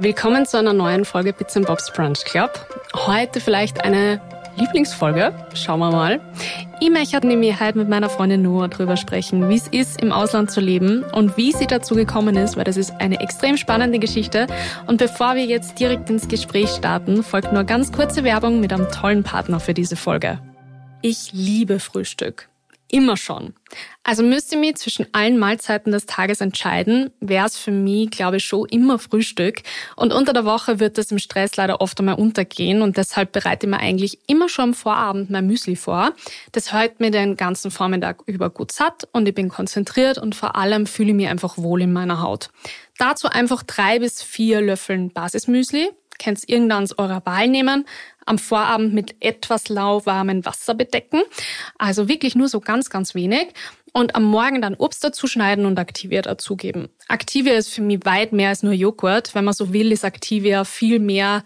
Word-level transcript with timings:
Willkommen 0.00 0.46
zu 0.46 0.56
einer 0.56 0.72
neuen 0.72 1.04
Folge 1.04 1.32
Bits 1.32 1.54
Bobs 1.54 1.92
Brunch 1.92 2.24
Club. 2.24 2.52
Heute 2.94 3.40
vielleicht 3.40 3.84
eine 3.84 4.20
Lieblingsfolge. 4.56 5.34
Schauen 5.54 5.80
wir 5.80 5.90
mal. 5.90 6.20
Ich 6.80 6.88
möchte 6.88 7.26
nämlich 7.26 7.58
heute 7.58 7.78
mit 7.78 7.88
meiner 7.88 8.08
Freundin 8.08 8.42
Noah 8.42 8.68
drüber 8.68 8.96
sprechen, 8.96 9.48
wie 9.48 9.56
es 9.56 9.66
ist, 9.66 10.00
im 10.00 10.12
Ausland 10.12 10.52
zu 10.52 10.60
leben 10.60 11.02
und 11.02 11.36
wie 11.36 11.50
sie 11.50 11.66
dazu 11.66 11.96
gekommen 11.96 12.36
ist, 12.36 12.56
weil 12.56 12.62
das 12.62 12.76
ist 12.76 12.92
eine 13.00 13.18
extrem 13.20 13.56
spannende 13.56 13.98
Geschichte. 13.98 14.46
Und 14.86 14.98
bevor 14.98 15.34
wir 15.34 15.46
jetzt 15.46 15.80
direkt 15.80 16.08
ins 16.10 16.28
Gespräch 16.28 16.68
starten, 16.68 17.24
folgt 17.24 17.52
nur 17.52 17.64
ganz 17.64 17.90
kurze 17.90 18.22
Werbung 18.22 18.60
mit 18.60 18.72
einem 18.72 18.88
tollen 18.92 19.24
Partner 19.24 19.58
für 19.58 19.74
diese 19.74 19.96
Folge. 19.96 20.38
Ich 21.02 21.32
liebe 21.32 21.80
Frühstück. 21.80 22.48
Immer 22.90 23.18
schon. 23.18 23.52
Also 24.02 24.22
müsste 24.22 24.54
ich 24.54 24.60
mich 24.62 24.76
zwischen 24.76 25.06
allen 25.12 25.38
Mahlzeiten 25.38 25.92
des 25.92 26.06
Tages 26.06 26.40
entscheiden, 26.40 27.10
wäre 27.20 27.44
es 27.44 27.58
für 27.58 27.70
mich, 27.70 28.10
glaube 28.10 28.38
ich, 28.38 28.44
schon 28.46 28.66
immer 28.70 28.98
Frühstück. 28.98 29.60
Und 29.94 30.14
unter 30.14 30.32
der 30.32 30.46
Woche 30.46 30.80
wird 30.80 30.96
das 30.96 31.10
im 31.10 31.18
Stress 31.18 31.56
leider 31.56 31.82
oft 31.82 31.98
einmal 31.98 32.14
untergehen 32.14 32.80
und 32.80 32.96
deshalb 32.96 33.32
bereite 33.32 33.66
ich 33.66 33.70
mir 33.70 33.80
eigentlich 33.80 34.20
immer 34.26 34.48
schon 34.48 34.70
am 34.70 34.74
Vorabend 34.74 35.28
mein 35.28 35.46
Müsli 35.46 35.76
vor. 35.76 36.14
Das 36.52 36.72
hält 36.72 36.98
mir 36.98 37.10
den 37.10 37.36
ganzen 37.36 37.70
Vormittag 37.70 38.22
über 38.24 38.48
gut 38.48 38.72
satt 38.72 39.06
und 39.12 39.28
ich 39.28 39.34
bin 39.34 39.50
konzentriert 39.50 40.16
und 40.16 40.34
vor 40.34 40.56
allem 40.56 40.86
fühle 40.86 41.10
ich 41.10 41.16
mich 41.16 41.28
einfach 41.28 41.58
wohl 41.58 41.82
in 41.82 41.92
meiner 41.92 42.22
Haut. 42.22 42.48
Dazu 42.96 43.28
einfach 43.28 43.62
drei 43.62 43.98
bis 43.98 44.22
vier 44.22 44.62
Löffeln 44.62 45.10
Basismüsli, 45.10 45.90
könnt 46.18 46.48
irgendeins 46.48 46.98
eurer 46.98 47.24
Wahl 47.24 47.48
nehmen, 47.48 47.86
am 48.26 48.38
Vorabend 48.38 48.94
mit 48.94 49.16
etwas 49.20 49.68
lauwarmem 49.68 50.44
Wasser 50.44 50.74
bedecken. 50.74 51.22
Also 51.78 52.08
wirklich 52.08 52.34
nur 52.34 52.48
so 52.48 52.60
ganz, 52.60 52.90
ganz 52.90 53.14
wenig. 53.14 53.48
Und 53.92 54.14
am 54.14 54.24
Morgen 54.24 54.60
dann 54.60 54.74
Obst 54.74 55.02
dazu 55.02 55.26
schneiden 55.26 55.64
und 55.64 55.78
Activia 55.78 56.22
dazugeben. 56.22 56.88
Activia 57.08 57.54
ist 57.54 57.72
für 57.72 57.80
mich 57.80 58.04
weit 58.04 58.32
mehr 58.32 58.50
als 58.50 58.62
nur 58.62 58.72
Joghurt. 58.72 59.34
Wenn 59.34 59.44
man 59.44 59.54
so 59.54 59.72
will, 59.72 59.92
ist 59.92 60.04
Activia 60.04 60.64
viel 60.64 60.98
mehr 60.98 61.42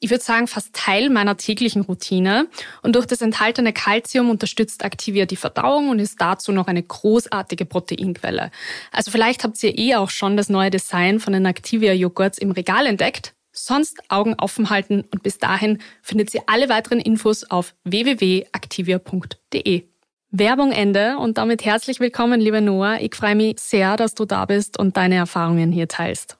ich 0.00 0.10
würde 0.10 0.24
sagen, 0.24 0.46
fast 0.46 0.74
Teil 0.74 1.10
meiner 1.10 1.36
täglichen 1.36 1.82
Routine. 1.82 2.48
Und 2.82 2.96
durch 2.96 3.06
das 3.06 3.20
enthaltene 3.20 3.72
Kalzium 3.72 4.30
unterstützt 4.30 4.82
Activia 4.82 5.26
die 5.26 5.36
Verdauung 5.36 5.90
und 5.90 5.98
ist 5.98 6.20
dazu 6.20 6.52
noch 6.52 6.66
eine 6.66 6.82
großartige 6.82 7.66
Proteinquelle. 7.66 8.50
Also 8.90 9.10
vielleicht 9.10 9.44
habt 9.44 9.62
ihr 9.62 9.78
eh 9.78 9.96
auch 9.96 10.08
schon 10.08 10.38
das 10.38 10.48
neue 10.48 10.70
Design 10.70 11.20
von 11.20 11.34
den 11.34 11.44
Activia 11.44 11.92
Joghurts 11.92 12.38
im 12.38 12.50
Regal 12.50 12.86
entdeckt. 12.86 13.34
Sonst 13.64 13.98
Augen 14.08 14.34
offen 14.38 14.70
halten 14.70 15.04
und 15.12 15.22
bis 15.22 15.36
dahin 15.38 15.78
findet 16.00 16.34
ihr 16.34 16.42
alle 16.46 16.70
weiteren 16.70 16.98
Infos 16.98 17.44
auf 17.44 17.74
www.activia.de. 17.84 19.84
Werbung 20.30 20.72
Ende 20.72 21.18
und 21.18 21.38
damit 21.38 21.64
herzlich 21.64 22.00
willkommen, 22.00 22.40
liebe 22.40 22.62
Noah. 22.62 22.98
Ich 23.00 23.14
freue 23.14 23.34
mich 23.34 23.60
sehr, 23.60 23.96
dass 23.96 24.14
du 24.14 24.24
da 24.24 24.46
bist 24.46 24.78
und 24.78 24.96
deine 24.96 25.16
Erfahrungen 25.16 25.72
hier 25.72 25.88
teilst. 25.88 26.38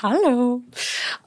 Hallo. 0.00 0.62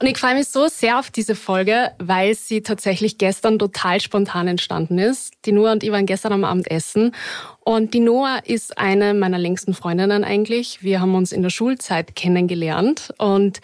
Und 0.00 0.06
ich 0.06 0.18
freue 0.18 0.34
mich 0.34 0.48
so 0.48 0.66
sehr 0.66 0.98
auf 0.98 1.10
diese 1.10 1.36
Folge, 1.36 1.92
weil 1.98 2.34
sie 2.34 2.62
tatsächlich 2.62 3.16
gestern 3.16 3.60
total 3.60 4.00
spontan 4.00 4.48
entstanden 4.48 4.98
ist. 4.98 5.34
Die 5.44 5.52
Noah 5.52 5.70
und 5.72 5.84
ich 5.84 5.92
waren 5.92 6.06
gestern 6.06 6.32
am 6.32 6.44
Abend 6.44 6.68
essen. 6.68 7.14
Und 7.60 7.94
die 7.94 8.00
Noah 8.00 8.40
ist 8.44 8.76
eine 8.76 9.14
meiner 9.14 9.38
längsten 9.38 9.72
Freundinnen 9.72 10.24
eigentlich. 10.24 10.82
Wir 10.82 11.00
haben 11.00 11.14
uns 11.14 11.30
in 11.30 11.42
der 11.42 11.50
Schulzeit 11.50 12.16
kennengelernt 12.16 13.14
und 13.18 13.60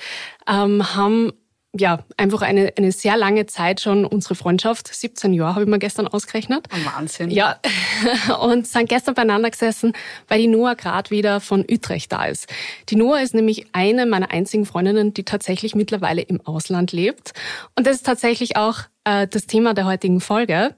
ähm, 0.47 0.95
haben 0.95 1.33
ja, 1.75 2.01
einfach 2.19 2.43
eine, 2.43 2.73
eine 2.77 2.93
sehr 2.93 3.17
lange 3.17 3.47
Zeit 3.47 3.81
schon 3.81 4.05
unsere 4.05 4.35
Freundschaft. 4.35 4.95
17 4.95 5.33
Jahre 5.33 5.55
habe 5.55 5.63
ich 5.63 5.71
mir 5.71 5.79
gestern 5.79 6.07
ausgerechnet. 6.07 6.67
Wahnsinn. 6.85 7.31
Ja, 7.31 7.61
und 8.41 8.67
sind 8.67 8.91
gestern 8.91 9.15
beieinander 9.15 9.51
gesessen, 9.51 9.95
weil 10.29 10.39
die 10.39 10.49
Noah 10.49 10.75
gerade 10.75 11.11
wieder 11.11 11.41
von 11.41 11.65
Utrecht 11.69 12.13
da 12.13 12.27
ist. 12.27 12.47
Die 12.91 12.97
Noah 12.97 13.21
ist 13.21 13.35
nämlich 13.35 13.67
eine 13.73 14.05
meiner 14.05 14.31
einzigen 14.31 14.67
Freundinnen, 14.67 15.15
die 15.15 15.25
tatsächlich 15.25 15.75
mittlerweile 15.75 16.21
im 16.21 16.43
Ausland 16.43 16.93
lebt. 16.93 17.33
Und 17.75 17.87
das 17.87 17.97
ist 17.97 18.07
tatsächlich 18.07 18.57
auch 18.57 18.81
äh, 19.05 19.27
das 19.27 19.47
Thema 19.47 19.73
der 19.73 19.87
heutigen 19.87 20.21
Folge. 20.21 20.75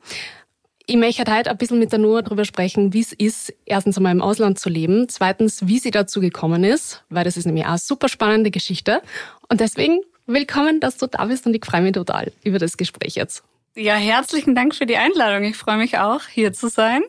Ich 0.87 0.97
möchte 0.97 1.25
heute 1.35 1.51
ein 1.51 1.57
bisschen 1.57 1.81
mit 1.81 1.91
der 1.91 1.99
Noah 1.99 2.23
darüber 2.23 2.45
sprechen, 2.45 2.93
wie 2.93 3.01
es 3.01 3.13
ist, 3.13 3.53
erstens 3.65 3.97
einmal 3.97 4.13
im 4.13 4.23
Ausland 4.23 4.61
zu 4.61 4.69
leben, 4.69 5.09
zweitens, 5.09 5.67
wie 5.67 5.79
sie 5.81 5.91
dazu 5.91 6.21
gekommen 6.21 6.63
ist, 6.63 7.05
weil 7.09 7.25
das 7.25 7.37
ist 7.37 7.47
nämlich 7.47 7.65
auch 7.65 7.71
eine 7.71 7.79
super 7.79 8.09
spannende 8.09 8.53
Geschichte. 8.53 9.03
Und 9.49 9.61
deswegen 9.61 10.01
Willkommen, 10.27 10.81
dass 10.81 10.97
du 10.97 11.07
da 11.07 11.27
bist 11.27 11.47
und 11.47 11.55
ich 11.55 11.65
freue 11.65 11.83
mich 11.83 11.93
total 11.93 12.33
über 12.45 12.59
das 12.59 12.79
Gespräch 12.79 13.15
jetzt. 13.15 13.45
Ja, 13.77 13.95
herzlichen 13.95 14.55
Dank 14.55 14.75
für 14.75 14.87
die 14.87 14.97
Einladung. 14.97 15.45
Ich 15.45 15.57
freue 15.57 15.77
mich 15.77 15.99
auch, 15.99 16.23
hier 16.29 16.55
zu 16.55 16.69
sein 16.69 17.03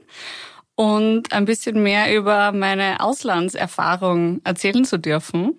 und 0.75 1.31
ein 1.31 1.45
bisschen 1.45 1.81
mehr 1.81 2.13
über 2.13 2.51
meine 2.51 2.99
Auslandserfahrung 2.99 4.41
erzählen 4.43 4.83
zu 4.83 4.99
dürfen. 4.99 5.53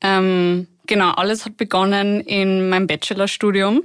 Ähm, 0.00 0.68
genau, 0.86 1.10
alles 1.10 1.44
hat 1.44 1.58
begonnen 1.58 2.22
in 2.22 2.70
meinem 2.70 2.86
Bachelorstudium. 2.86 3.82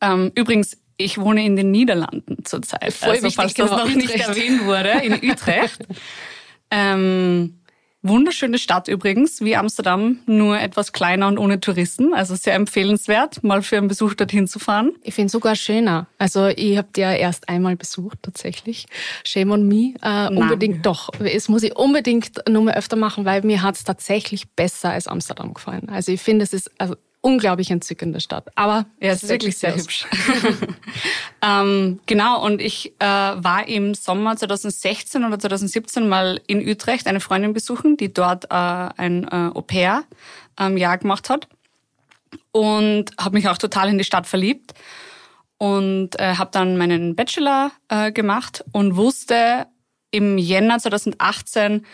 Ähm, 0.00 0.30
übrigens, 0.36 0.76
ich 0.98 1.18
wohne 1.18 1.44
in 1.44 1.56
den 1.56 1.72
Niederlanden 1.72 2.44
zurzeit. 2.44 2.92
Voll 2.92 3.10
also, 3.10 3.22
wichtig, 3.24 3.36
falls 3.36 3.54
das 3.54 3.70
genau, 3.70 3.84
noch 3.84 3.92
nicht 3.92 4.14
erwähnt 4.14 4.64
wurde, 4.64 4.90
in 5.02 5.28
Utrecht. 5.28 5.78
ähm, 6.70 7.58
Wunderschöne 8.04 8.58
Stadt 8.58 8.88
übrigens, 8.88 9.42
wie 9.42 9.54
Amsterdam, 9.54 10.18
nur 10.26 10.58
etwas 10.58 10.92
kleiner 10.92 11.28
und 11.28 11.38
ohne 11.38 11.60
Touristen. 11.60 12.14
Also 12.14 12.34
sehr 12.34 12.54
empfehlenswert, 12.54 13.44
mal 13.44 13.62
für 13.62 13.78
einen 13.78 13.86
Besuch 13.86 14.14
dorthin 14.14 14.48
zu 14.48 14.58
fahren. 14.58 14.92
Ich 15.02 15.14
finde 15.14 15.30
sogar 15.30 15.54
schöner. 15.54 16.08
Also 16.18 16.48
ich 16.48 16.76
habe 16.76 16.88
die 16.96 17.00
ja 17.00 17.12
erst 17.12 17.48
einmal 17.48 17.76
besucht 17.76 18.18
tatsächlich. 18.22 18.86
Shame 19.24 19.52
on 19.52 19.68
me. 19.68 19.94
Äh, 20.02 20.34
unbedingt 20.34 20.84
doch. 20.84 21.10
Es 21.20 21.48
muss 21.48 21.62
ich 21.62 21.76
unbedingt 21.76 22.42
nur 22.48 22.62
mal 22.62 22.74
öfter 22.74 22.96
machen, 22.96 23.24
weil 23.24 23.42
mir 23.42 23.62
hat 23.62 23.76
es 23.76 23.84
tatsächlich 23.84 24.50
besser 24.50 24.90
als 24.90 25.06
Amsterdam 25.06 25.54
gefallen. 25.54 25.88
Also 25.88 26.10
ich 26.10 26.20
finde, 26.20 26.42
es 26.42 26.52
ist 26.52 26.72
also 26.78 26.96
unglaublich 27.22 27.70
entzückende 27.70 28.20
Stadt. 28.20 28.48
Aber 28.56 28.84
ja, 29.00 29.12
es 29.12 29.22
ist 29.22 29.30
wirklich 29.30 29.56
sehr 29.56 29.74
hübsch. 29.74 30.06
ähm, 31.42 32.00
genau, 32.06 32.44
und 32.44 32.60
ich 32.60 32.92
äh, 32.98 33.04
war 33.06 33.66
im 33.66 33.94
Sommer 33.94 34.36
2016 34.36 35.24
oder 35.24 35.38
2017 35.38 36.08
mal 36.08 36.40
in 36.46 36.68
Utrecht 36.68 37.06
eine 37.06 37.20
Freundin 37.20 37.54
besuchen, 37.54 37.96
die 37.96 38.12
dort 38.12 38.46
äh, 38.46 38.48
ein 38.50 39.24
äh, 39.24 39.50
Au-pair 39.54 40.02
ähm, 40.58 40.76
Jahr 40.76 40.98
gemacht 40.98 41.30
hat. 41.30 41.48
Und 42.50 43.12
habe 43.18 43.36
mich 43.36 43.48
auch 43.48 43.58
total 43.58 43.88
in 43.88 43.98
die 43.98 44.04
Stadt 44.04 44.26
verliebt. 44.26 44.74
Und 45.58 46.18
äh, 46.18 46.34
habe 46.34 46.50
dann 46.52 46.76
meinen 46.76 47.14
Bachelor 47.14 47.70
äh, 47.88 48.10
gemacht 48.10 48.64
und 48.72 48.96
wusste 48.96 49.68
im 50.10 50.38
Jänner 50.38 50.80
2018, 50.80 51.86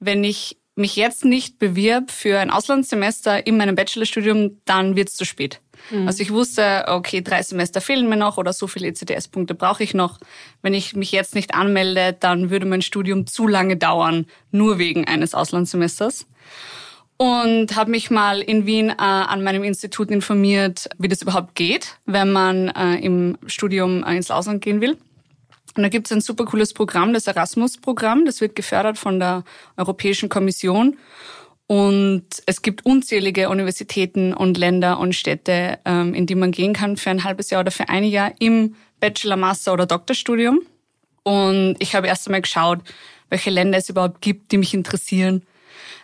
wenn 0.00 0.24
ich 0.24 0.58
mich 0.74 0.96
jetzt 0.96 1.24
nicht 1.24 1.58
bewirb 1.58 2.10
für 2.10 2.38
ein 2.38 2.50
Auslandssemester 2.50 3.46
in 3.46 3.56
meinem 3.56 3.74
Bachelorstudium, 3.74 4.60
dann 4.64 4.96
wird 4.96 5.08
es 5.08 5.16
zu 5.16 5.24
spät. 5.24 5.60
Mhm. 5.90 6.06
Also 6.06 6.22
ich 6.22 6.32
wusste, 6.32 6.84
okay, 6.88 7.22
drei 7.22 7.42
Semester 7.42 7.80
fehlen 7.80 8.08
mir 8.08 8.16
noch 8.16 8.38
oder 8.38 8.52
so 8.52 8.66
viele 8.66 8.88
ECTS-Punkte 8.88 9.54
brauche 9.54 9.82
ich 9.82 9.94
noch. 9.94 10.18
Wenn 10.62 10.74
ich 10.74 10.94
mich 10.94 11.12
jetzt 11.12 11.34
nicht 11.34 11.54
anmelde, 11.54 12.16
dann 12.18 12.50
würde 12.50 12.66
mein 12.66 12.82
Studium 12.82 13.26
zu 13.26 13.46
lange 13.46 13.76
dauern, 13.76 14.26
nur 14.50 14.78
wegen 14.78 15.06
eines 15.06 15.34
Auslandssemesters. 15.34 16.26
Und 17.18 17.76
habe 17.76 17.90
mich 17.90 18.10
mal 18.10 18.40
in 18.40 18.66
Wien 18.66 18.88
äh, 18.90 18.94
an 18.96 19.44
meinem 19.44 19.62
Institut 19.62 20.10
informiert, 20.10 20.88
wie 20.98 21.08
das 21.08 21.22
überhaupt 21.22 21.54
geht, 21.54 21.98
wenn 22.04 22.32
man 22.32 22.68
äh, 22.68 22.96
im 22.96 23.38
Studium 23.46 24.02
äh, 24.02 24.16
ins 24.16 24.30
Ausland 24.30 24.62
gehen 24.62 24.80
will. 24.80 24.96
Und 25.76 25.82
da 25.82 25.88
gibt 25.88 26.06
es 26.06 26.12
ein 26.12 26.20
super 26.20 26.44
cooles 26.44 26.74
Programm, 26.74 27.12
das 27.12 27.26
Erasmus-Programm. 27.26 28.24
Das 28.24 28.40
wird 28.40 28.56
gefördert 28.56 28.98
von 28.98 29.18
der 29.18 29.44
Europäischen 29.76 30.28
Kommission. 30.28 30.96
Und 31.66 32.26
es 32.44 32.60
gibt 32.60 32.84
unzählige 32.84 33.48
Universitäten 33.48 34.34
und 34.34 34.58
Länder 34.58 34.98
und 34.98 35.14
Städte, 35.14 35.78
ähm, 35.84 36.12
in 36.12 36.26
die 36.26 36.34
man 36.34 36.52
gehen 36.52 36.74
kann 36.74 36.96
für 36.96 37.10
ein 37.10 37.24
halbes 37.24 37.48
Jahr 37.50 37.62
oder 37.62 37.70
für 37.70 37.88
ein 37.88 38.04
Jahr 38.04 38.32
im 38.40 38.74
Bachelor, 39.00 39.36
Master 39.36 39.72
oder 39.72 39.86
Doktorstudium. 39.86 40.60
Und 41.22 41.76
ich 41.78 41.94
habe 41.94 42.08
erst 42.08 42.26
einmal 42.26 42.42
geschaut, 42.42 42.80
welche 43.30 43.50
Länder 43.50 43.78
es 43.78 43.88
überhaupt 43.88 44.20
gibt, 44.20 44.52
die 44.52 44.58
mich 44.58 44.74
interessieren. 44.74 45.46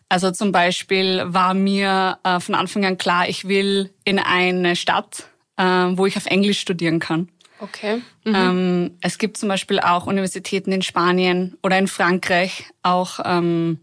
Also 0.09 0.31
zum 0.31 0.53
Beispiel 0.53 1.23
war 1.27 1.53
mir 1.53 2.19
äh, 2.25 2.41
von 2.41 2.55
Anfang 2.55 2.87
an 2.87 2.97
klar, 2.97 3.29
ich 3.29 3.47
will 3.47 3.91
in 4.05 4.19
eine 4.19 4.75
Stadt, 4.75 5.29
äh, 5.59 5.63
wo 5.65 6.07
ich 6.07 6.17
auf 6.17 6.27
Englisch 6.27 6.61
studieren 6.61 6.99
kann. 6.99 7.29
Okay. 7.61 8.03
Mhm. 8.25 8.35
Ähm, 8.35 8.91
es 9.01 9.19
gibt 9.19 9.37
zum 9.37 9.49
Beispiel 9.49 9.81
auch 9.81 10.07
Universitäten 10.07 10.73
in 10.73 10.83
Spanien 10.83 11.57
oder 11.63 11.79
in 11.79 11.89
Frankreich, 11.89 12.65
auch 12.83 13.21
ähm, 13.25 13.81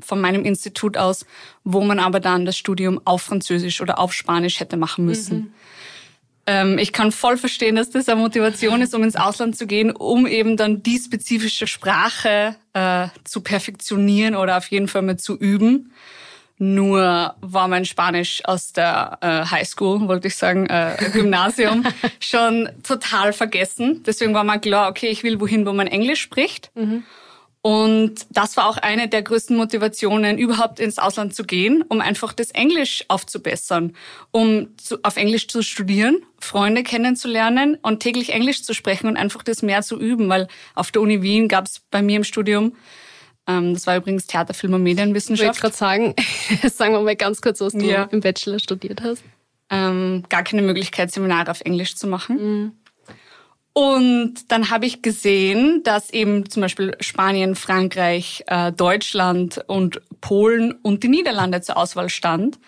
von 0.00 0.20
meinem 0.20 0.44
Institut 0.44 0.96
aus, 0.96 1.24
wo 1.62 1.80
man 1.80 1.98
aber 1.98 2.20
dann 2.20 2.44
das 2.44 2.56
Studium 2.56 3.00
auf 3.04 3.22
Französisch 3.22 3.80
oder 3.80 3.98
auf 3.98 4.12
Spanisch 4.12 4.60
hätte 4.60 4.76
machen 4.76 5.04
müssen. 5.04 5.36
Mhm. 5.36 5.52
Ähm, 6.46 6.78
ich 6.78 6.92
kann 6.92 7.10
voll 7.10 7.36
verstehen, 7.36 7.76
dass 7.76 7.90
das 7.90 8.08
eine 8.08 8.20
Motivation 8.20 8.82
ist, 8.82 8.94
um 8.94 9.02
ins 9.02 9.16
Ausland 9.16 9.56
zu 9.56 9.66
gehen, 9.66 9.90
um 9.92 10.26
eben 10.26 10.56
dann 10.56 10.82
die 10.82 10.98
spezifische 10.98 11.66
Sprache 11.66 12.56
äh, 12.74 13.08
zu 13.24 13.40
perfektionieren 13.40 14.36
oder 14.36 14.58
auf 14.58 14.66
jeden 14.66 14.88
Fall 14.88 15.02
mal 15.02 15.16
zu 15.16 15.38
üben. 15.38 15.92
Nur 16.58 17.34
war 17.40 17.68
mein 17.68 17.84
Spanisch 17.84 18.42
aus 18.44 18.72
der 18.72 19.18
äh, 19.20 19.50
Highschool, 19.50 20.06
wollte 20.06 20.28
ich 20.28 20.36
sagen, 20.36 20.66
äh, 20.66 20.96
Gymnasium, 21.12 21.84
schon 22.20 22.68
total 22.86 23.32
vergessen. 23.32 24.04
Deswegen 24.06 24.34
war 24.34 24.44
mir 24.44 24.60
klar, 24.60 24.88
okay, 24.88 25.08
ich 25.08 25.24
will 25.24 25.40
wohin, 25.40 25.66
wo 25.66 25.72
man 25.72 25.88
Englisch 25.88 26.20
spricht. 26.20 26.70
Mhm. 26.74 27.02
Und 27.66 28.26
das 28.28 28.58
war 28.58 28.68
auch 28.68 28.76
eine 28.76 29.08
der 29.08 29.22
größten 29.22 29.56
Motivationen, 29.56 30.36
überhaupt 30.36 30.78
ins 30.80 30.98
Ausland 30.98 31.34
zu 31.34 31.44
gehen, 31.44 31.82
um 31.88 32.02
einfach 32.02 32.34
das 32.34 32.50
Englisch 32.50 33.06
aufzubessern, 33.08 33.96
um 34.32 34.76
zu, 34.76 34.98
auf 35.02 35.16
Englisch 35.16 35.48
zu 35.48 35.62
studieren, 35.62 36.18
Freunde 36.38 36.82
kennenzulernen 36.82 37.78
und 37.80 38.00
täglich 38.00 38.34
Englisch 38.34 38.62
zu 38.62 38.74
sprechen 38.74 39.06
und 39.06 39.16
einfach 39.16 39.42
das 39.42 39.62
mehr 39.62 39.80
zu 39.80 39.98
üben, 39.98 40.28
weil 40.28 40.46
auf 40.74 40.90
der 40.90 41.00
Uni 41.00 41.22
Wien 41.22 41.48
gab 41.48 41.64
es 41.64 41.80
bei 41.90 42.02
mir 42.02 42.16
im 42.16 42.24
Studium 42.24 42.76
das 43.46 43.86
war 43.86 43.96
übrigens 43.96 44.26
Theater, 44.26 44.54
Film 44.54 44.74
und 44.74 44.82
Medienwissenschaft. 44.82 45.56
Ich 45.56 45.62
wollte 45.62 45.76
gerade 45.76 45.76
sagen, 45.76 46.14
sagen 46.70 46.92
wir 46.94 47.00
mal 47.00 47.16
ganz 47.16 47.40
kurz, 47.40 47.60
was 47.60 47.72
du 47.72 47.84
ja. 47.84 48.04
im 48.04 48.20
Bachelor 48.20 48.58
studiert 48.58 49.02
hast. 49.02 49.22
Ähm, 49.70 50.24
gar 50.28 50.42
keine 50.42 50.62
Möglichkeit, 50.62 51.10
Seminare 51.10 51.50
auf 51.50 51.60
Englisch 51.60 51.96
zu 51.96 52.06
machen. 52.06 52.36
Mhm. 52.36 52.72
Und 53.72 54.52
dann 54.52 54.70
habe 54.70 54.86
ich 54.86 55.02
gesehen, 55.02 55.82
dass 55.82 56.10
eben 56.10 56.48
zum 56.48 56.62
Beispiel 56.62 56.96
Spanien, 57.00 57.56
Frankreich, 57.56 58.44
äh, 58.46 58.70
Deutschland 58.70 59.60
und 59.66 60.00
Polen 60.20 60.72
und 60.82 61.02
die 61.02 61.08
Niederlande 61.08 61.60
zur 61.60 61.76
Auswahl 61.76 62.08
stand. 62.08 62.58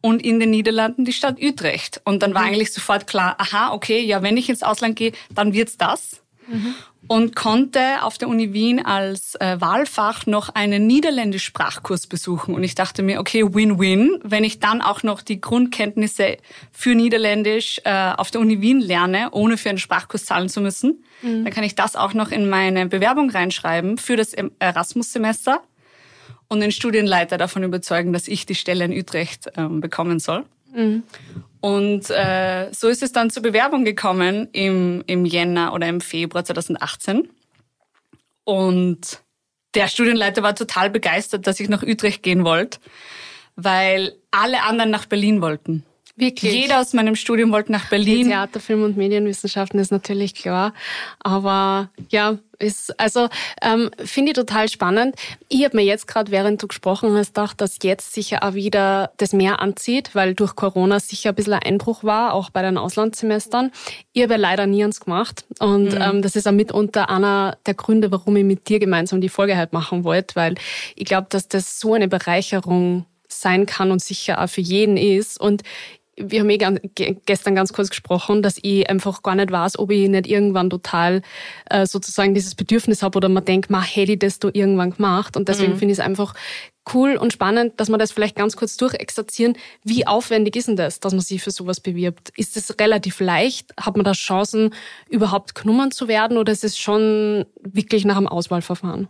Und 0.00 0.24
in 0.24 0.38
den 0.38 0.50
Niederlanden 0.50 1.04
die 1.04 1.12
Stadt 1.12 1.42
Utrecht. 1.42 2.00
Und 2.04 2.22
dann 2.22 2.32
war 2.32 2.42
mhm. 2.42 2.48
eigentlich 2.48 2.72
sofort 2.72 3.08
klar, 3.08 3.34
aha, 3.38 3.72
okay, 3.72 4.00
ja, 4.00 4.22
wenn 4.22 4.36
ich 4.36 4.48
ins 4.48 4.62
Ausland 4.62 4.94
gehe, 4.94 5.10
dann 5.34 5.54
wird's 5.54 5.76
das. 5.76 6.22
Mhm 6.46 6.76
und 7.06 7.36
konnte 7.36 8.02
auf 8.02 8.18
der 8.18 8.28
Uni 8.28 8.52
Wien 8.52 8.84
als 8.84 9.34
äh, 9.36 9.60
Wahlfach 9.60 10.26
noch 10.26 10.50
einen 10.50 10.86
Niederländisch-Sprachkurs 10.86 12.06
besuchen. 12.06 12.54
Und 12.54 12.64
ich 12.64 12.74
dachte 12.74 13.02
mir, 13.02 13.20
okay, 13.20 13.44
Win-Win, 13.54 14.20
wenn 14.24 14.44
ich 14.44 14.58
dann 14.58 14.82
auch 14.82 15.02
noch 15.02 15.22
die 15.22 15.40
Grundkenntnisse 15.40 16.36
für 16.72 16.94
Niederländisch 16.94 17.80
äh, 17.84 18.12
auf 18.16 18.30
der 18.30 18.40
Uni 18.40 18.60
Wien 18.60 18.80
lerne, 18.80 19.30
ohne 19.30 19.56
für 19.56 19.70
einen 19.70 19.78
Sprachkurs 19.78 20.26
zahlen 20.26 20.48
zu 20.48 20.60
müssen, 20.60 21.04
mhm. 21.22 21.44
dann 21.44 21.52
kann 21.52 21.64
ich 21.64 21.74
das 21.74 21.96
auch 21.96 22.14
noch 22.14 22.30
in 22.30 22.48
meine 22.50 22.86
Bewerbung 22.86 23.30
reinschreiben 23.30 23.96
für 23.96 24.16
das 24.16 24.34
Erasmus-Semester 24.58 25.62
und 26.48 26.60
den 26.60 26.72
Studienleiter 26.72 27.38
davon 27.38 27.62
überzeugen, 27.62 28.12
dass 28.12 28.26
ich 28.26 28.44
die 28.44 28.54
Stelle 28.54 28.84
in 28.84 28.92
Utrecht 28.92 29.48
ähm, 29.56 29.80
bekommen 29.80 30.18
soll. 30.18 30.44
Mhm. 30.72 31.02
Und 31.60 32.10
äh, 32.10 32.70
so 32.72 32.88
ist 32.88 33.02
es 33.02 33.12
dann 33.12 33.30
zur 33.30 33.42
Bewerbung 33.42 33.84
gekommen 33.84 34.48
im, 34.52 35.02
im 35.06 35.24
Jänner 35.24 35.72
oder 35.72 35.88
im 35.88 36.00
Februar 36.00 36.44
2018. 36.44 37.28
Und 38.44 39.22
der 39.74 39.88
Studienleiter 39.88 40.42
war 40.42 40.54
total 40.54 40.90
begeistert, 40.90 41.46
dass 41.46 41.60
ich 41.60 41.68
nach 41.68 41.82
Utrecht 41.82 42.22
gehen 42.22 42.44
wollte, 42.44 42.78
weil 43.56 44.14
alle 44.30 44.62
anderen 44.62 44.90
nach 44.90 45.06
Berlin 45.06 45.40
wollten. 45.40 45.84
Wirklich? 46.18 46.52
Jeder 46.52 46.80
aus 46.80 46.94
meinem 46.94 47.14
Studium 47.14 47.52
wollte 47.52 47.70
nach 47.70 47.88
Berlin. 47.88 48.24
Die 48.24 48.30
Theater, 48.30 48.58
Film 48.58 48.82
und 48.82 48.96
Medienwissenschaften 48.96 49.78
ist 49.78 49.92
natürlich 49.92 50.34
klar. 50.34 50.74
Aber 51.20 51.90
ja, 52.10 52.38
ist, 52.58 52.98
also 52.98 53.28
ähm, 53.62 53.90
finde 54.04 54.32
ich 54.32 54.34
total 54.34 54.68
spannend. 54.68 55.14
Ich 55.48 55.64
habe 55.64 55.76
mir 55.76 55.84
jetzt 55.84 56.08
gerade, 56.08 56.32
während 56.32 56.60
du 56.60 56.66
gesprochen 56.66 57.16
hast, 57.16 57.34
gedacht, 57.34 57.60
dass 57.60 57.78
jetzt 57.82 58.12
sicher 58.14 58.42
auch 58.42 58.54
wieder 58.54 59.12
das 59.18 59.32
mehr 59.32 59.62
anzieht, 59.62 60.16
weil 60.16 60.34
durch 60.34 60.56
Corona 60.56 60.98
sicher 60.98 61.30
ein 61.30 61.36
bisschen 61.36 61.52
ein 61.52 61.62
Einbruch 61.62 62.02
war, 62.02 62.34
auch 62.34 62.50
bei 62.50 62.62
den 62.62 62.78
Auslandssemestern. 62.78 63.70
Ich 64.12 64.22
habe 64.24 64.32
ja 64.32 64.38
leider 64.40 64.66
nie 64.66 64.82
eins 64.82 64.98
gemacht. 64.98 65.44
Und 65.60 65.92
mhm. 65.92 66.02
ähm, 66.02 66.22
das 66.22 66.34
ist 66.34 66.48
auch 66.48 66.52
mitunter 66.52 67.10
einer 67.10 67.58
der 67.64 67.74
Gründe, 67.74 68.10
warum 68.10 68.34
ich 68.34 68.44
mit 68.44 68.68
dir 68.68 68.80
gemeinsam 68.80 69.20
die 69.20 69.28
Folge 69.28 69.56
halt 69.56 69.72
machen 69.72 70.02
wollte, 70.02 70.34
weil 70.34 70.56
ich 70.96 71.04
glaube, 71.04 71.28
dass 71.30 71.46
das 71.46 71.78
so 71.78 71.94
eine 71.94 72.08
Bereicherung 72.08 73.06
sein 73.28 73.66
kann 73.66 73.92
und 73.92 74.02
sicher 74.02 74.42
auch 74.42 74.48
für 74.48 74.60
jeden 74.60 74.96
ist. 74.96 75.40
Und 75.40 75.62
wir 76.20 76.40
haben 76.40 76.50
eh 76.50 77.16
gestern 77.26 77.54
ganz 77.54 77.72
kurz 77.72 77.90
gesprochen, 77.90 78.42
dass 78.42 78.58
ich 78.60 78.88
einfach 78.88 79.22
gar 79.22 79.34
nicht 79.34 79.50
weiß, 79.50 79.78
ob 79.78 79.90
ich 79.90 80.08
nicht 80.08 80.26
irgendwann 80.26 80.70
total 80.70 81.22
äh, 81.70 81.86
sozusagen 81.86 82.34
dieses 82.34 82.54
Bedürfnis 82.54 83.02
habe 83.02 83.16
oder 83.16 83.28
man 83.28 83.44
denkt, 83.44 83.70
ma 83.70 83.82
hätte 83.82 84.12
ich 84.12 84.18
das 84.18 84.38
da 84.38 84.50
irgendwann 84.52 84.90
gemacht. 84.90 85.36
Und 85.36 85.48
deswegen 85.48 85.74
mhm. 85.74 85.78
finde 85.78 85.92
ich 85.92 85.98
es 85.98 86.04
einfach 86.04 86.34
cool 86.94 87.16
und 87.16 87.32
spannend, 87.32 87.78
dass 87.78 87.88
wir 87.88 87.98
das 87.98 88.12
vielleicht 88.12 88.36
ganz 88.36 88.56
kurz 88.56 88.76
durchexerzieren. 88.76 89.56
Wie 89.84 90.06
aufwendig 90.06 90.56
ist 90.56 90.68
denn 90.68 90.76
das, 90.76 91.00
dass 91.00 91.12
man 91.12 91.20
sich 91.20 91.42
für 91.42 91.50
sowas 91.50 91.80
bewirbt? 91.80 92.30
Ist 92.36 92.56
es 92.56 92.78
relativ 92.78 93.20
leicht? 93.20 93.72
Hat 93.78 93.96
man 93.96 94.04
da 94.04 94.12
Chancen, 94.12 94.74
überhaupt 95.08 95.54
genommen 95.54 95.90
zu 95.90 96.08
werden 96.08 96.38
oder 96.38 96.52
ist 96.52 96.64
es 96.64 96.78
schon 96.78 97.44
wirklich 97.60 98.04
nach 98.04 98.16
einem 98.16 98.28
Auswahlverfahren? 98.28 99.08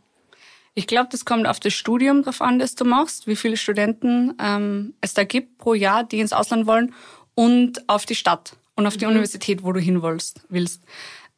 Ich 0.79 0.87
glaube, 0.87 1.09
das 1.11 1.25
kommt 1.25 1.49
auf 1.49 1.59
das 1.59 1.75
Studium 1.75 2.23
drauf 2.23 2.41
an, 2.41 2.61
das 2.61 2.77
du 2.77 2.85
machst, 2.85 3.27
wie 3.27 3.35
viele 3.35 3.57
Studenten 3.57 4.35
ähm, 4.41 4.95
es 5.01 5.13
da 5.13 5.25
gibt 5.25 5.59
pro 5.59 5.75
Jahr, 5.75 6.05
die 6.05 6.21
ins 6.21 6.33
Ausland 6.33 6.69
wollen 6.69 6.95
und 7.35 7.89
auf 7.89 8.07
die 8.07 8.15
Stadt 8.15 8.53
und 8.77 8.87
auf 8.87 8.97
die 8.97 9.05
mhm. 9.05 9.11
Universität, 9.11 9.65
wo 9.65 9.73
du 9.73 9.81
hin 9.81 10.05
willst. 10.05 10.83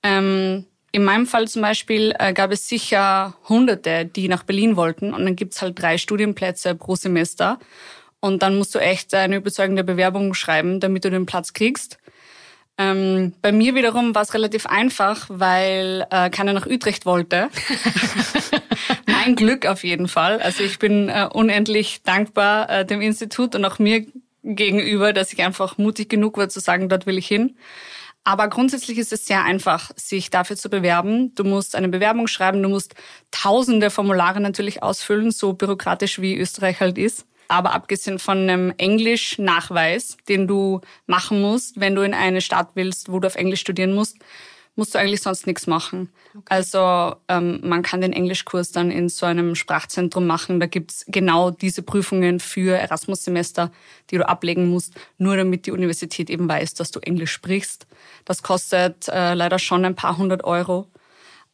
Ähm, 0.03 0.67
in 0.93 1.05
meinem 1.05 1.27
Fall 1.27 1.49
zum 1.49 1.63
Beispiel 1.63 2.15
äh, 2.19 2.35
gab 2.35 2.53
es 2.53 2.69
sicher 2.69 3.35
Hunderte, 3.49 4.05
die 4.05 4.29
nach 4.29 4.43
Berlin 4.43 4.77
wollten 4.77 5.15
und 5.15 5.25
dann 5.25 5.37
gibt's 5.37 5.63
halt 5.63 5.81
drei 5.81 5.97
Studienplätze 5.97 6.75
pro 6.75 6.95
Semester 6.95 7.59
und 8.21 8.43
dann 8.43 8.59
musst 8.59 8.75
du 8.75 8.79
echt 8.79 9.15
eine 9.15 9.37
überzeugende 9.37 9.85
Bewerbung 9.85 10.35
schreiben, 10.35 10.81
damit 10.81 11.07
du 11.07 11.11
den 11.11 11.25
Platz 11.25 11.55
kriegst. 11.55 11.97
Ähm, 12.81 13.35
bei 13.43 13.53
mir 13.53 13.75
wiederum 13.75 14.15
war 14.15 14.23
es 14.23 14.32
relativ 14.32 14.65
einfach, 14.65 15.27
weil 15.29 16.06
äh, 16.11 16.31
keiner 16.31 16.55
nach 16.55 16.65
Utrecht 16.65 17.05
wollte. 17.05 17.50
mein 19.06 19.37
Glück 19.37 19.67
auf 19.67 19.85
jeden 19.85 20.09
Fall. 20.09 20.41
Also 20.41 20.65
ich 20.65 20.79
bin 20.79 21.11
äh, 21.11 21.29
unendlich 21.31 22.03
dankbar 22.05 22.71
äh, 22.71 22.87
dem 22.87 23.03
Institut 23.03 23.55
und 23.55 23.67
auch 23.67 23.79
mir 23.79 24.06
gegenüber, 24.43 25.12
dass 25.12 25.31
ich 25.31 25.43
einfach 25.43 25.77
mutig 25.77 26.09
genug 26.09 26.38
war 26.38 26.49
zu 26.49 26.61
sagen, 26.61 26.88
dort 26.88 27.05
will 27.05 27.19
ich 27.19 27.29
hin. 27.29 27.55
Aber 28.25 28.49
grundsätzlich 28.49 28.97
ist 28.97 29.12
es 29.12 29.26
sehr 29.26 29.44
einfach, 29.44 29.91
sich 29.97 30.31
dafür 30.31 30.56
zu 30.56 30.71
bewerben. 30.71 31.35
Du 31.35 31.44
musst 31.44 31.76
eine 31.76 31.88
Bewerbung 31.88 32.29
schreiben, 32.29 32.62
du 32.62 32.71
musst 32.71 32.94
tausende 33.31 33.91
Formulare 33.91 34.41
natürlich 34.41 34.83
ausfüllen, 34.83 35.33
so 35.33 35.53
bürokratisch 35.53 36.19
wie 36.23 36.38
Österreich 36.38 36.81
halt 36.81 36.97
ist. 36.97 37.26
Aber 37.50 37.73
abgesehen 37.73 38.20
von 38.20 38.38
einem 38.38 38.73
Englisch-Nachweis, 38.79 40.17
den 40.29 40.47
du 40.47 40.82
machen 41.06 41.41
musst, 41.41 41.81
wenn 41.81 41.97
du 41.97 42.02
in 42.02 42.14
eine 42.14 42.43
Stadt 42.43 42.69
willst, 42.75 43.11
wo 43.11 43.19
du 43.19 43.26
auf 43.26 43.35
Englisch 43.35 43.58
studieren 43.58 43.93
musst, 43.93 44.19
musst 44.76 44.94
du 44.94 45.00
eigentlich 45.00 45.20
sonst 45.20 45.49
nichts 45.49 45.67
machen. 45.67 46.12
Okay. 46.29 46.44
Also 46.49 47.17
ähm, 47.26 47.58
man 47.64 47.82
kann 47.82 48.02
den 48.02 48.12
Englischkurs 48.12 48.70
dann 48.70 48.93
in 48.93 49.08
so 49.08 49.26
einem 49.26 49.56
Sprachzentrum 49.56 50.29
machen. 50.29 50.61
Da 50.61 50.67
gibt's 50.67 51.05
genau 51.08 51.50
diese 51.50 51.82
Prüfungen 51.82 52.38
für 52.38 52.79
Erasmus-Semester, 52.79 53.73
die 54.11 54.19
du 54.19 54.29
ablegen 54.29 54.70
musst, 54.70 54.94
nur 55.19 55.37
damit 55.37 55.67
die 55.67 55.73
Universität 55.73 56.31
eben 56.31 56.49
weiß, 56.49 56.75
dass 56.75 56.93
du 56.93 57.00
Englisch 57.00 57.32
sprichst. 57.32 57.88
Das 58.25 58.44
kostet 58.44 59.08
äh, 59.08 59.35
leider 59.35 59.58
schon 59.58 59.85
ein 59.85 59.97
paar 59.97 60.19
hundert 60.19 60.44
Euro. 60.44 60.87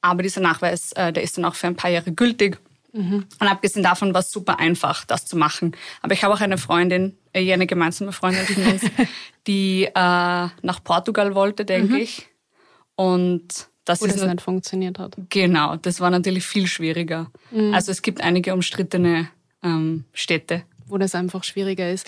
Aber 0.03 0.23
dieser 0.23 0.43
Nachweis, 0.43 0.93
äh, 0.93 1.11
der 1.11 1.23
ist 1.23 1.39
dann 1.39 1.47
auch 1.47 1.55
für 1.55 1.69
ein 1.69 1.77
paar 1.77 1.91
Jahre 1.91 2.13
gültig. 2.13 2.59
Mhm. 2.97 3.27
Und 3.39 3.47
abgesehen 3.47 3.83
davon 3.83 4.15
war 4.15 4.21
es 4.21 4.31
super 4.31 4.59
einfach, 4.59 5.05
das 5.05 5.27
zu 5.27 5.37
machen. 5.37 5.77
Aber 6.03 6.15
ich 6.15 6.25
habe 6.25 6.33
auch 6.33 6.41
eine 6.41 6.59
Freundin, 6.59 7.17
äh, 7.33 7.53
eine 7.53 7.67
gemeinsame 7.67 8.13
Freundin 8.13 8.47
von 8.47 8.65
uns, 8.65 8.83
die 9.47 9.85
äh, 9.85 9.91
nach 9.95 10.83
Portugal 10.83 11.35
wollte, 11.35 11.65
denke 11.65 11.95
mhm. 11.95 12.01
ich. 12.01 12.27
Und 12.95 13.69
das 13.85 14.01
Wo 14.01 14.07
ist 14.07 14.21
das 14.21 14.27
nicht 14.27 14.41
funktioniert 14.41 14.99
hat. 14.99 15.17
Genau, 15.29 15.77
das 15.77 16.01
war 16.01 16.11
natürlich 16.11 16.45
viel 16.47 16.67
schwieriger. 16.67 17.31
Mhm. 17.51 17.75
Also 17.75 17.93
es 17.93 18.03
gibt 18.03 18.21
einige 18.23 18.55
umstrittene 18.55 19.29
ähm, 19.63 20.05
Städte. 20.13 20.63
Wo 20.89 20.99
das 20.99 21.17
einfach 21.17 21.43
schwieriger 21.43 21.91
ist 21.91 22.07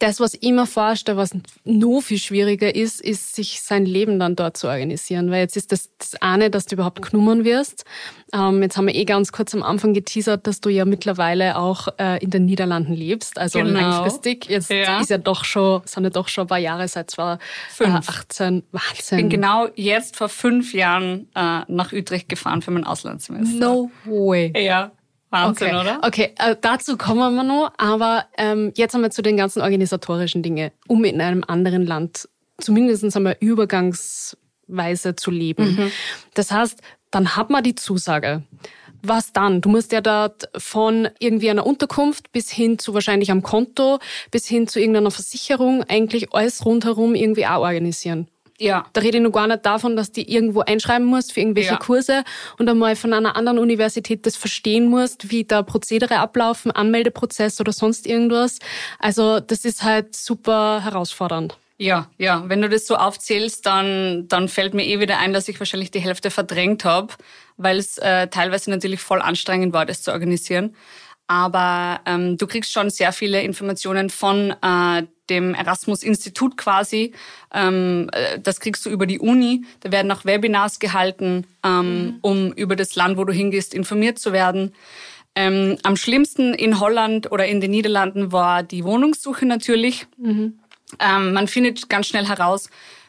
das, 0.00 0.18
was 0.18 0.34
ich 0.34 0.50
mir 0.50 0.66
vorstelle, 0.66 1.18
was 1.18 1.36
noch 1.64 2.00
viel 2.00 2.18
schwieriger 2.18 2.74
ist, 2.74 3.00
ist, 3.00 3.36
sich 3.36 3.60
sein 3.60 3.84
Leben 3.84 4.18
dann 4.18 4.34
dort 4.34 4.56
zu 4.56 4.66
organisieren. 4.66 5.30
Weil 5.30 5.40
jetzt 5.40 5.56
ist 5.56 5.72
das, 5.72 5.90
das 5.98 6.14
eine, 6.22 6.50
dass 6.50 6.66
du 6.66 6.74
überhaupt 6.74 7.02
genommen 7.02 7.44
wirst. 7.44 7.84
Ähm, 8.32 8.62
jetzt 8.62 8.76
haben 8.76 8.86
wir 8.86 8.94
eh 8.94 9.04
ganz 9.04 9.30
kurz 9.30 9.54
am 9.54 9.62
Anfang 9.62 9.92
geteasert, 9.92 10.46
dass 10.46 10.60
du 10.60 10.70
ja 10.70 10.86
mittlerweile 10.86 11.58
auch 11.58 11.88
äh, 11.98 12.22
in 12.22 12.30
den 12.30 12.46
Niederlanden 12.46 12.94
lebst, 12.94 13.38
also 13.38 13.58
genau. 13.58 13.78
langfristig. 13.78 14.46
Jetzt 14.48 14.70
ja. 14.70 15.00
ist 15.00 15.10
ja 15.10 15.18
doch 15.18 15.44
schon, 15.44 15.82
sind 15.84 16.04
ja 16.04 16.10
doch 16.10 16.28
schon 16.28 16.44
ein 16.44 16.48
paar 16.48 16.58
Jahre 16.58 16.88
seit 16.88 17.10
2018. 17.10 18.58
Äh, 18.58 18.62
Wahnsinn. 18.72 18.98
Ich 18.98 19.10
bin 19.10 19.28
genau 19.28 19.68
jetzt 19.74 20.16
vor 20.16 20.30
fünf 20.30 20.72
Jahren 20.72 21.28
äh, 21.34 21.60
nach 21.68 21.92
Utrecht 21.92 22.28
gefahren 22.28 22.62
für 22.62 22.70
mein 22.70 22.84
Auslandssemester. 22.84 23.58
No 23.58 23.90
way. 24.06 24.52
Ja. 24.56 24.92
Wahnsinn, 25.30 25.68
okay. 25.68 25.80
oder? 25.80 26.00
Okay, 26.02 26.34
äh, 26.38 26.56
dazu 26.60 26.96
kommen 26.96 27.34
wir 27.34 27.44
noch. 27.44 27.72
Aber 27.78 28.26
ähm, 28.36 28.72
jetzt 28.76 28.94
haben 28.94 29.02
wir 29.02 29.10
zu 29.10 29.22
den 29.22 29.36
ganzen 29.36 29.62
organisatorischen 29.62 30.42
Dingen, 30.42 30.70
um 30.88 31.04
in 31.04 31.20
einem 31.20 31.44
anderen 31.46 31.86
Land 31.86 32.28
zumindest 32.58 33.16
einmal 33.16 33.36
übergangsweise 33.40 35.16
zu 35.16 35.30
leben. 35.30 35.76
Mhm. 35.76 35.92
Das 36.34 36.50
heißt, 36.50 36.80
dann 37.10 37.36
hat 37.36 37.50
man 37.50 37.62
die 37.62 37.74
Zusage. 37.74 38.42
Was 39.02 39.32
dann? 39.32 39.62
Du 39.62 39.70
musst 39.70 39.92
ja 39.92 40.02
dort 40.02 40.50
von 40.56 41.08
irgendwie 41.20 41.48
einer 41.48 41.66
Unterkunft 41.66 42.32
bis 42.32 42.50
hin 42.50 42.78
zu 42.78 42.92
wahrscheinlich 42.92 43.30
am 43.30 43.42
Konto, 43.42 43.98
bis 44.30 44.46
hin 44.46 44.68
zu 44.68 44.78
irgendeiner 44.78 45.10
Versicherung 45.10 45.82
eigentlich 45.84 46.34
alles 46.34 46.66
rundherum 46.66 47.14
irgendwie 47.14 47.46
auch 47.46 47.60
organisieren. 47.60 48.28
Ja. 48.60 48.86
Da 48.92 49.00
rede 49.00 49.16
ich 49.16 49.22
noch 49.24 49.32
gar 49.32 49.46
nicht 49.46 49.64
davon, 49.64 49.96
dass 49.96 50.12
die 50.12 50.30
irgendwo 50.30 50.60
einschreiben 50.60 51.06
musst 51.06 51.32
für 51.32 51.40
irgendwelche 51.40 51.70
ja. 51.70 51.76
Kurse 51.78 52.24
und 52.58 52.68
einmal 52.68 52.94
von 52.94 53.14
einer 53.14 53.34
anderen 53.34 53.58
Universität 53.58 54.26
das 54.26 54.36
verstehen 54.36 54.88
musst, 54.88 55.30
wie 55.30 55.44
da 55.44 55.62
Prozedere 55.62 56.18
ablaufen, 56.18 56.70
Anmeldeprozess 56.70 57.58
oder 57.60 57.72
sonst 57.72 58.06
irgendwas. 58.06 58.58
Also 58.98 59.40
das 59.40 59.64
ist 59.64 59.82
halt 59.82 60.14
super 60.14 60.84
herausfordernd. 60.84 61.56
Ja, 61.78 62.10
ja. 62.18 62.44
Wenn 62.46 62.60
du 62.60 62.68
das 62.68 62.86
so 62.86 62.96
aufzählst, 62.96 63.64
dann, 63.64 64.28
dann 64.28 64.48
fällt 64.48 64.74
mir 64.74 64.84
eh 64.84 65.00
wieder 65.00 65.18
ein, 65.18 65.32
dass 65.32 65.48
ich 65.48 65.58
wahrscheinlich 65.58 65.90
die 65.90 66.00
Hälfte 66.00 66.30
verdrängt 66.30 66.84
habe, 66.84 67.14
weil 67.56 67.78
es 67.78 67.96
äh, 67.96 68.28
teilweise 68.28 68.68
natürlich 68.68 69.00
voll 69.00 69.22
anstrengend 69.22 69.72
war, 69.72 69.86
das 69.86 70.02
zu 70.02 70.12
organisieren. 70.12 70.76
Aber 71.26 72.00
ähm, 72.04 72.36
du 72.36 72.46
kriegst 72.46 72.72
schon 72.72 72.90
sehr 72.90 73.12
viele 73.12 73.40
Informationen 73.40 74.10
von 74.10 74.50
äh, 74.62 75.04
dem 75.30 75.54
Erasmus-Institut 75.54 76.56
quasi. 76.56 77.12
Ähm, 77.52 78.10
äh, 78.12 78.38
das 78.38 78.60
kriegst 78.60 78.84
du 78.84 78.90
über 78.90 79.06
die 79.06 79.18
Uni. 79.18 79.64
Da 79.80 79.92
werden 79.92 80.10
auch 80.10 80.24
Webinars 80.24 80.78
gehalten, 80.78 81.46
ähm, 81.64 82.04
mhm. 82.04 82.18
um 82.20 82.52
über 82.52 82.76
das 82.76 82.96
Land, 82.96 83.16
wo 83.16 83.24
du 83.24 83.32
hingehst, 83.32 83.72
informiert 83.72 84.18
zu 84.18 84.32
werden. 84.32 84.74
Ähm, 85.36 85.78
am 85.84 85.96
schlimmsten 85.96 86.54
in 86.54 86.80
Holland 86.80 87.30
oder 87.30 87.46
in 87.46 87.60
den 87.60 87.70
Niederlanden 87.70 88.32
war 88.32 88.62
die 88.62 88.84
Wohnungssuche 88.84 89.46
natürlich. 89.46 90.06
Mhm. 90.16 90.58
Ähm, 90.98 91.32
man 91.32 91.46
findet 91.46 91.88
ganz 91.88 92.08
schnell 92.08 92.26
heraus, 92.26 92.68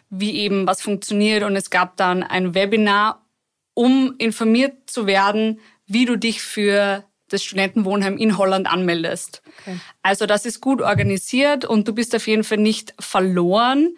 wie 0.10 0.36
eben 0.36 0.68
was 0.68 0.82
funktioniert. 0.82 1.44
Und 1.44 1.56
es 1.56 1.70
gab 1.70 1.98
dann 1.98 2.22
ein 2.22 2.54
Webinar, 2.54 3.26
um 3.74 4.14
informiert 4.18 4.90
zu 4.90 5.08
werden, 5.08 5.60
wie 5.88 6.06
du 6.06 6.16
dich 6.16 6.42
für 6.42 7.04
das 7.34 7.44
Studentenwohnheim 7.44 8.18
in 8.18 8.38
Holland 8.38 8.72
anmeldest. 8.72 9.42
Okay. 9.62 9.78
Also 10.04 10.26
das 10.26 10.46
ist 10.46 10.62
gut 10.62 10.82
organisiert 10.82 11.66
und 11.66 11.88
du 11.88 11.94
bist 11.94 12.16
auf 12.16 12.28
jeden 12.28 12.44
Fall 12.44 12.58
nicht 12.58 12.94
verloren, 13.00 13.96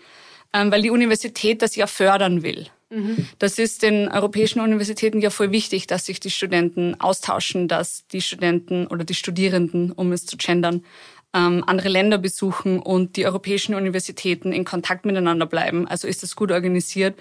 ähm, 0.53 0.71
weil 0.71 0.81
die 0.81 0.89
Universität 0.89 1.61
das 1.61 1.75
ja 1.75 1.87
fördern 1.87 2.43
will. 2.43 2.67
Mhm. 2.89 3.27
Das 3.39 3.57
ist 3.57 3.81
den 3.81 4.07
europäischen 4.07 4.59
Universitäten 4.59 5.19
ja 5.19 5.29
voll 5.29 5.51
wichtig, 5.51 5.87
dass 5.87 6.05
sich 6.05 6.19
die 6.19 6.29
Studenten 6.29 6.99
austauschen, 6.99 7.67
dass 7.67 8.07
die 8.07 8.21
Studenten 8.21 8.87
oder 8.87 9.03
die 9.03 9.15
Studierenden, 9.15 9.91
um 9.91 10.11
es 10.11 10.25
zu 10.25 10.37
gendern, 10.37 10.83
ähm, 11.33 11.63
andere 11.65 11.89
Länder 11.89 12.19
besuchen 12.19 12.79
und 12.79 13.17
die 13.17 13.25
europäischen 13.25 13.73
Universitäten 13.73 14.51
in 14.51 14.65
Kontakt 14.65 15.05
miteinander 15.05 15.47
bleiben. 15.47 15.87
Also 15.87 16.07
ist 16.07 16.21
das 16.21 16.35
gut 16.35 16.51
organisiert. 16.51 17.19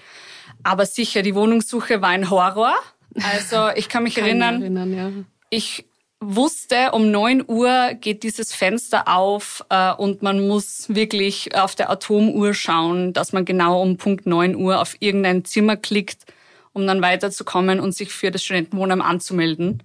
Aber 0.61 0.85
sicher, 0.85 1.23
die 1.23 1.33
Wohnungssuche 1.33 2.01
war 2.01 2.09
ein 2.09 2.29
Horror. 2.29 2.75
Also 3.15 3.69
ich 3.75 3.89
kann 3.89 4.03
mich 4.03 4.15
kann 4.15 4.25
erinnern, 4.25 4.61
erinnern 4.61 4.93
ja. 4.93 5.11
ich 5.49 5.85
wusste, 6.23 6.91
um 6.91 7.11
neun 7.11 7.43
Uhr 7.47 7.93
geht 7.93 8.23
dieses 8.23 8.53
Fenster 8.53 9.07
auf 9.07 9.63
äh, 9.69 9.93
und 9.93 10.21
man 10.21 10.47
muss 10.47 10.93
wirklich 10.93 11.55
auf 11.55 11.75
der 11.75 11.89
Atomuhr 11.89 12.53
schauen, 12.53 13.13
dass 13.13 13.33
man 13.33 13.45
genau 13.45 13.81
um 13.81 13.97
Punkt 13.97 14.25
neun 14.25 14.55
Uhr 14.55 14.81
auf 14.81 14.95
irgendein 14.99 15.45
Zimmer 15.45 15.75
klickt, 15.75 16.25
um 16.73 16.87
dann 16.87 17.01
weiterzukommen 17.01 17.79
und 17.79 17.93
sich 17.93 18.11
für 18.11 18.31
das 18.31 18.43
Studentenwohnheim 18.43 19.01
anzumelden. 19.01 19.83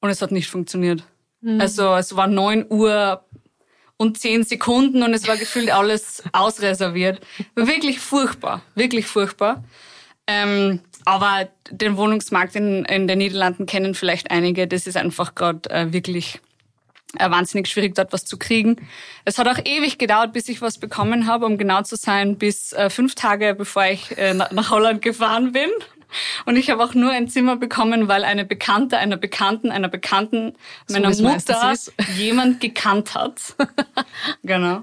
Und 0.00 0.10
es 0.10 0.22
hat 0.22 0.32
nicht 0.32 0.48
funktioniert. 0.48 1.04
Mhm. 1.40 1.60
Also 1.60 1.94
es 1.94 2.16
war 2.16 2.26
neun 2.26 2.66
Uhr 2.68 3.24
und 3.96 4.18
zehn 4.18 4.44
Sekunden 4.44 5.02
und 5.02 5.14
es 5.14 5.26
war 5.26 5.36
gefühlt 5.36 5.70
alles 5.70 6.22
ausreserviert. 6.32 7.20
Wirklich 7.54 8.00
furchtbar, 8.00 8.62
wirklich 8.74 9.06
furchtbar. 9.06 9.64
Ähm, 10.26 10.80
aber 11.06 11.48
den 11.70 11.96
Wohnungsmarkt 11.96 12.56
in, 12.56 12.84
in 12.84 13.06
den 13.06 13.18
Niederlanden 13.18 13.64
kennen 13.64 13.94
vielleicht 13.94 14.30
einige. 14.30 14.66
Das 14.66 14.86
ist 14.86 14.96
einfach 14.96 15.36
gerade 15.36 15.70
äh, 15.70 15.92
wirklich 15.92 16.40
äh, 17.18 17.30
wahnsinnig 17.30 17.68
schwierig, 17.68 17.94
dort 17.94 18.12
was 18.12 18.24
zu 18.24 18.36
kriegen. 18.36 18.76
Es 19.24 19.38
hat 19.38 19.46
auch 19.46 19.64
ewig 19.64 19.98
gedauert, 19.98 20.32
bis 20.32 20.48
ich 20.48 20.60
was 20.60 20.78
bekommen 20.78 21.28
habe, 21.28 21.46
um 21.46 21.58
genau 21.58 21.82
zu 21.82 21.94
sein, 21.94 22.36
bis 22.36 22.72
äh, 22.72 22.90
fünf 22.90 23.14
Tage 23.14 23.54
bevor 23.54 23.84
ich 23.84 24.18
äh, 24.18 24.34
nach 24.34 24.70
Holland 24.70 25.00
gefahren 25.00 25.52
bin. 25.52 25.70
Und 26.44 26.56
ich 26.56 26.70
habe 26.70 26.82
auch 26.82 26.94
nur 26.94 27.12
ein 27.12 27.28
Zimmer 27.28 27.54
bekommen, 27.54 28.08
weil 28.08 28.24
eine 28.24 28.44
Bekannte 28.44 28.98
einer 28.98 29.16
Bekannten 29.16 29.70
einer 29.70 29.88
Bekannten 29.88 30.54
meiner 30.90 31.14
so 31.14 31.22
Mutter 31.22 31.74
jemand 32.16 32.60
gekannt 32.60 33.14
hat. 33.14 33.54
genau. 34.42 34.82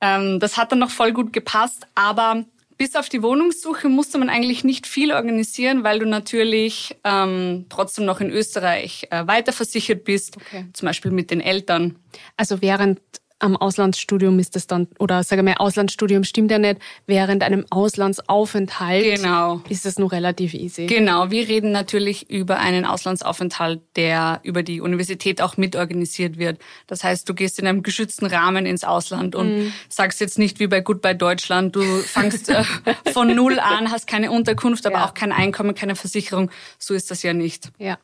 Ähm, 0.00 0.40
das 0.40 0.56
hat 0.56 0.72
dann 0.72 0.78
noch 0.78 0.90
voll 0.90 1.12
gut 1.12 1.34
gepasst, 1.34 1.86
aber 1.94 2.44
bis 2.78 2.94
auf 2.94 3.08
die 3.08 3.22
Wohnungssuche 3.22 3.88
musste 3.88 4.18
man 4.18 4.28
eigentlich 4.28 4.64
nicht 4.64 4.86
viel 4.86 5.12
organisieren, 5.12 5.84
weil 5.84 5.98
du 5.98 6.06
natürlich 6.06 6.96
ähm, 7.04 7.66
trotzdem 7.68 8.04
noch 8.04 8.20
in 8.20 8.30
Österreich 8.30 9.08
äh, 9.10 9.26
weiterversichert 9.26 10.04
bist, 10.04 10.36
okay. 10.36 10.66
zum 10.72 10.86
Beispiel 10.86 11.10
mit 11.10 11.30
den 11.30 11.40
Eltern. 11.40 11.96
Also 12.36 12.60
während 12.60 13.00
am 13.38 13.56
Auslandsstudium 13.56 14.38
ist 14.38 14.56
das 14.56 14.66
dann, 14.66 14.88
oder 14.98 15.22
sage 15.22 15.42
mal, 15.42 15.54
Auslandsstudium 15.58 16.24
stimmt 16.24 16.50
ja 16.50 16.58
nicht, 16.58 16.78
während 17.06 17.42
einem 17.42 17.66
Auslandsaufenthalt 17.70 19.16
genau. 19.16 19.60
ist 19.68 19.84
das 19.84 19.98
nur 19.98 20.10
relativ 20.12 20.54
easy. 20.54 20.86
Genau, 20.86 21.30
wir 21.30 21.46
reden 21.46 21.70
natürlich 21.70 22.30
über 22.30 22.58
einen 22.58 22.86
Auslandsaufenthalt, 22.86 23.82
der 23.96 24.40
über 24.42 24.62
die 24.62 24.80
Universität 24.80 25.42
auch 25.42 25.58
mitorganisiert 25.58 26.38
wird. 26.38 26.58
Das 26.86 27.04
heißt, 27.04 27.28
du 27.28 27.34
gehst 27.34 27.58
in 27.58 27.66
einem 27.66 27.82
geschützten 27.82 28.26
Rahmen 28.26 28.64
ins 28.64 28.84
Ausland 28.84 29.34
und 29.34 29.66
mm. 29.66 29.72
sagst 29.90 30.20
jetzt 30.20 30.38
nicht 30.38 30.58
wie 30.58 30.66
bei 30.66 30.80
Goodbye 30.80 31.14
Deutschland, 31.14 31.76
du 31.76 31.82
fangst 31.82 32.48
äh, 32.48 32.64
von 33.12 33.34
null 33.34 33.58
an, 33.58 33.90
hast 33.90 34.06
keine 34.06 34.30
Unterkunft, 34.30 34.86
aber 34.86 34.96
ja. 34.96 35.04
auch 35.04 35.14
kein 35.14 35.32
Einkommen, 35.32 35.74
keine 35.74 35.94
Versicherung. 35.94 36.50
So 36.78 36.94
ist 36.94 37.10
das 37.10 37.22
ja 37.22 37.34
nicht. 37.34 37.70
Ja. 37.78 37.98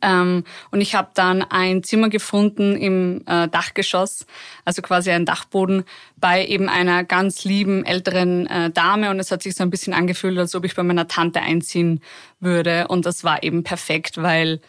Ähm, 0.00 0.44
und 0.70 0.80
ich 0.80 0.94
habe 0.94 1.10
dann 1.14 1.42
ein 1.42 1.82
Zimmer 1.82 2.08
gefunden 2.08 2.76
im 2.76 3.22
äh, 3.26 3.48
Dachgeschoss, 3.48 4.26
also 4.64 4.82
quasi 4.82 5.10
ein 5.10 5.26
Dachboden, 5.26 5.84
bei 6.16 6.46
eben 6.46 6.68
einer 6.68 7.04
ganz 7.04 7.44
lieben 7.44 7.84
älteren 7.84 8.46
äh, 8.46 8.70
Dame. 8.70 9.10
Und 9.10 9.18
es 9.20 9.30
hat 9.30 9.42
sich 9.42 9.54
so 9.54 9.62
ein 9.62 9.70
bisschen 9.70 9.92
angefühlt, 9.92 10.38
als 10.38 10.54
ob 10.54 10.64
ich 10.64 10.74
bei 10.74 10.82
meiner 10.82 11.08
Tante 11.08 11.40
einziehen 11.40 12.00
würde. 12.40 12.88
Und 12.88 13.06
das 13.06 13.24
war 13.24 13.42
eben 13.42 13.64
perfekt, 13.64 14.22
weil 14.22 14.60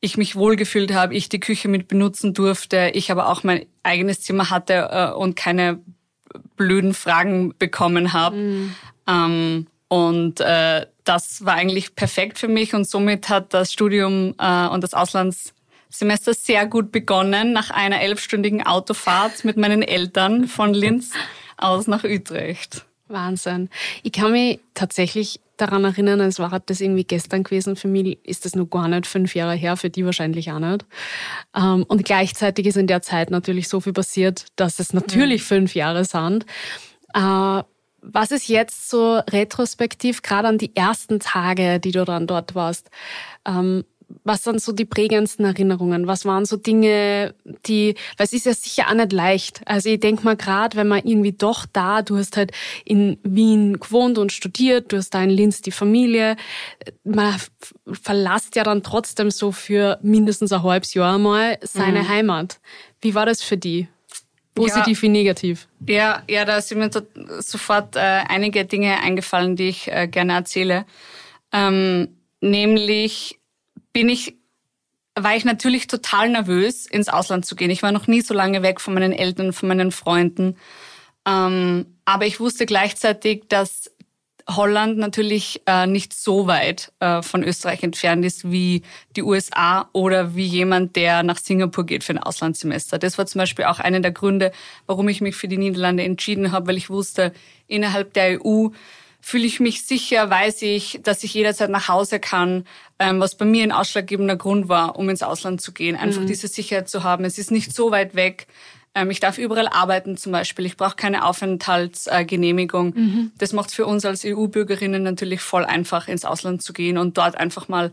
ich 0.00 0.16
mich 0.16 0.36
wohlgefühlt 0.36 0.92
habe, 0.92 1.14
ich 1.14 1.28
die 1.28 1.40
Küche 1.40 1.68
mit 1.68 1.88
benutzen 1.88 2.34
durfte, 2.34 2.90
ich 2.94 3.10
aber 3.10 3.28
auch 3.28 3.44
mein 3.44 3.66
eigenes 3.82 4.20
Zimmer 4.20 4.50
hatte 4.50 4.88
äh, 4.92 5.10
und 5.12 5.36
keine 5.36 5.80
blöden 6.56 6.94
Fragen 6.94 7.54
bekommen 7.58 8.12
habe. 8.12 8.36
Mhm. 8.36 8.74
Ähm, 9.08 9.66
und 9.88 10.40
äh, 10.40 10.86
das 11.04 11.44
war 11.44 11.54
eigentlich 11.54 11.94
perfekt 11.94 12.38
für 12.38 12.48
mich 12.48 12.74
und 12.74 12.88
somit 12.88 13.28
hat 13.28 13.54
das 13.54 13.72
Studium 13.72 14.34
äh, 14.38 14.66
und 14.66 14.82
das 14.82 14.94
Auslandssemester 14.94 16.34
sehr 16.34 16.66
gut 16.66 16.90
begonnen 16.90 17.52
nach 17.52 17.70
einer 17.70 18.00
elfstündigen 18.00 18.66
Autofahrt 18.66 19.44
mit 19.44 19.56
meinen 19.56 19.82
Eltern 19.82 20.48
von 20.48 20.74
Linz 20.74 21.12
aus 21.56 21.86
nach 21.86 22.04
Utrecht. 22.04 22.84
Wahnsinn. 23.08 23.70
Ich 24.02 24.12
kann 24.12 24.32
mich 24.32 24.58
tatsächlich 24.74 25.40
daran 25.56 25.84
erinnern, 25.84 26.20
es 26.20 26.38
war 26.38 26.58
das 26.66 26.80
irgendwie 26.80 27.04
gestern 27.04 27.44
gewesen. 27.44 27.76
Für 27.76 27.88
mich 27.88 28.18
ist 28.24 28.44
das 28.44 28.54
noch 28.54 28.66
gar 28.66 28.88
nicht 28.88 29.06
fünf 29.06 29.34
Jahre 29.34 29.54
her, 29.54 29.76
für 29.76 29.90
die 29.90 30.04
wahrscheinlich 30.04 30.50
auch 30.50 30.58
nicht. 30.58 30.84
Ähm, 31.54 31.84
und 31.88 32.04
gleichzeitig 32.04 32.66
ist 32.66 32.76
in 32.76 32.88
der 32.88 33.02
Zeit 33.02 33.30
natürlich 33.30 33.68
so 33.68 33.80
viel 33.80 33.92
passiert, 33.92 34.46
dass 34.56 34.80
es 34.80 34.92
natürlich 34.92 35.42
mhm. 35.42 35.46
fünf 35.46 35.74
Jahre 35.74 36.04
sind. 36.04 36.44
Was 38.08 38.30
ist 38.30 38.48
jetzt 38.48 38.88
so 38.88 39.16
retrospektiv, 39.16 40.22
gerade 40.22 40.46
an 40.46 40.58
die 40.58 40.74
ersten 40.76 41.18
Tage, 41.18 41.80
die 41.80 41.90
du 41.90 42.04
dann 42.04 42.28
dort 42.28 42.54
warst? 42.54 42.88
Ähm, 43.44 43.84
was 44.24 44.44
sind 44.44 44.62
so 44.62 44.72
die 44.72 44.84
prägendsten 44.84 45.44
Erinnerungen? 45.44 46.06
Was 46.06 46.24
waren 46.24 46.44
so 46.44 46.56
Dinge, 46.56 47.34
die, 47.66 47.96
weil 48.16 48.26
es 48.26 48.32
ist 48.32 48.46
ja 48.46 48.54
sicher 48.54 48.88
auch 48.88 48.94
nicht 48.94 49.12
leicht. 49.12 49.60
Also 49.66 49.88
ich 49.88 50.00
denk 50.00 50.22
mal 50.22 50.36
gerade, 50.36 50.76
wenn 50.76 50.88
man 50.88 51.00
irgendwie 51.04 51.32
doch 51.32 51.66
da, 51.72 52.02
du 52.02 52.16
hast 52.16 52.36
halt 52.36 52.52
in 52.84 53.18
Wien 53.24 53.80
gewohnt 53.80 54.18
und 54.18 54.32
studiert, 54.32 54.92
du 54.92 54.98
hast 54.98 55.10
da 55.10 55.22
in 55.22 55.30
Linz 55.30 55.60
die 55.62 55.72
Familie, 55.72 56.36
man 57.04 57.34
verlasst 57.90 58.54
ja 58.56 58.62
dann 58.62 58.82
trotzdem 58.82 59.30
so 59.30 59.50
für 59.52 59.98
mindestens 60.02 60.52
ein 60.52 60.62
halbes 60.62 60.94
Jahr 60.94 61.18
mal 61.18 61.58
seine 61.62 62.02
mhm. 62.02 62.08
Heimat. 62.08 62.60
Wie 63.00 63.14
war 63.14 63.26
das 63.26 63.42
für 63.42 63.56
die? 63.56 63.88
Positiv 64.56 64.98
ja, 64.98 65.02
wie 65.02 65.08
negativ? 65.08 65.68
Ja, 65.86 66.22
ja, 66.28 66.44
da 66.44 66.60
sind 66.60 66.78
mir 66.78 66.90
sofort 67.40 67.94
äh, 67.94 68.00
einige 68.00 68.64
Dinge 68.64 69.00
eingefallen, 69.00 69.54
die 69.54 69.68
ich 69.68 69.92
äh, 69.92 70.08
gerne 70.08 70.32
erzähle. 70.32 70.86
Ähm, 71.52 72.08
nämlich 72.40 73.38
bin 73.92 74.08
ich, 74.08 74.34
war 75.14 75.36
ich 75.36 75.44
natürlich 75.44 75.86
total 75.86 76.30
nervös, 76.30 76.86
ins 76.86 77.08
Ausland 77.08 77.46
zu 77.46 77.54
gehen. 77.54 77.70
Ich 77.70 77.82
war 77.82 77.92
noch 77.92 78.06
nie 78.06 78.22
so 78.22 78.34
lange 78.34 78.62
weg 78.62 78.80
von 78.80 78.94
meinen 78.94 79.12
Eltern, 79.12 79.52
von 79.52 79.68
meinen 79.68 79.92
Freunden. 79.92 80.56
Ähm, 81.26 81.86
aber 82.04 82.26
ich 82.26 82.40
wusste 82.40 82.66
gleichzeitig, 82.66 83.44
dass 83.48 83.92
Holland 84.48 84.98
natürlich 84.98 85.62
äh, 85.66 85.86
nicht 85.86 86.14
so 86.14 86.46
weit 86.46 86.92
äh, 87.00 87.20
von 87.22 87.42
Österreich 87.42 87.82
entfernt 87.82 88.24
ist 88.24 88.50
wie 88.50 88.82
die 89.16 89.22
USA 89.22 89.88
oder 89.92 90.36
wie 90.36 90.44
jemand, 90.44 90.94
der 90.94 91.22
nach 91.24 91.38
Singapur 91.38 91.84
geht 91.84 92.04
für 92.04 92.12
ein 92.12 92.22
Auslandssemester. 92.22 92.98
Das 92.98 93.18
war 93.18 93.26
zum 93.26 93.40
Beispiel 93.40 93.64
auch 93.64 93.80
einer 93.80 94.00
der 94.00 94.12
Gründe, 94.12 94.52
warum 94.86 95.08
ich 95.08 95.20
mich 95.20 95.34
für 95.34 95.48
die 95.48 95.58
Niederlande 95.58 96.04
entschieden 96.04 96.52
habe, 96.52 96.68
weil 96.68 96.76
ich 96.76 96.90
wusste, 96.90 97.32
innerhalb 97.66 98.12
der 98.14 98.44
EU 98.44 98.68
fühle 99.20 99.46
ich 99.46 99.58
mich 99.58 99.84
sicher, 99.84 100.30
weiß 100.30 100.62
ich, 100.62 101.00
dass 101.02 101.24
ich 101.24 101.34
jederzeit 101.34 101.68
nach 101.68 101.88
Hause 101.88 102.20
kann, 102.20 102.64
ähm, 103.00 103.18
was 103.18 103.36
bei 103.36 103.44
mir 103.44 103.64
ein 103.64 103.72
ausschlaggebender 103.72 104.36
Grund 104.36 104.68
war, 104.68 104.96
um 104.96 105.08
ins 105.08 105.24
Ausland 105.24 105.60
zu 105.60 105.72
gehen. 105.72 105.96
Einfach 105.96 106.22
mhm. 106.22 106.28
diese 106.28 106.46
Sicherheit 106.46 106.88
zu 106.88 107.02
haben. 107.02 107.24
Es 107.24 107.36
ist 107.36 107.50
nicht 107.50 107.74
so 107.74 107.90
weit 107.90 108.14
weg. 108.14 108.46
Ähm, 108.96 109.10
ich 109.10 109.20
darf 109.20 109.36
überall 109.36 109.68
arbeiten 109.68 110.16
zum 110.16 110.32
Beispiel. 110.32 110.64
Ich 110.64 110.78
brauche 110.78 110.96
keine 110.96 111.24
Aufenthaltsgenehmigung. 111.26 112.94
Mhm. 112.96 113.32
Das 113.36 113.52
macht 113.52 113.68
es 113.68 113.74
für 113.74 113.86
uns 113.86 114.04
als 114.06 114.24
EU-Bürgerinnen 114.24 115.02
natürlich 115.02 115.42
voll 115.42 115.66
einfach, 115.66 116.08
ins 116.08 116.24
Ausland 116.24 116.62
zu 116.62 116.72
gehen 116.72 116.96
und 116.96 117.18
dort 117.18 117.36
einfach 117.36 117.68
mal 117.68 117.92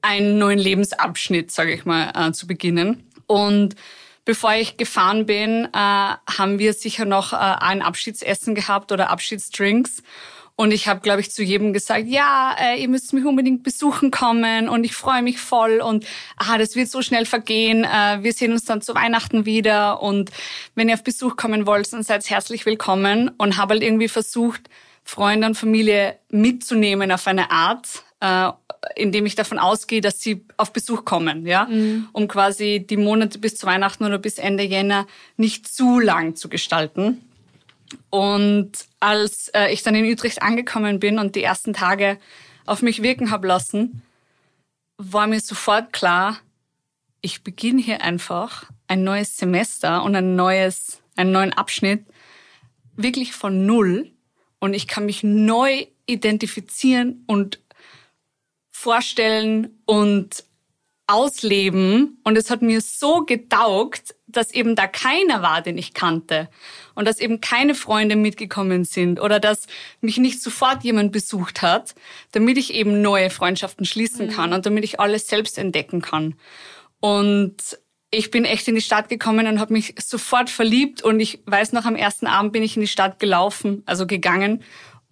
einen 0.00 0.38
neuen 0.38 0.60
Lebensabschnitt, 0.60 1.50
sage 1.50 1.72
ich 1.72 1.84
mal, 1.84 2.12
äh, 2.14 2.32
zu 2.32 2.46
beginnen. 2.46 3.10
Und 3.26 3.74
bevor 4.24 4.54
ich 4.54 4.76
gefahren 4.76 5.26
bin, 5.26 5.64
äh, 5.64 5.68
haben 5.72 6.58
wir 6.60 6.74
sicher 6.74 7.06
noch 7.06 7.32
äh, 7.32 7.36
ein 7.36 7.82
Abschiedsessen 7.82 8.54
gehabt 8.54 8.92
oder 8.92 9.10
Abschiedsdrinks. 9.10 10.02
Und 10.56 10.70
ich 10.70 10.86
habe, 10.86 11.00
glaube 11.00 11.20
ich, 11.20 11.32
zu 11.32 11.42
jedem 11.42 11.72
gesagt, 11.72 12.06
ja, 12.06 12.54
äh, 12.60 12.80
ihr 12.80 12.88
müsst 12.88 13.12
mich 13.12 13.24
unbedingt 13.24 13.64
besuchen 13.64 14.12
kommen 14.12 14.68
und 14.68 14.84
ich 14.84 14.94
freue 14.94 15.20
mich 15.20 15.40
voll 15.40 15.80
und 15.80 16.06
ah, 16.36 16.58
das 16.58 16.76
wird 16.76 16.88
so 16.88 17.02
schnell 17.02 17.26
vergehen. 17.26 17.82
Äh, 17.82 18.22
wir 18.22 18.32
sehen 18.32 18.52
uns 18.52 18.64
dann 18.64 18.80
zu 18.80 18.94
Weihnachten 18.94 19.46
wieder 19.46 20.00
und 20.00 20.30
wenn 20.76 20.88
ihr 20.88 20.94
auf 20.94 21.02
Besuch 21.02 21.34
kommen 21.34 21.66
wollt, 21.66 21.92
dann 21.92 22.04
seid 22.04 22.28
herzlich 22.30 22.66
willkommen 22.66 23.32
und 23.36 23.56
habe 23.56 23.74
halt 23.74 23.82
irgendwie 23.82 24.06
versucht, 24.06 24.70
Freunde 25.02 25.48
und 25.48 25.56
Familie 25.56 26.18
mitzunehmen 26.30 27.10
auf 27.10 27.26
eine 27.26 27.50
Art, 27.50 28.04
äh, 28.20 28.50
indem 28.94 29.26
ich 29.26 29.34
davon 29.34 29.58
ausgehe, 29.58 30.00
dass 30.00 30.20
sie 30.20 30.44
auf 30.56 30.72
Besuch 30.72 31.04
kommen, 31.04 31.46
ja, 31.46 31.64
mhm. 31.64 32.08
um 32.12 32.28
quasi 32.28 32.84
die 32.88 32.96
Monate 32.96 33.40
bis 33.40 33.56
zu 33.56 33.66
Weihnachten 33.66 34.04
oder 34.04 34.18
bis 34.18 34.38
Ende 34.38 34.62
Jänner 34.62 35.08
nicht 35.36 35.66
zu 35.66 35.98
lang 35.98 36.36
zu 36.36 36.48
gestalten. 36.48 37.20
Und 38.10 38.72
als 39.00 39.48
äh, 39.48 39.72
ich 39.72 39.82
dann 39.82 39.94
in 39.94 40.10
Utrecht 40.10 40.42
angekommen 40.42 41.00
bin 41.00 41.18
und 41.18 41.36
die 41.36 41.42
ersten 41.42 41.72
Tage 41.72 42.18
auf 42.66 42.82
mich 42.82 43.02
wirken 43.02 43.30
habe 43.30 43.46
lassen, 43.46 44.02
war 44.96 45.26
mir 45.26 45.40
sofort 45.40 45.92
klar, 45.92 46.38
ich 47.20 47.42
beginne 47.42 47.82
hier 47.82 48.02
einfach 48.02 48.70
ein 48.86 49.02
neues 49.02 49.36
Semester 49.36 50.02
und 50.02 50.14
ein 50.14 50.36
neues, 50.36 51.00
einen 51.16 51.32
neuen 51.32 51.52
Abschnitt 51.52 52.04
wirklich 52.96 53.32
von 53.32 53.66
Null 53.66 54.12
und 54.60 54.74
ich 54.74 54.86
kann 54.86 55.06
mich 55.06 55.22
neu 55.22 55.86
identifizieren 56.06 57.24
und 57.26 57.60
vorstellen 58.70 59.78
und 59.84 60.44
ausleben. 61.06 62.18
Und 62.24 62.36
es 62.36 62.50
hat 62.50 62.62
mir 62.62 62.80
so 62.80 63.24
getaugt, 63.24 64.13
dass 64.36 64.52
eben 64.52 64.76
da 64.76 64.86
keiner 64.86 65.42
war, 65.42 65.62
den 65.62 65.78
ich 65.78 65.94
kannte. 65.94 66.48
Und 66.94 67.06
dass 67.06 67.18
eben 67.18 67.40
keine 67.40 67.74
Freunde 67.74 68.16
mitgekommen 68.16 68.84
sind 68.84 69.20
oder 69.20 69.40
dass 69.40 69.66
mich 70.00 70.18
nicht 70.18 70.42
sofort 70.42 70.84
jemand 70.84 71.12
besucht 71.12 71.62
hat, 71.62 71.94
damit 72.32 72.58
ich 72.58 72.72
eben 72.74 73.02
neue 73.02 73.30
Freundschaften 73.30 73.84
schließen 73.84 74.30
kann 74.30 74.50
mhm. 74.50 74.56
und 74.56 74.66
damit 74.66 74.84
ich 74.84 75.00
alles 75.00 75.26
selbst 75.26 75.58
entdecken 75.58 76.02
kann. 76.02 76.34
Und 77.00 77.56
ich 78.10 78.30
bin 78.30 78.44
echt 78.44 78.68
in 78.68 78.76
die 78.76 78.80
Stadt 78.80 79.08
gekommen 79.08 79.46
und 79.46 79.58
habe 79.58 79.72
mich 79.72 79.94
sofort 80.00 80.48
verliebt 80.48 81.02
und 81.02 81.18
ich 81.18 81.40
weiß 81.46 81.72
noch, 81.72 81.84
am 81.84 81.96
ersten 81.96 82.26
Abend 82.26 82.52
bin 82.52 82.62
ich 82.62 82.76
in 82.76 82.82
die 82.82 82.88
Stadt 82.88 83.18
gelaufen, 83.18 83.82
also 83.86 84.06
gegangen 84.06 84.62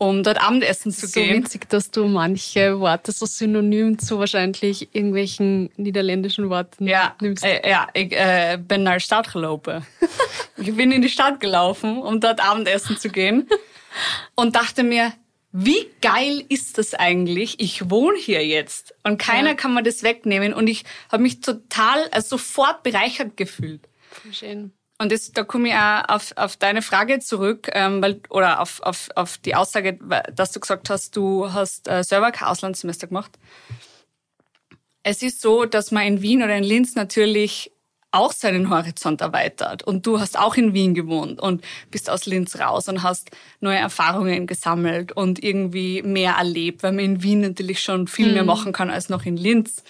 um 0.02 0.24
dort 0.24 0.42
Abendessen 0.42 0.90
zu 0.90 1.06
so 1.06 1.12
gehen. 1.12 1.36
So 1.36 1.44
witzig, 1.44 1.68
dass 1.68 1.92
du 1.92 2.06
manche 2.06 2.80
Worte 2.80 3.12
so 3.12 3.24
synonym 3.24 4.00
zu 4.00 4.18
wahrscheinlich 4.18 4.92
irgendwelchen 4.94 5.70
niederländischen 5.76 6.50
Worten 6.50 6.88
ja, 6.88 7.14
nimmst. 7.20 7.44
Äh, 7.44 7.68
ja, 7.68 7.86
ich 7.94 8.12
äh, 8.12 8.58
bin 8.60 8.82
nach 8.82 8.94
der 8.94 9.00
Stadt 9.00 9.32
gelaufen. 9.32 9.86
ich 10.56 10.74
bin 10.74 10.90
in 10.90 11.02
die 11.02 11.08
Stadt 11.08 11.38
gelaufen, 11.38 12.02
um 12.02 12.18
dort 12.18 12.44
Abendessen 12.44 12.96
zu 12.96 13.10
gehen 13.10 13.48
und 14.34 14.56
dachte 14.56 14.82
mir, 14.82 15.12
wie 15.52 15.86
geil 16.00 16.42
ist 16.48 16.78
das 16.78 16.94
eigentlich? 16.94 17.60
Ich 17.60 17.88
wohne 17.88 18.18
hier 18.18 18.44
jetzt 18.44 18.94
und 19.04 19.18
keiner 19.18 19.50
ja. 19.50 19.54
kann 19.54 19.72
mir 19.72 19.84
das 19.84 20.02
wegnehmen 20.02 20.52
und 20.52 20.66
ich 20.66 20.84
habe 21.12 21.22
mich 21.22 21.42
total 21.42 22.08
also 22.10 22.38
sofort 22.38 22.82
bereichert 22.82 23.36
gefühlt. 23.36 23.88
Schön. 24.32 24.72
Und 25.02 25.10
das, 25.10 25.32
da 25.32 25.42
komme 25.42 25.70
ich 25.70 25.74
auch 25.74 26.08
auf, 26.08 26.32
auf 26.36 26.56
deine 26.56 26.80
Frage 26.80 27.18
zurück, 27.18 27.68
ähm, 27.72 28.00
weil, 28.00 28.20
oder 28.30 28.60
auf, 28.60 28.80
auf, 28.82 29.08
auf 29.16 29.36
die 29.38 29.56
Aussage, 29.56 29.98
dass 30.32 30.52
du 30.52 30.60
gesagt 30.60 30.90
hast, 30.90 31.16
du 31.16 31.52
hast 31.52 31.88
äh, 31.88 32.04
selber 32.04 32.30
kein 32.30 32.46
Auslandssemester 32.46 33.08
gemacht. 33.08 33.36
Es 35.02 35.20
ist 35.22 35.40
so, 35.40 35.64
dass 35.64 35.90
man 35.90 36.04
in 36.04 36.22
Wien 36.22 36.40
oder 36.44 36.56
in 36.56 36.62
Linz 36.62 36.94
natürlich 36.94 37.72
auch 38.12 38.30
seinen 38.30 38.70
Horizont 38.70 39.22
erweitert. 39.22 39.82
Und 39.82 40.06
du 40.06 40.20
hast 40.20 40.38
auch 40.38 40.54
in 40.54 40.72
Wien 40.72 40.94
gewohnt 40.94 41.40
und 41.40 41.64
bist 41.90 42.08
aus 42.08 42.26
Linz 42.26 42.60
raus 42.60 42.88
und 42.88 43.02
hast 43.02 43.32
neue 43.58 43.78
Erfahrungen 43.78 44.46
gesammelt 44.46 45.10
und 45.10 45.42
irgendwie 45.42 46.02
mehr 46.02 46.34
erlebt, 46.34 46.84
weil 46.84 46.92
man 46.92 47.04
in 47.04 47.22
Wien 47.24 47.40
natürlich 47.40 47.82
schon 47.82 48.06
viel 48.06 48.32
mehr 48.32 48.42
mhm. 48.42 48.48
machen 48.48 48.72
kann 48.72 48.88
als 48.88 49.08
noch 49.08 49.24
in 49.24 49.36
Linz. 49.36 49.82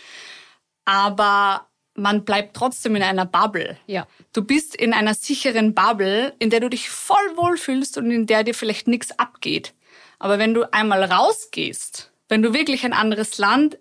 Aber 0.86 1.68
man 1.94 2.24
bleibt 2.24 2.56
trotzdem 2.56 2.96
in 2.96 3.02
einer 3.02 3.26
Bubble. 3.26 3.76
Ja. 3.86 4.06
Du 4.32 4.42
bist 4.42 4.74
in 4.74 4.92
einer 4.92 5.14
sicheren 5.14 5.74
Bubble, 5.74 6.34
in 6.38 6.50
der 6.50 6.60
du 6.60 6.70
dich 6.70 6.88
voll 6.88 7.36
wohlfühlst 7.36 7.98
und 7.98 8.10
in 8.10 8.26
der 8.26 8.44
dir 8.44 8.54
vielleicht 8.54 8.88
nichts 8.88 9.18
abgeht. 9.18 9.74
Aber 10.18 10.38
wenn 10.38 10.54
du 10.54 10.72
einmal 10.72 11.04
rausgehst, 11.04 12.12
wenn 12.28 12.42
du 12.42 12.54
wirklich 12.54 12.84
ein 12.84 12.92
anderes 12.92 13.38
Land 13.38 13.78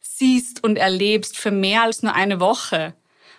siehst 0.00 0.62
und 0.64 0.76
erlebst 0.76 1.36
für 1.36 1.50
mehr 1.50 1.82
als 1.82 2.02
nur 2.02 2.14
eine 2.14 2.40
Woche 2.40 2.94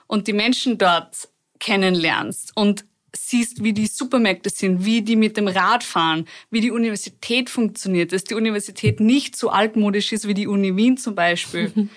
und 0.08 0.28
die 0.28 0.34
Menschen 0.34 0.78
dort 0.78 1.30
kennenlernst 1.60 2.52
und 2.56 2.86
siehst, 3.16 3.64
wie 3.64 3.74
die 3.74 3.88
Supermärkte 3.88 4.50
sind, 4.50 4.86
wie 4.86 5.02
die 5.02 5.16
mit 5.16 5.38
dem 5.38 5.48
Rad 5.48 5.84
fahren, 5.84 6.28
wie 6.50 6.62
die 6.62 6.72
Universität 6.72 7.50
funktioniert, 7.50 8.12
dass 8.12 8.24
die 8.24 8.34
Universität 8.34 9.00
nicht 9.00 9.36
so 9.36 9.50
altmodisch 9.50 10.12
ist 10.12 10.28
wie 10.28 10.34
die 10.34 10.48
Uni 10.48 10.76
Wien 10.76 10.98
zum 10.98 11.16
Beispiel. 11.16 11.72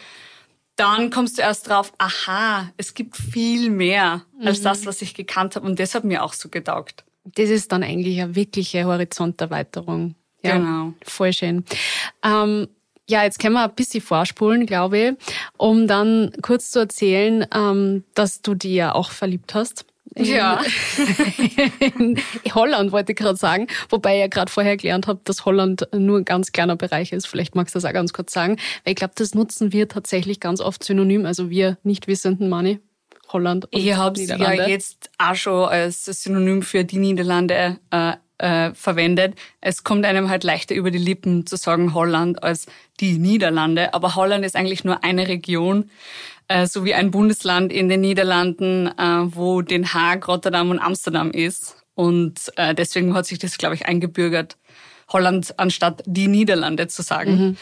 dann 0.77 1.11
kommst 1.11 1.39
du 1.39 1.43
erst 1.43 1.69
drauf, 1.69 1.93
aha, 1.99 2.71
es 2.77 2.95
gibt 2.95 3.17
viel 3.17 3.71
mehr 3.71 4.23
als 4.45 4.61
mhm. 4.61 4.65
das, 4.65 4.87
was 4.87 5.03
ich 5.03 5.15
gekannt 5.15 5.57
habe. 5.57 5.67
Und 5.67 5.81
das 5.81 5.95
hat 5.95 6.05
mir 6.05 6.23
auch 6.23 6.35
so 6.35 6.49
getaugt. 6.49 7.05
Das 7.25 7.51
ist 7.51 7.73
dann 7.73 7.83
eigentlich 7.83 8.21
eine 8.21 8.35
wirkliche 8.35 8.85
Horizonterweiterung. 8.85 10.15
Ja, 10.43 10.59
genau. 10.59 10.93
Voll 11.03 11.33
schön. 11.33 11.65
Ähm, 12.23 12.69
ja, 13.09 13.25
jetzt 13.25 13.39
können 13.39 13.55
wir 13.55 13.65
ein 13.65 13.75
bisschen 13.75 14.01
vorspulen, 14.01 14.67
glaube 14.67 14.99
ich, 14.99 15.12
um 15.57 15.87
dann 15.87 16.33
kurz 16.43 16.71
zu 16.71 16.81
erzählen, 16.81 17.47
ähm, 17.55 18.05
dass 18.15 18.43
du 18.43 18.55
dir 18.55 18.75
ja 18.75 18.95
auch 18.95 19.11
verliebt 19.11 19.55
hast. 19.55 19.87
Ja. 20.17 20.63
in 21.99 22.19
Holland 22.55 22.93
wollte 22.93 23.13
ich 23.13 23.19
gerade 23.19 23.37
sagen, 23.37 23.67
wobei 23.91 24.15
ich 24.15 24.21
ja 24.21 24.27
gerade 24.29 24.51
vorher 24.51 24.77
gelernt 24.77 25.07
habe, 25.07 25.21
dass 25.25 25.45
Holland 25.45 25.89
nur 25.95 26.19
ein 26.19 26.25
ganz 26.25 26.53
kleiner 26.53 26.77
Bereich 26.77 27.13
ist. 27.13 27.27
Vielleicht 27.27 27.55
magst 27.55 27.75
du 27.75 27.79
das 27.79 27.85
auch 27.85 27.93
ganz 27.93 28.13
kurz 28.13 28.33
sagen, 28.33 28.57
weil 28.85 28.93
ich 28.93 28.97
glaube, 28.97 29.15
das 29.17 29.35
nutzen 29.35 29.73
wir 29.73 29.89
tatsächlich 29.89 30.41
ganz 30.41 30.61
oft 30.61 30.83
synonym, 30.83 31.27
also 31.27 31.51
wir 31.51 31.79
nicht 31.83 32.07
wissenden 32.07 32.49
Money. 32.49 32.81
Holland 33.33 33.65
und 33.65 33.79
Ich 33.79 33.93
habe 33.95 34.21
es 34.21 34.29
ja 34.29 34.53
jetzt 34.69 35.11
auch 35.19 35.35
schon 35.35 35.69
als 35.69 36.05
Synonym 36.05 36.63
für 36.63 36.85
die 36.85 36.99
Niederlande 36.99 37.79
äh, 37.91 38.13
äh, 38.38 38.72
verwendet. 38.75 39.35
Es 39.61 39.85
kommt 39.85 40.05
einem 40.05 40.29
halt 40.29 40.44
leichter 40.44 40.75
über 40.75 40.90
die 40.90 40.99
Lippen 40.99 41.46
zu 41.46 41.57
sagen 41.57 41.94
Holland 41.94 42.42
als 42.42 42.66
die 43.01 43.18
Niederlande, 43.18 43.94
aber 43.94 44.14
Holland 44.14 44.44
ist 44.44 44.57
eigentlich 44.57 44.85
nur 44.85 45.05
eine 45.05 45.29
Region 45.29 45.90
äh, 46.49 46.66
so 46.66 46.85
wie 46.85 46.94
ein 46.94 47.11
Bundesland 47.11 47.72
in 47.72 47.88
den 47.88 48.01
Niederlanden, 48.01 48.87
äh, 48.87 49.35
wo 49.35 49.62
Den 49.62 49.92
Haag, 49.92 50.29
Rotterdam 50.29 50.70
und 50.70 50.79
Amsterdam 50.79 51.31
ist. 51.31 51.77
Und 51.94 52.53
äh, 52.57 52.75
deswegen 52.75 53.14
hat 53.14 53.27
sich 53.27 53.38
das, 53.38 53.59
glaube 53.59 53.75
ich, 53.75 53.87
eingebürgert, 53.87 54.57
Holland 55.09 55.59
anstatt 55.59 56.03
die 56.07 56.29
Niederlande 56.29 56.88
zu 56.88 57.03
sagen. 57.03 57.31
Mhm. 57.31 57.57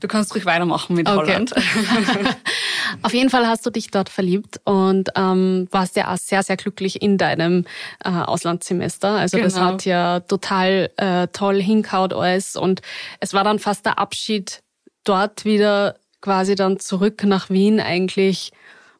Du 0.00 0.08
kannst 0.08 0.34
ruhig 0.34 0.46
weitermachen 0.46 0.96
mit 0.96 1.08
okay. 1.08 1.18
Holland. 1.18 1.54
Auf 3.02 3.12
jeden 3.12 3.30
Fall 3.30 3.46
hast 3.46 3.66
du 3.66 3.70
dich 3.70 3.90
dort 3.90 4.08
verliebt 4.08 4.60
und 4.64 5.10
ähm, 5.14 5.68
warst 5.70 5.96
ja 5.96 6.12
auch 6.12 6.16
sehr, 6.16 6.42
sehr 6.42 6.56
glücklich 6.56 7.02
in 7.02 7.18
deinem 7.18 7.64
äh, 8.04 8.10
Auslandssemester. 8.10 9.10
Also 9.10 9.36
genau. 9.36 9.48
das 9.48 9.60
hat 9.60 9.84
ja 9.84 10.20
total 10.20 10.90
äh, 10.96 11.28
toll 11.28 11.60
hinkaut 11.60 12.12
alles 12.12 12.56
und 12.56 12.80
es 13.20 13.34
war 13.34 13.44
dann 13.44 13.58
fast 13.58 13.84
der 13.84 13.98
Abschied 13.98 14.62
dort 15.04 15.44
wieder 15.44 15.96
quasi 16.20 16.54
dann 16.54 16.78
zurück 16.80 17.24
nach 17.24 17.50
Wien 17.50 17.78
eigentlich 17.78 18.52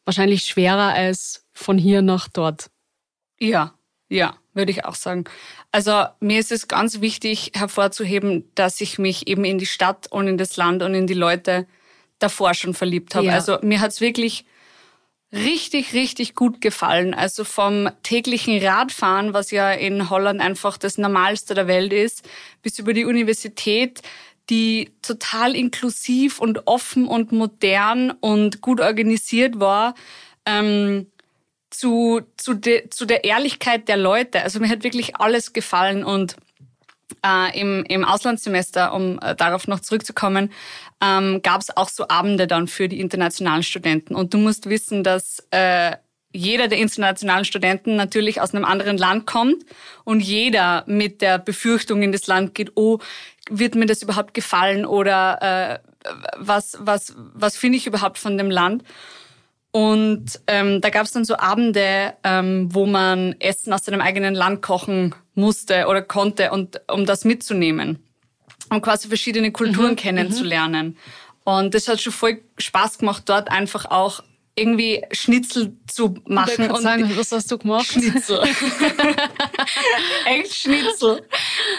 wahrscheinlich 0.05 0.45
schwerer 0.45 0.93
als 0.93 1.43
von 1.53 1.77
hier 1.77 2.01
nach 2.01 2.27
dort. 2.29 2.69
Ja, 3.39 3.73
ja, 4.09 4.35
würde 4.53 4.71
ich 4.71 4.85
auch 4.85 4.95
sagen. 4.95 5.25
Also 5.71 6.05
mir 6.19 6.39
ist 6.39 6.51
es 6.51 6.67
ganz 6.67 7.01
wichtig 7.01 7.51
hervorzuheben, 7.55 8.49
dass 8.55 8.81
ich 8.81 8.97
mich 8.99 9.27
eben 9.27 9.45
in 9.45 9.57
die 9.57 9.65
Stadt 9.65 10.07
und 10.09 10.27
in 10.27 10.37
das 10.37 10.57
Land 10.57 10.81
und 10.83 10.93
in 10.93 11.07
die 11.07 11.13
Leute 11.13 11.67
davor 12.19 12.53
schon 12.53 12.73
verliebt 12.73 13.15
habe. 13.15 13.27
Ja. 13.27 13.33
Also 13.33 13.59
mir 13.61 13.81
hat's 13.81 14.01
wirklich 14.01 14.45
richtig, 15.33 15.93
richtig 15.93 16.35
gut 16.35 16.61
gefallen. 16.61 17.13
Also 17.13 17.43
vom 17.43 17.89
täglichen 18.03 18.63
Radfahren, 18.63 19.33
was 19.33 19.51
ja 19.51 19.71
in 19.71 20.09
Holland 20.09 20.41
einfach 20.41 20.77
das 20.77 20.97
Normalste 20.97 21.53
der 21.53 21.67
Welt 21.67 21.93
ist, 21.93 22.27
bis 22.61 22.79
über 22.79 22.93
die 22.93 23.05
Universität, 23.05 24.01
die 24.49 24.91
total 25.01 25.55
inklusiv 25.55 26.39
und 26.39 26.67
offen 26.67 27.07
und 27.07 27.33
modern 27.33 28.11
und 28.11 28.61
gut 28.61 28.79
organisiert 28.79 29.59
war, 29.59 29.95
ähm, 30.45 31.07
zu, 31.69 32.21
zu, 32.37 32.53
de, 32.53 32.89
zu 32.89 33.05
der 33.05 33.23
Ehrlichkeit 33.23 33.87
der 33.87 33.97
Leute. 33.97 34.41
Also 34.41 34.59
mir 34.59 34.69
hat 34.69 34.83
wirklich 34.83 35.17
alles 35.17 35.53
gefallen 35.53 36.03
und 36.03 36.35
äh, 37.25 37.59
im, 37.59 37.83
im 37.85 38.05
Auslandssemester, 38.05 38.93
um 38.93 39.19
äh, 39.21 39.35
darauf 39.35 39.67
noch 39.67 39.79
zurückzukommen, 39.79 40.51
ähm, 41.01 41.41
gab 41.41 41.61
es 41.61 41.75
auch 41.75 41.89
so 41.89 42.07
Abende 42.07 42.47
dann 42.47 42.67
für 42.67 42.87
die 42.87 42.99
internationalen 42.99 43.63
Studenten. 43.63 44.15
Und 44.15 44.33
du 44.33 44.37
musst 44.37 44.69
wissen, 44.69 45.03
dass 45.03 45.45
äh, 45.51 45.95
jeder 46.33 46.67
der 46.67 46.77
internationalen 46.77 47.45
Studenten 47.45 47.95
natürlich 47.95 48.41
aus 48.41 48.53
einem 48.53 48.65
anderen 48.65 48.97
Land 48.97 49.25
kommt 49.25 49.63
und 50.03 50.19
jeder 50.19 50.83
mit 50.87 51.21
der 51.21 51.39
Befürchtung 51.39 52.03
in 52.03 52.11
das 52.11 52.27
Land 52.27 52.53
geht, 52.53 52.73
oh, 52.75 52.99
wird 53.49 53.75
mir 53.75 53.85
das 53.85 54.01
überhaupt 54.01 54.33
gefallen 54.33 54.85
oder 54.85 55.81
äh, 55.81 56.11
was, 56.37 56.77
was, 56.79 57.13
was 57.15 57.57
finde 57.57 57.77
ich 57.77 57.87
überhaupt 57.87 58.17
von 58.17 58.37
dem 58.37 58.51
Land? 58.51 58.83
Und 59.77 60.39
ähm, 60.47 60.81
da 60.81 60.89
gab 60.89 61.05
es 61.05 61.11
dann 61.11 61.23
so 61.23 61.37
Abende, 61.37 62.15
ähm, 62.23 62.73
wo 62.73 62.87
man 62.87 63.35
Essen 63.39 63.71
aus 63.71 63.85
seinem 63.85 64.01
eigenen 64.01 64.33
Land 64.33 64.63
kochen 64.63 65.13
musste 65.35 65.85
oder 65.85 66.01
konnte 66.01 66.49
und 66.49 66.81
um 66.91 67.05
das 67.05 67.25
mitzunehmen. 67.25 68.03
um 68.71 68.81
quasi 68.81 69.07
verschiedene 69.07 69.51
Kulturen 69.51 69.91
mhm. 69.91 69.95
kennenzulernen. 69.97 70.97
Und 71.43 71.75
das 71.75 71.87
hat 71.87 72.01
schon 72.01 72.11
voll 72.11 72.41
Spaß 72.57 72.97
gemacht, 72.97 73.21
dort 73.27 73.51
einfach 73.51 73.85
auch 73.85 74.23
irgendwie 74.55 75.03
Schnitzel 75.11 75.77
zu 75.85 76.15
machen. 76.25 76.71
Und 76.71 76.81
sagen, 76.81 77.11
was 77.15 77.31
hast 77.31 77.51
du 77.51 77.59
gemacht? 77.59 77.85
Schnitzel. 77.85 78.41
Echt 80.25 80.55
Schnitzel. 80.55 81.21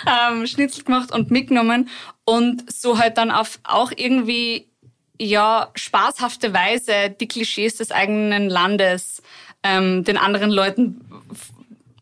Ähm, 0.06 0.46
Schnitzel 0.46 0.84
gemacht 0.84 1.10
und 1.10 1.32
mitgenommen. 1.32 1.88
Und 2.24 2.72
so 2.72 2.96
halt 2.96 3.18
dann 3.18 3.32
auf 3.32 3.58
auch 3.64 3.90
irgendwie, 3.96 4.67
ja, 5.20 5.70
spaßhafte 5.74 6.54
Weise 6.54 7.14
die 7.20 7.28
Klischees 7.28 7.76
des 7.76 7.90
eigenen 7.90 8.48
Landes 8.48 9.22
ähm, 9.62 10.04
den 10.04 10.16
anderen 10.16 10.50
Leuten 10.50 11.00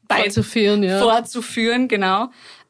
vorzuführen, 0.08 0.82
ja. 0.82 1.00
Vorzuführen, 1.00 1.88
genau. 1.88 2.28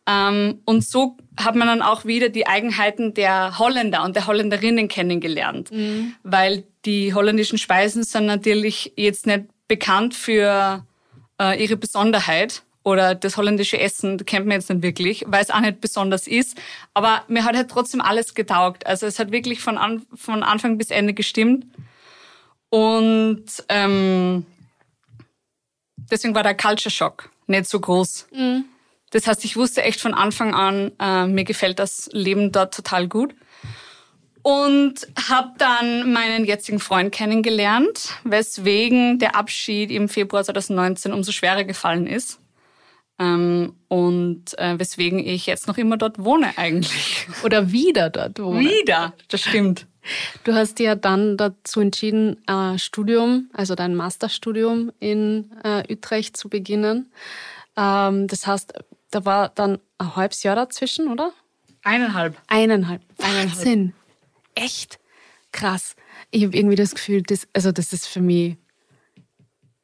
Ähm, 0.09 0.61
und 0.65 0.85
so 0.85 1.17
hat 1.37 1.57
man 1.57 1.67
dann 1.67 1.83
auch 1.83 2.05
wieder 2.05 2.29
die 2.29 2.47
Eigenheiten 2.47 3.13
der 3.15 3.59
Holländer 3.59 4.05
und 4.05 4.15
der 4.15 4.27
Holländerinnen 4.27 4.89
kennengelernt. 4.89 5.71
Mhm. 5.73 6.15
Weil 6.23 6.65
die 6.85 7.13
holländischen 7.13 7.59
Speisen 7.59 8.05
sind 8.05 8.27
natürlich 8.27 8.93
jetzt 8.97 9.27
nicht 9.27 9.45
bekannt 9.69 10.15
für 10.15 10.87
äh, 11.41 11.63
ihre 11.63 11.77
Besonderheit 11.77 12.63
oder 12.87 13.17
das 13.17 13.37
holländische 13.37 13.81
Essen 13.81 14.25
kennt 14.27 14.47
man 14.47 14.59
jetzt 14.59 14.71
nicht 14.71 14.81
wirklich, 14.81 15.25
weil 15.27 15.43
es 15.43 15.51
auch 15.51 15.59
nicht 15.59 15.81
besonders 15.81 16.29
ist. 16.29 16.57
Aber 16.95 17.25
mir 17.27 17.45
hat 17.45 17.57
halt 17.57 17.69
trotzdem 17.69 18.01
alles 18.01 18.33
getaugt. 18.33 18.87
Also 18.87 19.07
es 19.07 19.19
hat 19.19 19.33
wirklich 19.33 19.59
von, 19.59 19.77
an, 19.77 20.07
von 20.15 20.45
Anfang 20.45 20.79
bis 20.79 20.93
Ende 20.93 21.13
gestimmt. 21.13 21.67
Und 22.71 23.45
ähm, 23.69 24.47
deswegen 26.13 26.37
war 26.37 26.45
der 26.45 26.57
Culture 26.57 26.93
Shock 26.93 27.29
nicht 27.49 27.69
so 27.69 27.81
groß. 27.81 28.29
Mhm. 28.33 28.67
Das 29.11 29.27
heißt, 29.27 29.45
ich 29.45 29.57
wusste 29.57 29.83
echt 29.83 30.01
von 30.01 30.15
Anfang 30.15 30.55
an, 30.55 30.93
äh, 31.01 31.27
mir 31.27 31.43
gefällt 31.43 31.81
das 31.81 32.09
Leben 32.13 32.53
dort 32.53 32.73
total 32.73 33.09
gut. 33.09 33.35
Und 34.43 35.09
habe 35.29 35.55
dann 35.59 36.13
meinen 36.13 36.45
jetzigen 36.45 36.79
Freund 36.79 37.11
kennengelernt, 37.11 38.11
weswegen 38.23 39.19
der 39.19 39.35
Abschied 39.35 39.91
im 39.91 40.09
Februar 40.09 40.45
2019 40.45 41.13
umso 41.13 41.33
schwerer 41.33 41.65
gefallen 41.65 42.07
ist. 42.07 42.39
Ähm, 43.19 43.75
und 43.89 44.59
äh, 44.59 44.79
weswegen 44.79 45.19
ich 45.19 45.47
jetzt 45.47 45.69
noch 45.69 45.79
immer 45.79 45.97
dort 45.97 46.23
wohne 46.23 46.57
eigentlich. 46.57 47.27
Oder 47.45 47.73
wieder 47.73 48.11
dort 48.11 48.39
wohne. 48.39 48.61
Wieder, 48.61 49.15
das 49.29 49.43
stimmt. 49.43 49.87
Du 50.45 50.55
hast 50.55 50.79
ja 50.79 50.95
dann 50.95 51.37
dazu 51.37 51.81
entschieden, 51.81 52.47
äh, 52.47 52.79
Studium, 52.79 53.51
also 53.53 53.75
dein 53.75 53.95
Masterstudium 53.95 54.93
in 55.01 55.51
äh, 55.65 55.83
Utrecht 55.93 56.37
zu 56.37 56.49
beginnen. 56.49 57.11
Ähm, 57.77 58.27
das 58.29 58.47
heißt, 58.47 58.75
da 59.11 59.25
war 59.25 59.49
dann 59.49 59.79
ein 59.99 60.15
halbes 60.15 60.43
Jahr 60.43 60.57
dazwischen, 60.57 61.09
oder? 61.09 61.33
Eineinhalb. 61.83 62.37
Eineinhalb. 62.49 63.03
Wahnsinn. 63.19 63.95
Echt 64.55 64.99
krass. 65.53 65.97
Ich 66.31 66.45
habe 66.45 66.57
irgendwie 66.57 66.77
das 66.77 66.95
Gefühl, 66.95 67.23
das, 67.23 67.49
also 67.53 67.73
das 67.73 67.93
ist 67.93 68.07
für 68.07 68.21
mich 68.21 68.57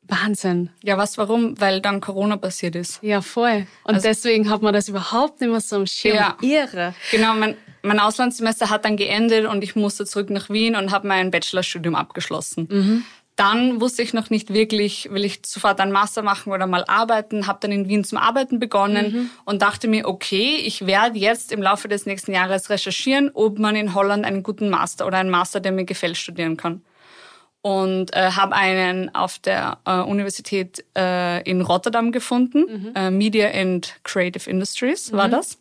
Wahnsinn. 0.09 0.71
Ja, 0.83 0.99
was, 0.99 1.17
warum? 1.17 1.61
Weil 1.61 1.81
dann 1.81 2.01
Corona 2.01 2.37
passiert 2.37 2.75
ist. 2.75 3.03
Ja, 3.03 3.21
voll. 3.21 3.67
Und 3.85 3.95
also, 3.95 4.09
deswegen 4.09 4.51
hat 4.51 4.63
man 4.63 4.75
das 4.75 4.89
überhaupt 4.89 5.41
nicht 5.41 5.51
mehr 5.51 5.61
so 5.61 5.77
im 5.77 5.87
Schirm. 5.87 6.17
Ja, 6.17 6.37
Irre. 6.41 6.95
Genau, 7.11 7.35
mein, 7.35 7.57
mein 7.83 8.01
Auslandssemester 8.01 8.69
hat 8.69 8.85
dann 8.85 8.97
geendet 8.97 9.47
und 9.47 9.63
ich 9.63 9.77
musste 9.77 10.05
zurück 10.05 10.31
nach 10.31 10.51
Wien 10.51 10.77
und 10.77 10.91
habe 10.91 11.07
mein 11.07 11.31
Bachelorstudium 11.31 11.95
abgeschlossen. 11.95 12.69
Mhm. 12.71 13.05
Dann 13.37 13.81
wusste 13.81 14.03
ich 14.03 14.13
noch 14.13 14.29
nicht 14.29 14.53
wirklich, 14.53 15.09
will 15.11 15.25
ich 15.25 15.41
sofort 15.47 15.81
einen 15.81 15.91
Master 15.91 16.23
machen 16.23 16.53
oder 16.53 16.67
mal 16.67 16.85
arbeiten. 16.87 17.47
Habe 17.47 17.61
dann 17.63 17.73
in 17.73 17.89
Wien 17.89 18.05
zum 18.05 18.19
Arbeiten 18.19 18.59
begonnen 18.59 19.13
mhm. 19.13 19.31
und 19.47 19.63
dachte 19.63 19.89
mir, 19.89 20.07
okay, 20.07 20.57
ich 20.57 20.87
werde 20.87 21.19
jetzt 21.19 21.51
im 21.51 21.63
Laufe 21.63 21.89
des 21.89 22.05
nächsten 22.05 22.33
Jahres 22.33 22.69
recherchieren, 22.69 23.31
ob 23.33 23.59
man 23.59 23.75
in 23.75 23.95
Holland 23.95 24.27
einen 24.27 24.43
guten 24.43 24.69
Master 24.69 25.07
oder 25.07 25.19
einen 25.19 25.31
Master, 25.31 25.61
der 25.61 25.73
mir 25.73 25.85
gefällt, 25.85 26.19
studieren 26.19 26.57
kann 26.57 26.83
und 27.63 28.15
äh, 28.15 28.33
habe 28.33 28.55
einen 28.55 29.15
auf 29.15 29.39
der 29.39 29.79
äh, 29.87 30.01
Universität 30.01 30.85
äh, 30.97 31.43
in 31.49 31.63
Rotterdam 31.63 32.11
gefunden, 32.11 32.65
mhm. 32.69 32.93
äh, 32.95 33.11
Media 33.11 33.51
and 33.53 33.95
Creative 34.03 34.51
Industries 34.51 35.13
war 35.13 35.29
mhm. 35.29 35.33
das, 35.33 35.59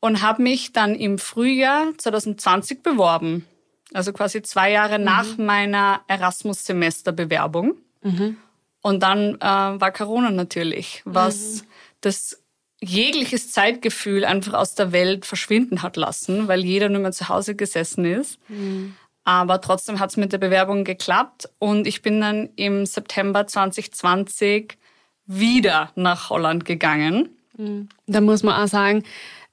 und 0.00 0.20
habe 0.20 0.42
mich 0.42 0.72
dann 0.72 0.96
im 0.96 1.18
Frühjahr 1.18 1.92
2020 1.96 2.82
beworben, 2.82 3.46
also 3.94 4.12
quasi 4.12 4.42
zwei 4.42 4.72
Jahre 4.72 4.98
mhm. 4.98 5.04
nach 5.04 5.38
meiner 5.38 6.00
Erasmus-Semester-Bewerbung. 6.08 7.76
Mhm. 8.02 8.36
Und 8.82 9.04
dann 9.04 9.36
äh, 9.36 9.40
war 9.40 9.92
Corona 9.92 10.32
natürlich, 10.32 11.02
was 11.04 11.62
mhm. 11.62 11.66
das 12.00 12.42
jegliches 12.80 13.52
Zeitgefühl 13.52 14.24
einfach 14.24 14.54
aus 14.54 14.74
der 14.74 14.90
Welt 14.90 15.24
verschwinden 15.24 15.82
hat 15.82 15.96
lassen, 15.96 16.48
weil 16.48 16.64
jeder 16.64 16.88
nur 16.88 17.00
mehr 17.00 17.12
zu 17.12 17.28
Hause 17.28 17.54
gesessen 17.54 18.04
ist. 18.04 18.40
Mhm. 18.48 18.96
Aber 19.24 19.60
trotzdem 19.60 20.00
hat 20.00 20.10
es 20.10 20.16
mit 20.16 20.32
der 20.32 20.38
Bewerbung 20.38 20.84
geklappt 20.84 21.48
und 21.58 21.86
ich 21.86 22.02
bin 22.02 22.20
dann 22.20 22.50
im 22.56 22.86
September 22.86 23.46
2020 23.46 24.78
wieder 25.26 25.92
nach 25.94 26.30
Holland 26.30 26.64
gegangen. 26.64 27.28
Mhm. 27.56 27.88
Da 28.06 28.20
muss 28.20 28.42
man 28.42 28.60
auch 28.60 28.68
sagen, 28.68 29.04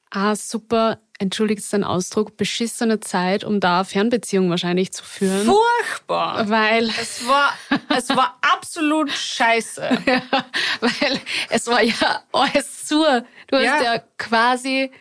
ah, 0.10 0.36
super, 0.36 1.00
entschuldigt 1.20 1.72
den 1.72 1.84
Ausdruck, 1.84 2.38
beschissene 2.38 3.00
Zeit, 3.00 3.44
um 3.44 3.60
da 3.60 3.84
Fernbeziehungen 3.84 4.50
wahrscheinlich 4.50 4.92
zu 4.92 5.04
führen. 5.04 5.46
Furchtbar. 5.46 6.50
Weil 6.50 6.90
es 6.90 7.28
war, 7.28 7.54
es 7.96 8.10
war 8.10 8.40
absolut 8.42 9.12
scheiße. 9.12 9.82
ja, 10.06 10.22
weil 10.80 11.20
es 11.50 11.68
war 11.68 11.84
ja 11.84 12.24
alles 12.32 12.88
zu. 12.88 13.04
Du 13.48 13.58
hast 13.58 13.64
ja, 13.64 13.84
ja 13.84 14.04
quasi 14.18 14.92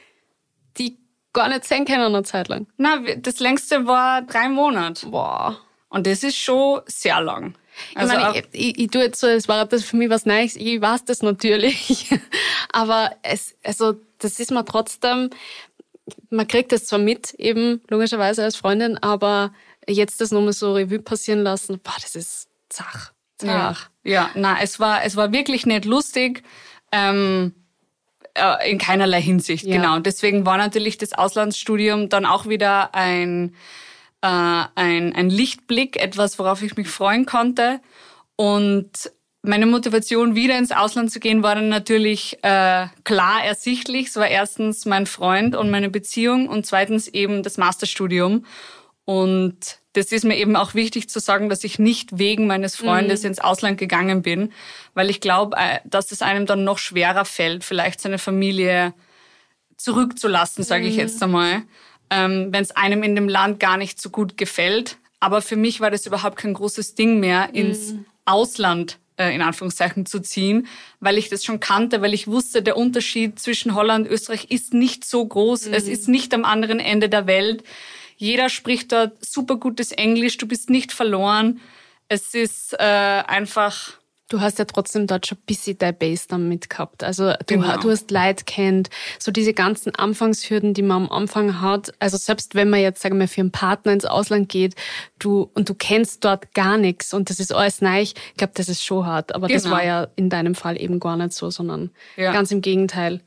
die 0.77 0.99
gar 1.39 1.49
nicht 1.49 1.65
sehen 1.65 1.85
können 1.85 2.03
eine 2.03 2.23
Zeit 2.25 2.49
lang. 2.49 2.67
Na, 2.77 3.01
das 3.17 3.39
längste 3.39 3.87
war 3.87 4.23
drei 4.23 4.49
Monate. 4.49 5.07
Boah. 5.07 5.59
Und 5.89 6.07
das 6.07 6.23
ist 6.23 6.37
schon 6.37 6.81
sehr 6.87 7.21
lang. 7.21 7.55
Also 7.95 8.13
ich 8.13 8.21
meine, 8.21 8.39
ich, 8.39 8.47
ich, 8.53 8.79
ich 8.79 8.91
tue 8.91 9.03
jetzt 9.03 9.21
so, 9.21 9.29
es 9.29 9.47
war 9.47 9.65
das 9.65 9.85
für 9.85 9.97
mich 9.97 10.11
was 10.11 10.27
Neues, 10.27 10.57
ich 10.57 10.81
weiß 10.81 11.05
das 11.05 11.23
natürlich. 11.23 12.11
Aber 12.73 13.13
es, 13.23 13.57
also, 13.63 13.95
das 14.19 14.41
ist 14.41 14.51
mir 14.51 14.65
trotzdem, 14.65 15.31
man 16.29 16.49
kriegt 16.49 16.73
das 16.73 16.87
zwar 16.87 16.99
mit, 16.99 17.35
eben 17.35 17.81
logischerweise 17.89 18.43
als 18.43 18.57
Freundin, 18.57 18.99
aber 18.99 19.53
jetzt 19.87 20.21
das 20.21 20.33
nochmal 20.33 20.53
so 20.53 20.73
Revue 20.73 20.99
passieren 21.01 21.43
lassen, 21.43 21.79
boah, 21.81 21.95
das 22.03 22.17
ist 22.17 22.49
zach. 22.69 23.13
zach. 23.37 23.91
Ja, 24.03 24.13
ja, 24.13 24.31
na, 24.35 24.61
es 24.61 24.81
war, 24.81 25.05
es 25.05 25.17
war 25.17 25.33
wirklich 25.33 25.67
nicht 25.67 25.85
lustig. 25.85 26.43
Ähm, 26.91 27.55
äh, 28.39 28.71
in 28.71 28.79
keinerlei 28.79 29.21
Hinsicht, 29.21 29.65
ja. 29.65 29.77
genau. 29.77 29.99
Deswegen 29.99 30.47
war 30.47 30.57
natürlich 30.57 30.99
das 30.99 31.13
Auslandsstudium 31.13 32.09
dann 32.09 32.27
auch 32.27 32.49
wieder 32.49 32.95
ein, 32.95 33.55
äh, 34.23 34.29
ein, 34.29 35.15
ein 35.15 35.31
Lichtblick, 35.31 35.97
etwas, 36.01 36.39
worauf 36.39 36.63
ich 36.63 36.77
mich 36.77 36.89
freuen 36.89 37.27
konnte. 37.27 37.81
Und 38.37 39.11
meine 39.43 39.67
Motivation, 39.67 40.35
wieder 40.35 40.59
ins 40.59 40.73
Ausland 40.73 41.11
zu 41.11 41.21
gehen, 41.21 41.43
war 41.43 41.55
dann 41.55 41.69
natürlich 41.69 42.39
äh, 42.43 42.87
klar 43.05 43.45
ersichtlich. 43.45 44.09
Es 44.09 44.17
war 44.17 44.29
erstens 44.29 44.85
mein 44.85 45.07
Freund 45.07 45.57
und 45.57 45.71
meine 45.71 45.91
Beziehung 45.91 46.49
und 46.49 46.67
zweitens 46.67 47.09
eben 47.09 47.43
das 47.43 47.57
Masterstudium. 47.57 48.45
Und 49.05 49.79
das 49.99 50.13
ist 50.13 50.25
mir 50.25 50.37
eben 50.37 50.57
auch 50.57 50.75
wichtig 50.75 51.09
zu 51.09 51.21
sagen, 51.21 51.49
dass 51.49 51.65
ich 51.65 51.79
nicht 51.79 52.19
wegen 52.19 52.47
meines 52.47 52.77
Freundes 52.77 53.23
mhm. 53.23 53.29
ins 53.29 53.39
Ausland 53.41 53.79
gegangen 53.79 54.23
bin, 54.23 54.53
weil 54.95 55.11
ich 55.11 55.21
glaube, 55.21 55.57
äh, 55.57 55.81
dass 55.85 56.13
es 56.13 56.23
einem 56.23 56.47
dann 56.47 56.65
noch 56.65 56.79
schwerer 56.79 57.25
fällt, 57.25 57.65
vielleicht 57.65 58.01
seine 58.01 58.19
Familie 58.19 58.95
zurückzulassen, 59.77 60.65
sage 60.65 60.87
ich 60.87 60.95
mhm. 60.95 61.01
jetzt 61.01 61.23
einmal, 61.23 61.63
ähm, 62.11 62.49
wenn 62.51 62.63
es 62.63 62.71
einem 62.73 63.03
in 63.03 63.15
dem 63.15 63.29
Land 63.29 63.61
gar 63.61 63.77
nicht 63.77 64.01
so 64.01 64.11
gut 64.11 64.37
gefällt. 64.37 64.97
Aber 65.21 65.43
für 65.43 65.57
mich 65.57 65.81
war 65.81 65.91
das 65.91 66.07
überhaupt 66.07 66.37
kein 66.37 66.55
großes 66.55 66.95
Ding 66.95 67.21
mehr, 67.21 67.51
ins 67.53 67.93
mhm. 67.93 68.07
Ausland 68.25 68.99
äh, 69.19 69.35
in 69.35 69.43
Anführungszeichen 69.43 70.07
zu 70.07 70.21
ziehen, 70.21 70.67
weil 71.01 71.19
ich 71.19 71.29
das 71.29 71.45
schon 71.45 71.61
kannte, 71.61 72.01
weil 72.03 72.15
ich 72.15 72.29
wusste, 72.29 72.63
der 72.63 72.77
Unterschied 72.77 73.39
zwischen 73.39 73.75
Holland 73.75 74.07
und 74.07 74.13
Österreich 74.13 74.51
ist 74.51 74.73
nicht 74.73 75.05
so 75.05 75.27
groß. 75.27 75.67
Es 75.67 75.87
mhm. 75.87 75.93
ist 75.93 76.09
nicht 76.09 76.33
am 76.33 76.45
anderen 76.45 76.81
Ende 76.81 77.09
der 77.09 77.27
Welt. 77.27 77.65
Jeder 78.19 78.49
spricht 78.49 78.93
dort 78.93 79.25
super 79.25 79.57
gutes 79.57 79.93
Englisch, 79.93 80.37
du 80.37 80.47
bist 80.47 80.71
nicht 80.71 80.93
verloren. 80.93 81.61
Es 82.09 82.35
ist 82.35 82.75
äh, 82.75 82.83
einfach. 82.83 83.93
Du 84.29 84.43
hast 84.43 84.59
ja 84.59 84.67
trotzdem 84.67 85.07
dort 85.07 85.27
schon 85.27 85.39
ein 85.39 85.47
bisschen 85.47 85.79
dein 85.79 85.97
Base 85.97 86.27
dann 86.29 86.49
mit 86.49 86.69
gehabt. 86.69 87.03
Also 87.03 87.33
du, 87.33 87.45
genau. 87.47 87.79
du 87.79 87.91
hast 87.91 88.11
Leid 88.11 88.45
kennt, 88.45 88.91
so 89.19 89.31
diese 89.31 89.55
ganzen 89.55 89.95
Anfangshürden, 89.95 90.75
die 90.75 90.83
man 90.83 91.05
am 91.05 91.11
Anfang 91.11 91.63
hat. 91.63 91.95
Also 91.99 92.19
selbst 92.19 92.55
wenn 92.55 92.69
man 92.69 92.81
jetzt, 92.81 93.01
sagen 93.01 93.19
wir, 93.19 93.29
für 93.29 93.41
einen 93.41 93.53
Partner 93.53 93.93
ins 93.93 94.05
Ausland 94.05 94.51
geht, 94.51 94.75
du 95.19 95.51
und 95.55 95.71
du 95.71 95.75
kennst 95.75 96.27
dort 96.27 96.53
gar 96.55 96.77
nichts 96.77 97.15
und 97.15 97.31
das 97.31 97.41
ist 97.41 97.55
alles 97.55 97.81
neu, 97.81 98.03
ich 98.03 98.15
glaube, 98.37 98.53
das 98.55 98.69
ist 98.69 98.85
schon 98.85 99.07
hart. 99.07 99.35
Aber 99.35 99.47
genau. 99.47 99.63
das 99.63 99.71
war 99.71 99.83
ja 99.83 100.09
in 100.17 100.29
deinem 100.29 100.55
Fall 100.55 100.79
eben 100.79 101.01
gar 101.01 101.17
nicht 101.17 101.33
so, 101.33 101.51
sondern 101.51 101.91
ja. 102.17 102.33
ganz 102.33 102.51
im 102.51 102.61
Gegenteil. 102.61 103.23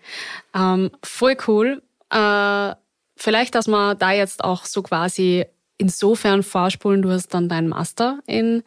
Ähm, 0.54 0.91
voll 1.01 1.36
cool. 1.47 1.82
Äh, 2.12 2.75
vielleicht, 3.21 3.55
dass 3.55 3.67
wir 3.67 3.95
da 3.95 4.12
jetzt 4.12 4.43
auch 4.43 4.65
so 4.65 4.81
quasi 4.81 5.45
insofern 5.77 6.43
vorspulen, 6.43 7.01
du 7.01 7.12
hast 7.12 7.34
dann 7.34 7.49
deinen 7.49 7.69
Master 7.69 8.19
in 8.27 8.63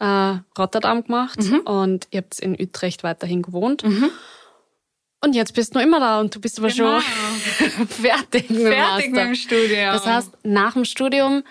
äh, 0.00 0.34
Rotterdam 0.58 1.04
gemacht 1.04 1.40
mhm. 1.40 1.60
und 1.60 2.08
ihr 2.10 2.18
habt 2.18 2.38
in 2.38 2.56
Utrecht 2.58 3.02
weiterhin 3.02 3.42
gewohnt. 3.42 3.84
Mhm. 3.84 4.10
Und 5.20 5.34
jetzt 5.34 5.54
bist 5.54 5.74
du 5.74 5.78
noch 5.78 5.84
immer 5.84 5.98
da 5.98 6.20
und 6.20 6.32
du 6.34 6.40
bist 6.40 6.58
aber 6.58 6.68
Genau. 6.68 7.00
schon 7.00 7.88
fertig 7.88 8.50
mit 8.50 8.60
dem 8.60 8.72
Fertig 8.72 9.10
mit 9.10 9.20
dem 9.20 9.34
Studium. 9.34 9.92
Das 9.92 10.06
heißt, 10.06 10.30
nach 10.44 10.74
dem 10.74 10.84
Studium, 10.84 11.42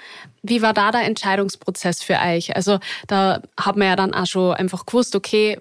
wie 0.41 0.62
war 0.62 0.73
da 0.73 0.91
der 0.91 1.03
Entscheidungsprozess 1.03 2.01
für 2.01 2.17
euch? 2.17 2.55
Also 2.55 2.79
da 3.07 3.41
hat 3.60 3.75
man 3.75 3.89
ja 3.89 3.95
dann 3.97 4.13
auch 4.13 4.25
schon 4.25 4.53
einfach 4.53 4.86
gewusst, 4.86 5.15
okay, 5.17 5.60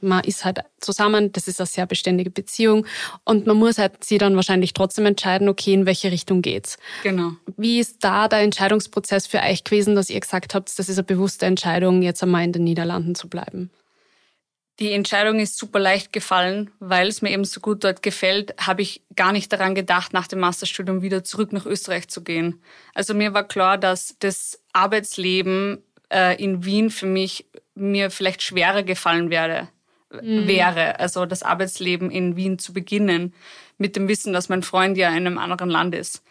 man 0.00 0.24
ist 0.24 0.44
halt 0.44 0.60
zusammen, 0.80 1.32
das 1.32 1.48
ist 1.48 1.60
eine 1.60 1.66
sehr 1.66 1.86
beständige 1.86 2.30
Beziehung 2.30 2.86
und 3.24 3.46
man 3.46 3.56
muss 3.56 3.78
halt 3.78 4.04
sie 4.04 4.18
dann 4.18 4.36
wahrscheinlich 4.36 4.72
trotzdem 4.72 5.06
entscheiden, 5.06 5.48
okay, 5.48 5.72
in 5.72 5.86
welche 5.86 6.10
Richtung 6.10 6.42
geht's. 6.42 6.78
genau. 7.02 7.32
Wie 7.56 7.78
ist 7.78 8.04
da 8.04 8.28
der 8.28 8.40
Entscheidungsprozess 8.40 9.26
für 9.26 9.40
euch 9.40 9.64
gewesen, 9.64 9.94
dass 9.94 10.10
ihr 10.10 10.20
gesagt 10.20 10.54
habt, 10.54 10.78
das 10.78 10.88
ist 10.88 10.98
eine 10.98 11.04
bewusste 11.04 11.46
Entscheidung, 11.46 12.02
jetzt 12.02 12.22
einmal 12.22 12.44
in 12.44 12.52
den 12.52 12.64
Niederlanden 12.64 13.14
zu 13.14 13.28
bleiben? 13.28 13.70
Die 14.78 14.92
Entscheidung 14.92 15.40
ist 15.40 15.58
super 15.58 15.80
leicht 15.80 16.12
gefallen, 16.12 16.70
weil 16.78 17.08
es 17.08 17.20
mir 17.20 17.32
eben 17.32 17.44
so 17.44 17.58
gut 17.58 17.82
dort 17.82 18.00
gefällt, 18.00 18.54
habe 18.64 18.82
ich 18.82 19.02
gar 19.16 19.32
nicht 19.32 19.52
daran 19.52 19.74
gedacht, 19.74 20.12
nach 20.12 20.28
dem 20.28 20.38
Masterstudium 20.38 21.02
wieder 21.02 21.24
zurück 21.24 21.52
nach 21.52 21.66
Österreich 21.66 22.06
zu 22.08 22.22
gehen. 22.22 22.62
Also 22.94 23.12
mir 23.12 23.34
war 23.34 23.42
klar, 23.42 23.76
dass 23.76 24.14
das 24.20 24.62
Arbeitsleben 24.72 25.82
äh, 26.12 26.40
in 26.40 26.64
Wien 26.64 26.90
für 26.90 27.06
mich 27.06 27.46
mir 27.74 28.10
vielleicht 28.10 28.42
schwerer 28.42 28.84
gefallen 28.84 29.30
werde, 29.30 29.68
wäre. 30.10 31.00
Also 31.00 31.26
das 31.26 31.42
Arbeitsleben 31.42 32.10
in 32.10 32.36
Wien 32.36 32.58
zu 32.58 32.72
beginnen, 32.72 33.34
mit 33.78 33.94
dem 33.94 34.08
Wissen, 34.08 34.32
dass 34.32 34.48
mein 34.48 34.62
Freund 34.62 34.96
ja 34.98 35.08
in 35.10 35.26
einem 35.26 35.38
anderen 35.38 35.70
Land 35.70 35.94
ist. 35.94 36.22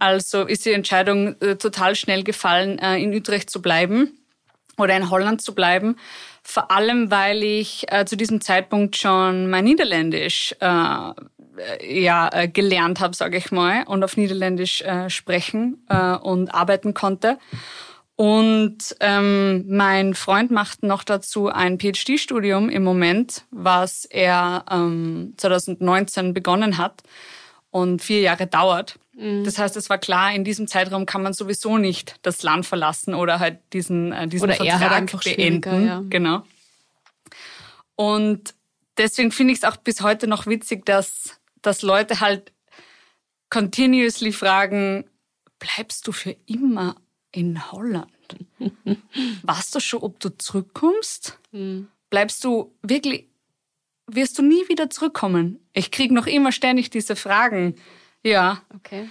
Also 0.00 0.44
ist 0.46 0.66
die 0.66 0.72
Entscheidung 0.72 1.40
äh, 1.40 1.56
total 1.56 1.94
schnell 1.94 2.24
gefallen, 2.24 2.78
äh, 2.78 2.98
in 2.98 3.14
Utrecht 3.14 3.50
zu 3.50 3.62
bleiben 3.62 4.18
oder 4.76 4.96
in 4.96 5.08
Holland 5.10 5.40
zu 5.40 5.54
bleiben. 5.54 5.96
Vor 6.42 6.70
allem, 6.70 7.10
weil 7.10 7.42
ich 7.44 7.84
äh, 7.92 8.04
zu 8.04 8.16
diesem 8.16 8.40
Zeitpunkt 8.40 8.96
schon 8.96 9.48
mein 9.48 9.64
Niederländisch 9.64 10.54
äh, 10.60 11.12
ja, 11.82 12.30
äh, 12.32 12.48
gelernt 12.48 13.00
habe, 13.00 13.14
sage 13.14 13.36
ich 13.36 13.52
mal, 13.52 13.84
und 13.86 14.02
auf 14.02 14.16
Niederländisch 14.16 14.82
äh, 14.82 15.10
sprechen 15.10 15.84
und 16.22 16.54
arbeiten 16.54 16.94
konnte. 16.94 17.38
Und 18.20 18.96
ähm, 18.98 19.64
mein 19.68 20.14
Freund 20.14 20.50
macht 20.50 20.82
noch 20.82 21.04
dazu 21.04 21.50
ein 21.50 21.78
PhD-Studium 21.78 22.68
im 22.68 22.82
Moment, 22.82 23.44
was 23.52 24.06
er 24.06 24.64
ähm, 24.68 25.34
2019 25.36 26.34
begonnen 26.34 26.78
hat 26.78 27.04
und 27.70 28.02
vier 28.02 28.20
Jahre 28.20 28.48
dauert. 28.48 28.98
Das 29.44 29.56
heißt, 29.58 29.76
es 29.76 29.88
war 29.88 29.98
klar, 29.98 30.32
in 30.32 30.42
diesem 30.42 30.66
Zeitraum 30.66 31.06
kann 31.06 31.22
man 31.22 31.32
sowieso 31.32 31.78
nicht 31.78 32.16
das 32.22 32.42
Land 32.42 32.66
verlassen 32.66 33.14
oder 33.14 33.38
halt 33.38 33.60
diesen, 33.72 34.10
äh, 34.10 34.26
diesen 34.26 34.46
Oder 34.46 34.54
er 34.54 34.78
Vertrag 34.78 34.80
halt 34.80 34.92
einfach 35.02 35.22
schwieriger, 35.22 35.70
beenden. 35.70 35.86
ja. 35.86 36.02
Genau. 36.08 36.42
Und 37.94 38.52
deswegen 38.96 39.30
finde 39.30 39.52
ich 39.52 39.60
es 39.60 39.64
auch 39.64 39.76
bis 39.76 40.00
heute 40.02 40.26
noch 40.26 40.48
witzig, 40.48 40.84
dass, 40.86 41.38
dass 41.62 41.82
Leute 41.82 42.18
halt 42.18 42.52
continuously 43.48 44.32
fragen, 44.32 45.04
bleibst 45.60 46.04
du 46.08 46.10
für 46.10 46.34
immer 46.46 46.96
in 47.38 47.70
Holland? 47.70 48.08
Weißt 49.42 49.74
du 49.74 49.80
schon, 49.80 50.02
ob 50.02 50.18
du 50.20 50.36
zurückkommst? 50.36 51.38
Bleibst 52.10 52.42
du 52.44 52.74
wirklich, 52.82 53.28
wirst 54.06 54.38
du 54.38 54.42
nie 54.42 54.68
wieder 54.68 54.90
zurückkommen? 54.90 55.60
Ich 55.72 55.90
kriege 55.90 56.12
noch 56.12 56.26
immer 56.26 56.50
ständig 56.52 56.90
diese 56.90 57.14
Fragen. 57.14 57.76
Ja. 58.24 58.62
Okay. 58.74 59.08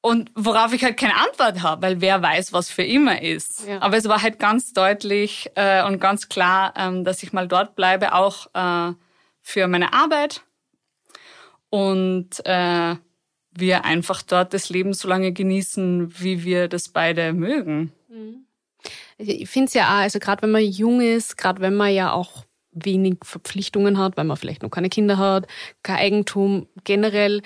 Und 0.00 0.30
worauf 0.34 0.72
ich 0.72 0.82
halt 0.82 0.96
keine 0.96 1.16
Antwort 1.16 1.62
habe, 1.62 1.82
weil 1.82 2.00
wer 2.00 2.20
weiß, 2.22 2.52
was 2.52 2.70
für 2.70 2.82
immer 2.82 3.22
ist. 3.22 3.66
Ja. 3.66 3.80
Aber 3.80 3.96
es 3.96 4.08
war 4.08 4.22
halt 4.22 4.38
ganz 4.38 4.72
deutlich 4.72 5.50
äh, 5.54 5.84
und 5.84 6.00
ganz 6.00 6.28
klar, 6.28 6.72
ähm, 6.76 7.04
dass 7.04 7.22
ich 7.22 7.32
mal 7.32 7.46
dort 7.46 7.76
bleibe, 7.76 8.14
auch 8.14 8.48
äh, 8.54 8.94
für 9.40 9.68
meine 9.68 9.92
Arbeit. 9.92 10.42
Und 11.70 12.44
äh, 12.44 12.96
wir 13.58 13.84
einfach 13.84 14.22
dort 14.22 14.54
das 14.54 14.68
Leben 14.68 14.92
so 14.92 15.08
lange 15.08 15.32
genießen, 15.32 16.20
wie 16.20 16.44
wir 16.44 16.68
das 16.68 16.88
beide 16.88 17.32
mögen. 17.32 17.92
Ich 19.18 19.50
finde 19.50 19.66
es 19.66 19.74
ja 19.74 19.86
auch, 19.86 20.02
also 20.02 20.18
gerade 20.18 20.42
wenn 20.42 20.52
man 20.52 20.62
jung 20.62 21.00
ist, 21.00 21.36
gerade 21.36 21.60
wenn 21.60 21.74
man 21.74 21.92
ja 21.92 22.12
auch 22.12 22.44
wenig 22.72 23.16
Verpflichtungen 23.22 23.98
hat, 23.98 24.16
weil 24.16 24.24
man 24.24 24.36
vielleicht 24.36 24.62
noch 24.62 24.70
keine 24.70 24.88
Kinder 24.88 25.18
hat, 25.18 25.46
kein 25.82 25.96
Eigentum 25.96 26.68
generell 26.84 27.42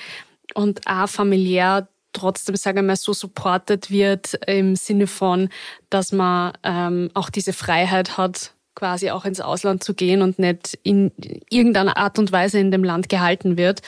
und 0.54 0.86
auch 0.86 1.08
familiär 1.08 1.88
trotzdem, 2.12 2.56
sagen 2.56 2.76
wir 2.76 2.82
mal, 2.82 2.96
so 2.96 3.12
supported 3.12 3.90
wird 3.90 4.34
im 4.46 4.76
Sinne 4.76 5.06
von, 5.06 5.48
dass 5.88 6.12
man 6.12 6.52
ähm, 6.62 7.10
auch 7.14 7.30
diese 7.30 7.54
Freiheit 7.54 8.18
hat, 8.18 8.52
quasi 8.74 9.10
auch 9.10 9.24
ins 9.24 9.40
Ausland 9.40 9.82
zu 9.82 9.94
gehen 9.94 10.22
und 10.22 10.38
nicht 10.38 10.78
in 10.82 11.12
irgendeiner 11.50 11.96
Art 11.96 12.18
und 12.18 12.32
Weise 12.32 12.58
in 12.58 12.70
dem 12.70 12.84
Land 12.84 13.08
gehalten 13.08 13.56
wird, 13.56 13.82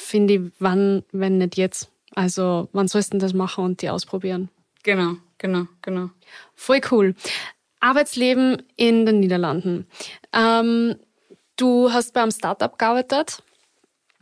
finde 0.00 0.34
ich, 0.34 0.40
wann, 0.58 1.04
wenn 1.12 1.38
nicht 1.38 1.56
jetzt. 1.56 1.90
Also, 2.14 2.68
wann 2.72 2.88
sollst 2.88 3.14
du 3.14 3.18
das 3.18 3.34
machen 3.34 3.64
und 3.64 3.82
die 3.82 3.90
ausprobieren? 3.90 4.48
Genau, 4.82 5.16
genau, 5.38 5.66
genau. 5.82 6.10
Voll 6.54 6.80
cool. 6.90 7.14
Arbeitsleben 7.80 8.62
in 8.76 9.06
den 9.06 9.20
Niederlanden. 9.20 9.86
Ähm, 10.32 10.96
du 11.56 11.92
hast 11.92 12.12
beim 12.12 12.30
Startup 12.30 12.78
gearbeitet. 12.78 13.42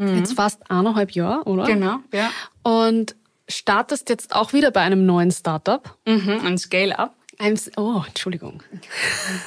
Jetzt 0.00 0.34
fast 0.34 0.70
eineinhalb 0.70 1.10
Jahre, 1.10 1.42
oder? 1.44 1.64
Genau, 1.64 1.98
ja. 2.12 2.30
Und 2.62 3.16
startest 3.48 4.08
jetzt 4.10 4.32
auch 4.32 4.52
wieder 4.52 4.70
bei 4.70 4.80
einem 4.80 5.06
neuen 5.06 5.32
Startup. 5.32 5.96
Mhm, 6.06 6.40
ein 6.44 6.56
Scale-Up. 6.56 7.14
Oh, 7.76 8.02
Entschuldigung. 8.06 8.62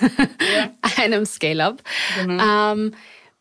einem 0.98 1.26
Scale-Up. 1.26 1.82
Genau. 2.18 2.72
Ähm, 2.74 2.94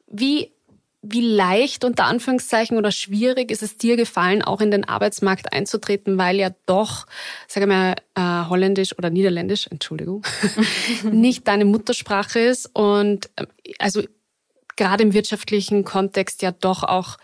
wie, 0.06 0.52
wie 1.02 1.22
leicht 1.22 1.84
unter 1.84 2.04
Anführungszeichen 2.04 2.76
oder 2.76 2.92
schwierig 2.92 3.50
ist 3.50 3.62
es 3.62 3.78
dir 3.78 3.96
gefallen, 3.96 4.42
auch 4.42 4.60
in 4.60 4.70
den 4.70 4.86
Arbeitsmarkt 4.86 5.52
einzutreten, 5.52 6.18
weil 6.18 6.36
ja 6.36 6.50
doch, 6.66 7.06
sage 7.48 7.66
mal, 7.66 7.96
äh, 8.14 8.48
Holländisch 8.48 8.96
oder 8.98 9.08
Niederländisch, 9.08 9.66
Entschuldigung, 9.68 10.26
nicht 11.04 11.48
deine 11.48 11.64
Muttersprache 11.64 12.40
ist 12.40 12.70
und 12.74 13.30
ähm, 13.38 13.46
also 13.78 14.02
gerade 14.76 15.02
im 15.02 15.14
wirtschaftlichen 15.14 15.84
Kontext 15.84 16.42
ja 16.42 16.52
doch 16.52 16.82
auch 16.82 17.16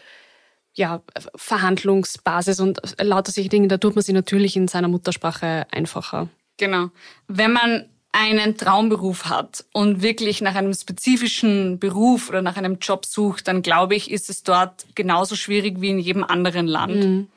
ja, 0.74 1.02
Verhandlungsbasis 1.34 2.60
und 2.60 2.80
lauter 3.00 3.32
solche 3.32 3.48
Dinge, 3.48 3.68
da 3.68 3.78
tut 3.78 3.94
man 3.94 4.02
sich 4.02 4.14
natürlich 4.14 4.56
in 4.56 4.68
seiner 4.68 4.88
Muttersprache 4.88 5.66
einfacher. 5.70 6.28
Genau. 6.58 6.90
Wenn 7.28 7.52
man 7.52 7.86
einen 8.18 8.56
Traumberuf 8.56 9.26
hat 9.26 9.66
und 9.72 10.00
wirklich 10.00 10.40
nach 10.40 10.54
einem 10.54 10.72
spezifischen 10.72 11.78
Beruf 11.78 12.30
oder 12.30 12.40
nach 12.40 12.56
einem 12.56 12.78
Job 12.80 13.04
sucht, 13.04 13.46
dann 13.46 13.60
glaube 13.60 13.94
ich, 13.94 14.10
ist 14.10 14.30
es 14.30 14.42
dort 14.42 14.86
genauso 14.94 15.36
schwierig 15.36 15.82
wie 15.82 15.90
in 15.90 15.98
jedem 15.98 16.24
anderen 16.24 16.66
Land. 16.66 17.28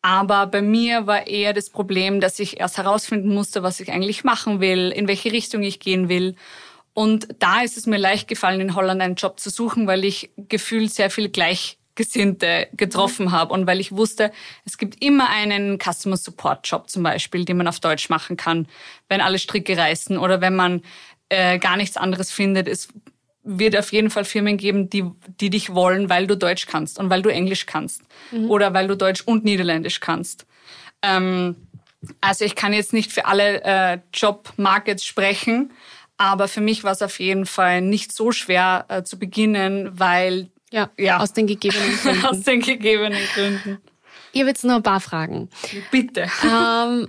Aber 0.00 0.46
bei 0.46 0.62
mir 0.62 1.06
war 1.06 1.26
eher 1.26 1.52
das 1.52 1.68
Problem, 1.68 2.20
dass 2.20 2.38
ich 2.38 2.60
erst 2.60 2.78
herausfinden 2.78 3.34
musste, 3.34 3.62
was 3.62 3.78
ich 3.78 3.92
eigentlich 3.92 4.24
machen 4.24 4.60
will, 4.60 4.90
in 4.90 5.06
welche 5.06 5.32
Richtung 5.32 5.62
ich 5.62 5.80
gehen 5.80 6.08
will. 6.08 6.34
Und 6.94 7.28
da 7.40 7.60
ist 7.60 7.76
es 7.76 7.86
mir 7.86 7.98
leicht 7.98 8.26
gefallen, 8.26 8.60
in 8.60 8.74
Holland 8.74 9.02
einen 9.02 9.16
Job 9.16 9.38
zu 9.38 9.50
suchen, 9.50 9.86
weil 9.86 10.02
ich 10.02 10.30
gefühlt 10.36 10.92
sehr 10.94 11.10
viel 11.10 11.28
Gleichgesinnte 11.96 12.68
getroffen 12.76 13.32
habe 13.32 13.52
und 13.52 13.66
weil 13.66 13.80
ich 13.80 13.92
wusste, 13.92 14.30
es 14.64 14.78
gibt 14.78 15.02
immer 15.02 15.28
einen 15.28 15.78
Customer 15.78 16.16
Support 16.16 16.68
Job 16.68 16.88
zum 16.88 17.02
Beispiel, 17.02 17.44
den 17.44 17.56
man 17.56 17.68
auf 17.68 17.80
Deutsch 17.80 18.08
machen 18.08 18.36
kann, 18.36 18.68
wenn 19.08 19.20
alle 19.20 19.38
Stricke 19.38 19.76
reißen 19.76 20.18
oder 20.18 20.40
wenn 20.40 20.54
man 20.54 20.82
äh, 21.28 21.58
gar 21.58 21.76
nichts 21.76 21.96
anderes 21.96 22.30
findet. 22.30 22.68
Es 22.68 22.88
wird 23.42 23.76
auf 23.76 23.92
jeden 23.92 24.10
Fall 24.10 24.24
Firmen 24.24 24.56
geben, 24.56 24.90
die, 24.90 25.04
die 25.40 25.50
dich 25.50 25.74
wollen, 25.74 26.08
weil 26.10 26.26
du 26.26 26.36
Deutsch 26.36 26.66
kannst 26.66 26.98
und 26.98 27.10
weil 27.10 27.22
du 27.22 27.30
Englisch 27.30 27.66
kannst 27.66 28.02
oder 28.48 28.74
weil 28.74 28.88
du 28.88 28.96
Deutsch 28.96 29.22
und 29.22 29.44
Niederländisch 29.44 30.00
kannst. 30.00 30.46
Ähm, 31.02 31.56
also 32.20 32.44
ich 32.44 32.54
kann 32.54 32.72
jetzt 32.72 32.92
nicht 32.92 33.12
für 33.12 33.26
alle 33.26 33.62
äh, 33.64 33.98
Jobmarkets 34.12 35.04
sprechen, 35.04 35.72
aber 36.18 36.48
für 36.48 36.60
mich 36.60 36.82
war 36.82 36.92
es 36.92 37.02
auf 37.02 37.20
jeden 37.20 37.46
Fall 37.46 37.82
nicht 37.82 38.12
so 38.12 38.32
schwer 38.32 38.86
äh, 38.88 39.02
zu 39.02 39.18
beginnen, 39.18 39.90
weil 39.98 40.50
Ja, 40.76 40.90
Ja. 40.98 41.18
aus 41.20 41.32
den 41.32 41.46
gegebenen 41.46 41.96
Gründen. 42.02 42.26
aus 42.26 42.42
den 42.42 42.60
gegebenen 42.60 43.18
Gründen. 43.34 43.78
Ich 44.32 44.40
habe 44.40 44.50
jetzt 44.50 44.62
noch 44.64 44.76
ein 44.76 44.82
paar 44.82 45.00
Fragen. 45.00 45.48
Bitte. 45.90 46.26
Ähm, 46.44 47.08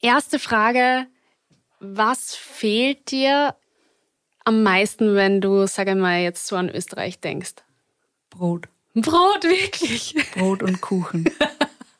erste 0.00 0.38
Frage, 0.40 1.06
was 1.78 2.34
fehlt 2.34 3.12
dir 3.12 3.54
am 4.44 4.64
meisten, 4.64 5.14
wenn 5.14 5.40
du, 5.40 5.66
sag 5.68 5.86
ich 5.88 5.94
mal, 5.94 6.20
jetzt 6.20 6.48
so 6.48 6.56
an 6.56 6.68
Österreich 6.68 7.20
denkst? 7.20 7.54
Brot. 8.30 8.66
Brot, 8.94 9.44
wirklich. 9.44 10.16
Brot 10.34 10.62
und 10.64 10.80
Kuchen. 10.80 11.30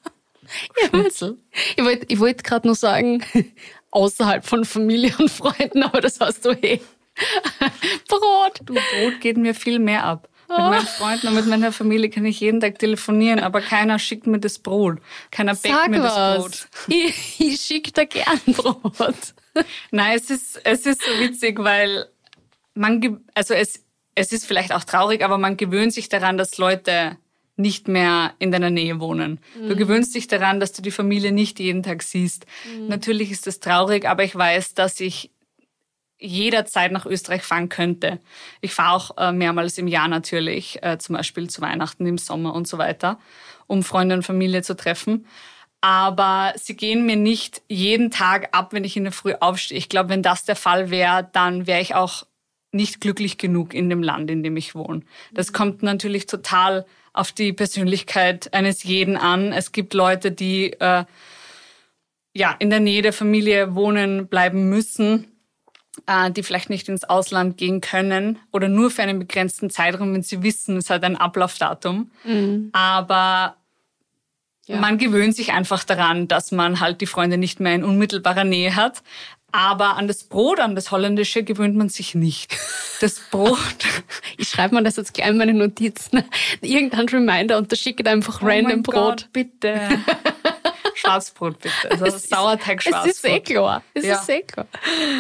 Schnitzel. 0.88 1.38
Ich 1.76 1.84
wollte 1.84 2.06
ich 2.08 2.18
wollt 2.18 2.42
gerade 2.44 2.66
nur 2.66 2.74
sagen, 2.74 3.22
außerhalb 3.90 4.44
von 4.44 4.64
Familie 4.64 5.14
und 5.18 5.30
Freunden, 5.30 5.82
aber 5.82 6.00
das 6.00 6.18
hast 6.20 6.44
du 6.44 6.50
eh. 6.50 6.80
Brot. 8.08 8.60
Du, 8.64 8.74
Brot 8.74 9.20
geht 9.20 9.36
mir 9.36 9.54
viel 9.54 9.78
mehr 9.78 10.04
ab. 10.04 10.28
Mit 10.48 10.58
meinen 10.58 10.86
Freunden 10.86 11.28
und 11.28 11.34
mit 11.34 11.46
meiner 11.46 11.72
Familie 11.72 12.08
kann 12.08 12.24
ich 12.24 12.38
jeden 12.38 12.60
Tag 12.60 12.78
telefonieren, 12.78 13.40
aber 13.40 13.60
keiner 13.60 13.98
schickt 13.98 14.28
mir 14.28 14.38
das 14.38 14.60
Brot. 14.60 14.98
Keiner 15.32 15.54
backt 15.54 15.66
Sag 15.66 15.90
mir 15.90 16.00
das 16.00 16.14
was. 16.14 16.38
Brot. 16.38 16.68
Ich, 16.86 17.40
ich 17.40 17.60
schicke 17.60 17.90
da 17.90 18.04
gern 18.04 18.40
Brot. 18.46 19.34
Nein, 19.90 20.16
es 20.16 20.30
ist, 20.30 20.60
es 20.64 20.86
ist 20.86 21.02
so 21.02 21.10
witzig, 21.18 21.58
weil 21.58 22.06
man, 22.74 23.24
also 23.34 23.54
es, 23.54 23.84
es 24.14 24.32
ist 24.32 24.46
vielleicht 24.46 24.72
auch 24.72 24.84
traurig, 24.84 25.24
aber 25.24 25.36
man 25.36 25.56
gewöhnt 25.56 25.92
sich 25.92 26.08
daran, 26.08 26.38
dass 26.38 26.58
Leute 26.58 27.16
nicht 27.56 27.88
mehr 27.88 28.34
in 28.38 28.52
deiner 28.52 28.70
Nähe 28.70 29.00
wohnen. 29.00 29.40
Mhm. 29.58 29.68
Du 29.68 29.76
gewöhnst 29.76 30.14
dich 30.14 30.28
daran, 30.28 30.60
dass 30.60 30.72
du 30.72 30.82
die 30.82 30.90
Familie 30.90 31.32
nicht 31.32 31.58
jeden 31.58 31.82
Tag 31.82 32.02
siehst. 32.02 32.46
Mhm. 32.70 32.88
Natürlich 32.88 33.30
ist 33.30 33.46
das 33.46 33.60
traurig, 33.60 34.06
aber 34.06 34.24
ich 34.24 34.36
weiß, 34.36 34.74
dass 34.74 35.00
ich 35.00 35.30
jederzeit 36.18 36.92
nach 36.92 37.06
Österreich 37.06 37.42
fahren 37.42 37.68
könnte. 37.68 38.20
Ich 38.60 38.72
fahre 38.72 38.96
auch 38.96 39.16
äh, 39.18 39.32
mehrmals 39.32 39.78
im 39.78 39.88
Jahr 39.88 40.08
natürlich, 40.08 40.82
äh, 40.82 40.98
zum 40.98 41.16
Beispiel 41.16 41.48
zu 41.50 41.60
Weihnachten 41.60 42.06
im 42.06 42.18
Sommer 42.18 42.54
und 42.54 42.66
so 42.66 42.78
weiter, 42.78 43.18
um 43.66 43.82
Freunde 43.82 44.14
und 44.14 44.22
Familie 44.22 44.62
zu 44.62 44.76
treffen. 44.76 45.26
Aber 45.80 46.52
sie 46.56 46.74
gehen 46.74 47.04
mir 47.06 47.16
nicht 47.16 47.62
jeden 47.68 48.10
Tag 48.10 48.48
ab, 48.52 48.72
wenn 48.72 48.84
ich 48.84 48.96
in 48.96 49.04
der 49.04 49.12
Früh 49.12 49.34
aufstehe. 49.38 49.78
Ich 49.78 49.88
glaube, 49.88 50.08
wenn 50.08 50.22
das 50.22 50.44
der 50.44 50.56
Fall 50.56 50.90
wäre, 50.90 51.28
dann 51.32 51.66
wäre 51.66 51.80
ich 51.82 51.94
auch 51.94 52.24
nicht 52.72 53.00
glücklich 53.00 53.38
genug 53.38 53.74
in 53.74 53.90
dem 53.90 54.02
Land, 54.02 54.30
in 54.30 54.42
dem 54.42 54.56
ich 54.56 54.74
wohne. 54.74 55.02
Das 55.32 55.52
kommt 55.52 55.82
natürlich 55.82 56.26
total 56.26 56.86
auf 57.12 57.32
die 57.32 57.52
Persönlichkeit 57.52 58.52
eines 58.52 58.82
jeden 58.82 59.16
an. 59.16 59.52
Es 59.52 59.72
gibt 59.72 59.94
Leute, 59.94 60.32
die 60.32 60.72
äh, 60.72 61.04
ja 62.34 62.54
in 62.58 62.70
der 62.70 62.80
Nähe 62.80 63.02
der 63.02 63.12
Familie 63.12 63.74
wohnen 63.74 64.28
bleiben 64.28 64.68
müssen, 64.68 65.35
die 66.30 66.42
vielleicht 66.42 66.70
nicht 66.70 66.88
ins 66.88 67.04
Ausland 67.04 67.56
gehen 67.56 67.80
können 67.80 68.38
oder 68.52 68.68
nur 68.68 68.90
für 68.90 69.02
einen 69.02 69.18
begrenzten 69.18 69.70
Zeitraum, 69.70 70.12
wenn 70.14 70.22
sie 70.22 70.42
wissen, 70.42 70.76
es 70.76 70.90
hat 70.90 71.04
ein 71.04 71.16
Ablaufdatum. 71.16 72.10
Mhm. 72.24 72.70
Aber 72.72 73.56
ja. 74.66 74.76
man 74.78 74.98
gewöhnt 74.98 75.34
sich 75.34 75.52
einfach 75.52 75.84
daran, 75.84 76.28
dass 76.28 76.52
man 76.52 76.80
halt 76.80 77.00
die 77.00 77.06
Freunde 77.06 77.38
nicht 77.38 77.60
mehr 77.60 77.74
in 77.74 77.84
unmittelbarer 77.84 78.44
Nähe 78.44 78.76
hat. 78.76 79.02
Aber 79.52 79.96
an 79.96 80.06
das 80.06 80.24
Brot, 80.24 80.60
an 80.60 80.74
das 80.74 80.90
Holländische 80.90 81.42
gewöhnt 81.42 81.76
man 81.76 81.88
sich 81.88 82.14
nicht. 82.14 82.54
Das 83.00 83.20
Brot. 83.30 83.58
ich 84.36 84.48
schreibe 84.48 84.74
mir 84.74 84.82
das 84.82 84.96
jetzt 84.96 85.14
gleich 85.14 85.28
in 85.28 85.38
meine 85.38 85.54
Notizen. 85.54 86.24
Irgendein 86.60 87.08
Reminder 87.08 87.56
und 87.56 87.72
da 87.72 87.76
schicke 87.76 88.08
einfach 88.10 88.42
oh 88.42 88.46
random 88.46 88.82
Brot. 88.82 88.94
Gott, 88.94 89.28
bitte. 89.32 89.80
Schwarzbrot 90.94 91.58
bitte. 91.60 91.90
Also 91.90 92.04
es 92.06 92.28
Sauerteig 92.28 92.82
Schwarzbrot. 92.82 93.10
Es 93.10 93.16
ist 93.16 93.24
eh 93.24 93.40
klar. 93.40 93.82
Es 93.94 94.04
ja. 94.04 94.16
ist 94.16 94.28
eh 94.28 94.42
klar. 94.42 94.66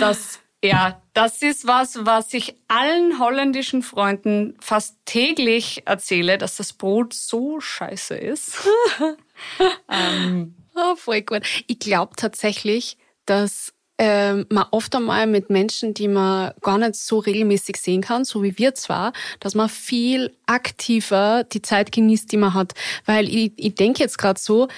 Das, 0.00 0.40
ja, 0.64 1.02
das 1.12 1.42
ist 1.42 1.66
was, 1.66 2.04
was 2.06 2.32
ich 2.34 2.56
allen 2.68 3.18
holländischen 3.18 3.82
Freunden 3.82 4.56
fast 4.60 4.96
täglich 5.04 5.82
erzähle, 5.86 6.38
dass 6.38 6.56
das 6.56 6.72
Brot 6.72 7.12
so 7.12 7.60
scheiße 7.60 8.16
ist. 8.16 8.58
ähm, 9.90 10.54
oh, 10.74 10.96
voll 10.96 11.22
gut. 11.22 11.42
Ich 11.66 11.78
glaube 11.78 12.16
tatsächlich, 12.16 12.96
dass 13.26 13.72
ähm, 13.98 14.46
man 14.50 14.66
oft 14.72 14.94
einmal 14.94 15.26
mit 15.26 15.48
Menschen, 15.48 15.94
die 15.94 16.08
man 16.08 16.52
gar 16.60 16.78
nicht 16.78 16.96
so 16.96 17.18
regelmäßig 17.18 17.76
sehen 17.76 18.02
kann, 18.02 18.24
so 18.24 18.42
wie 18.42 18.58
wir 18.58 18.74
zwar, 18.74 19.12
dass 19.40 19.54
man 19.54 19.68
viel 19.68 20.36
aktiver 20.46 21.44
die 21.44 21.62
Zeit 21.62 21.92
genießt, 21.92 22.30
die 22.30 22.36
man 22.36 22.54
hat. 22.54 22.74
Weil 23.06 23.28
ich, 23.28 23.52
ich 23.56 23.74
denke 23.74 24.02
jetzt 24.02 24.18
gerade 24.18 24.38
so, 24.38 24.68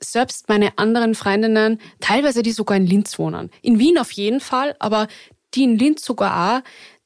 selbst 0.00 0.48
meine 0.48 0.76
anderen 0.78 1.14
Freundinnen, 1.14 1.80
teilweise 2.00 2.42
die 2.42 2.52
sogar 2.52 2.76
in 2.76 2.86
Linz 2.86 3.18
wohnen. 3.18 3.50
In 3.62 3.78
Wien 3.78 3.98
auf 3.98 4.12
jeden 4.12 4.40
Fall, 4.40 4.76
aber 4.78 5.08
die 5.54 5.64
in 5.64 5.78
Linz 5.78 6.04
sogar 6.04 6.58
auch, 6.58 6.62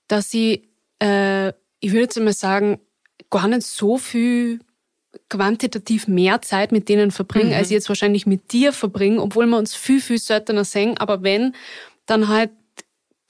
dass 0.09 0.31
sie, 0.31 0.68
äh, 1.00 1.48
ich 1.81 1.92
würde 1.92 2.03
jetzt 2.03 2.18
mal 2.18 2.33
sagen, 2.33 2.81
gar 3.31 3.48
nicht 3.48 3.62
so 3.62 3.96
viel 3.96 4.61
quantitativ 5.29 6.09
mehr 6.09 6.42
Zeit 6.42 6.72
mit 6.72 6.88
denen 6.88 7.11
verbringen, 7.11 7.50
mhm. 7.50 7.55
als 7.55 7.68
ich 7.68 7.74
jetzt 7.74 7.88
wahrscheinlich 7.88 8.26
mit 8.26 8.53
dir 8.53 8.72
verbringen, 8.72 9.18
obwohl 9.18 9.46
wir 9.46 9.59
uns 9.59 9.74
viel, 9.74 10.00
viel 10.00 10.18
seltener 10.18 10.64
sehen. 10.64 10.98
Aber 10.98 11.22
wenn, 11.22 11.55
dann 12.07 12.29
halt 12.29 12.50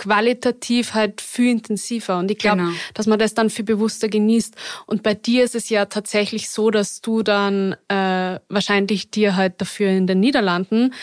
qualitativ 0.01 0.95
halt 0.95 1.21
viel 1.21 1.51
intensiver. 1.51 2.19
Und 2.19 2.31
ich 2.31 2.39
glaube, 2.39 2.63
genau. 2.63 2.73
dass 2.95 3.07
man 3.07 3.19
das 3.19 3.35
dann 3.35 3.51
viel 3.51 3.67
bewusster 3.67 4.09
genießt. 4.09 4.57
Und 4.87 5.03
bei 5.03 5.13
dir 5.13 5.45
ist 5.45 5.55
es 5.55 5.69
ja 5.69 5.85
tatsächlich 5.85 6.49
so, 6.49 6.71
dass 6.71 7.03
du 7.03 7.23
dann 7.23 7.77
äh, 7.89 8.41
wahrscheinlich 8.49 9.11
dir 9.11 9.37
halt 9.37 9.61
dafür 9.61 9.91
in 9.91 10.07
den 10.07 10.21
Niederlanden 10.21 10.95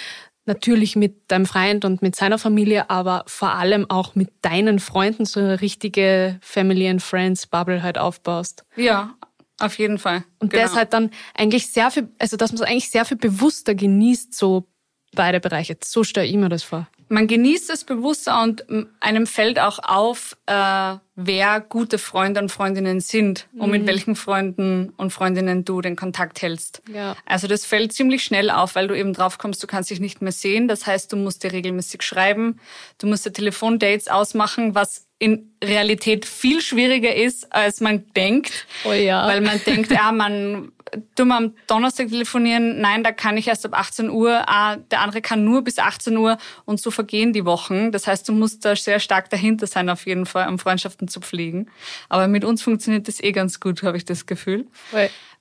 natürlich 0.46 0.96
mit 0.96 1.30
deinem 1.30 1.46
Freund 1.46 1.86
und 1.86 2.02
mit 2.02 2.16
seiner 2.16 2.40
Familie, 2.40 2.90
aber 2.90 3.24
vor 3.28 3.52
allem 3.52 3.88
auch 3.88 4.16
mit 4.16 4.30
deinen 4.42 4.80
Freunden 4.80 5.26
so 5.26 5.42
eine 5.42 5.62
richtige 5.62 6.40
Family 6.42 6.90
and 6.90 7.04
Friends 7.04 7.46
Bubble 7.46 7.84
halt 7.84 8.00
aufbaust. 8.00 8.66
Ja, 8.76 9.14
auf 9.60 9.78
jeden 9.78 10.00
Fall. 10.00 10.24
Und 10.40 10.52
genau. 10.52 10.64
das 10.64 10.76
halt 10.76 10.94
dann 10.94 11.12
eigentlich 11.36 11.68
sehr 11.68 11.92
viel, 11.92 12.10
also 12.18 12.36
dass 12.36 12.52
man 12.52 12.64
es 12.64 12.68
eigentlich 12.68 12.90
sehr 12.90 13.06
viel 13.06 13.18
bewusster 13.18 13.76
genießt, 13.76 14.34
so 14.34 14.68
beide 15.14 15.40
Bereiche. 15.40 15.78
So 15.84 16.04
stelle 16.04 16.26
ich 16.26 16.36
mir 16.36 16.50
das 16.50 16.64
vor. 16.64 16.88
Man 17.10 17.28
genießt 17.28 17.70
es 17.70 17.84
bewusster 17.84 18.42
und 18.42 18.66
einem 19.00 19.28
fällt 19.28 19.60
auch 19.60 19.80
auf, 19.80 20.36
äh, 20.46 20.96
wer 21.20 21.60
gute 21.62 21.98
Freunde 21.98 22.40
und 22.40 22.50
Freundinnen 22.50 23.02
sind 23.02 23.48
und 23.58 23.72
mit 23.72 23.82
mhm. 23.82 23.88
welchen 23.88 24.16
Freunden 24.16 24.94
und 24.98 25.12
Freundinnen 25.12 25.66
du 25.66 25.82
den 25.82 25.96
Kontakt 25.96 26.44
hältst. 26.44 26.84
Ja. 26.94 27.18
Also 27.26 27.48
das 27.48 27.66
fällt 27.66 27.92
ziemlich 27.92 28.24
schnell 28.24 28.52
auf, 28.52 28.76
weil 28.76 28.88
du 28.88 28.96
eben 28.96 29.14
drauf 29.14 29.40
kommst, 29.40 29.62
du 29.64 29.68
kannst 29.68 29.90
dich 29.90 30.00
nicht 30.00 30.22
mehr 30.22 30.32
sehen. 30.32 30.68
Das 30.68 30.86
heißt, 30.86 31.12
du 31.12 31.18
musst 31.18 31.44
dir 31.44 31.52
regelmäßig 31.52 32.04
schreiben, 32.04 32.60
du 33.00 33.08
musst 33.08 33.26
dir 33.26 33.34
Telefondates 33.34 34.08
ausmachen, 34.10 34.76
was 34.76 35.08
in 35.18 35.52
Realität 35.64 36.28
viel 36.28 36.62
schwieriger 36.62 37.16
ist, 37.16 37.52
als 37.52 37.82
man 37.82 38.06
denkt. 38.16 38.68
Oh 38.86 38.92
ja. 38.92 39.26
Weil 39.28 39.42
man 39.42 39.60
denkt, 39.66 39.90
ja, 39.92 40.12
man 40.12 40.72
tun 41.16 41.28
wir 41.28 41.38
am 41.38 41.54
Donnerstag 41.68 42.10
telefonieren, 42.10 42.80
nein, 42.80 43.04
da 43.04 43.12
kann 43.12 43.38
ich 43.38 43.48
erst 43.48 43.66
ab 43.66 43.74
18 43.74 44.10
Uhr, 44.10 44.44
ah, 44.48 44.78
der 44.78 45.02
andere 45.02 45.22
kann 45.22 45.44
nur 45.44 45.64
bis 45.64 45.80
18 45.80 46.16
Uhr 46.18 46.38
und 46.66 46.80
so 46.80 46.92
vergehen 46.92 47.34
die 47.34 47.46
Wochen. 47.46 47.92
Das 47.92 48.08
heißt, 48.08 48.28
du 48.28 48.34
musst 48.34 48.66
da 48.66 48.76
sehr 48.76 49.00
stark 49.00 49.30
dahinter 49.30 49.68
sein, 49.68 49.90
auf 49.90 50.06
jeden 50.06 50.26
Fall, 50.26 50.48
um 50.48 50.60
Freundschaften 50.60 51.07
zu 51.08 51.20
pflegen. 51.20 51.70
Aber 52.10 52.28
mit 52.28 52.44
uns 52.44 52.62
funktioniert 52.62 53.08
das 53.08 53.22
eh 53.22 53.32
ganz 53.32 53.60
gut, 53.60 53.84
habe 53.84 53.98
ich 53.98 54.06
das 54.06 54.26
Gefühl. 54.26 54.68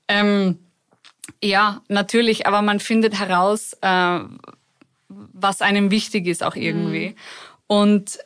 Ähm, 0.09 0.59
ja, 1.43 1.83
natürlich, 1.89 2.47
aber 2.47 2.63
man 2.63 2.81
findet 2.81 3.19
heraus, 3.19 3.75
äh, 3.81 4.21
was 5.09 5.63
einem 5.63 5.91
wichtig 5.91 6.27
ist 6.27 6.43
auch 6.43 6.57
irgendwie. 6.57 7.11
Mhm. 7.11 7.15
Und 7.67 8.19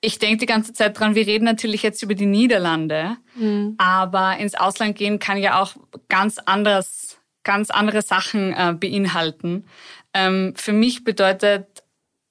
ich 0.00 0.18
denke 0.18 0.38
die 0.38 0.46
ganze 0.46 0.72
Zeit 0.72 0.98
dran, 0.98 1.14
wir 1.14 1.26
reden 1.26 1.44
natürlich 1.44 1.82
jetzt 1.82 2.02
über 2.02 2.14
die 2.14 2.26
Niederlande, 2.26 3.16
mhm. 3.34 3.74
aber 3.78 4.36
ins 4.38 4.54
Ausland 4.54 4.96
gehen 4.96 5.18
kann 5.18 5.38
ja 5.38 5.60
auch 5.60 5.74
ganz 6.08 6.38
anderes, 6.38 7.18
ganz 7.42 7.70
andere 7.70 8.02
Sachen 8.02 8.52
äh, 8.52 8.74
beinhalten. 8.78 9.64
Ähm, 10.14 10.54
für 10.56 10.72
mich 10.72 11.04
bedeutet 11.04 11.75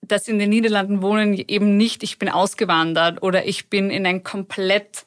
das 0.08 0.28
in 0.28 0.40
den 0.40 0.50
Niederlanden 0.50 1.02
wohnen 1.02 1.34
eben 1.34 1.78
nicht, 1.78 2.04
ich 2.04 2.20
bin 2.20 2.30
ausgewandert 2.30 3.22
oder 3.22 3.46
ich 3.46 3.70
bin 3.70 3.90
in 3.90 4.06
ein 4.06 4.24
komplett 4.24 5.06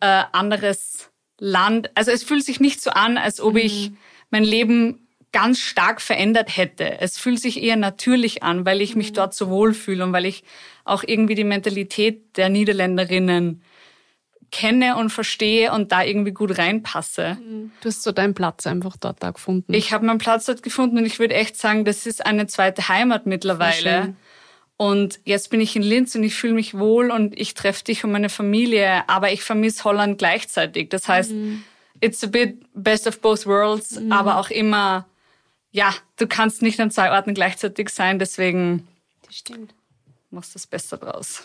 äh, 0.00 0.22
anderes 0.32 1.10
Land. 1.38 1.90
Also 1.94 2.10
es 2.10 2.22
fühlt 2.22 2.44
sich 2.44 2.60
nicht 2.60 2.80
so 2.80 2.90
an, 2.90 3.18
als 3.18 3.40
ob 3.40 3.54
mhm. 3.54 3.60
ich 3.60 3.92
mein 4.30 4.44
Leben 4.44 5.08
ganz 5.32 5.60
stark 5.60 6.00
verändert 6.00 6.56
hätte. 6.56 7.00
Es 7.00 7.18
fühlt 7.18 7.40
sich 7.40 7.62
eher 7.62 7.76
natürlich 7.76 8.42
an, 8.42 8.64
weil 8.64 8.80
ich 8.80 8.96
mich 8.96 9.10
mhm. 9.10 9.14
dort 9.14 9.34
so 9.34 9.48
wohlfühle 9.50 10.04
und 10.04 10.12
weil 10.12 10.24
ich 10.24 10.44
auch 10.84 11.04
irgendwie 11.06 11.34
die 11.34 11.44
Mentalität 11.44 12.36
der 12.36 12.48
Niederländerinnen 12.48 13.62
kenne 14.50 14.96
und 14.96 15.10
verstehe 15.10 15.72
und 15.72 15.92
da 15.92 16.02
irgendwie 16.02 16.32
gut 16.32 16.56
reinpasse. 16.56 17.36
Mhm. 17.40 17.72
Du 17.82 17.88
hast 17.88 18.02
so 18.02 18.12
deinen 18.12 18.34
Platz 18.34 18.66
einfach 18.66 18.96
dort 18.96 19.22
da 19.22 19.30
gefunden. 19.30 19.74
Ich 19.74 19.92
habe 19.92 20.06
meinen 20.06 20.18
Platz 20.18 20.46
dort 20.46 20.62
gefunden 20.62 20.96
und 20.98 21.04
ich 21.04 21.18
würde 21.18 21.34
echt 21.34 21.56
sagen, 21.56 21.84
das 21.84 22.06
ist 22.06 22.24
eine 22.24 22.46
zweite 22.46 22.88
Heimat 22.88 23.26
mittlerweile. 23.26 24.16
Und 24.78 25.20
jetzt 25.24 25.50
bin 25.50 25.60
ich 25.60 25.76
in 25.76 25.82
Linz 25.82 26.14
und 26.14 26.22
ich 26.22 26.34
fühle 26.34 26.54
mich 26.54 26.78
wohl 26.78 27.10
und 27.10 27.38
ich 27.38 27.52
treffe 27.52 27.84
dich 27.84 28.04
und 28.04 28.12
meine 28.12 28.30
Familie, 28.30 29.06
aber 29.08 29.30
ich 29.32 29.42
vermisse 29.42 29.84
Holland 29.84 30.16
gleichzeitig. 30.16 30.88
Das 30.88 31.08
heißt, 31.08 31.32
mhm. 31.32 31.64
it's 32.00 32.24
a 32.24 32.28
bit 32.28 32.64
best 32.74 33.06
of 33.06 33.20
both 33.20 33.44
worlds, 33.44 34.00
mhm. 34.00 34.12
aber 34.12 34.38
auch 34.38 34.50
immer, 34.50 35.06
ja, 35.72 35.92
du 36.16 36.26
kannst 36.26 36.62
nicht 36.62 36.80
an 36.80 36.90
zwei 36.90 37.10
Orten 37.10 37.34
gleichzeitig 37.34 37.90
sein, 37.90 38.18
deswegen. 38.18 38.88
Das 39.26 39.36
stimmt 39.36 39.74
machst 40.30 40.54
das 40.54 40.66
Beste 40.66 40.98
draus. 40.98 41.42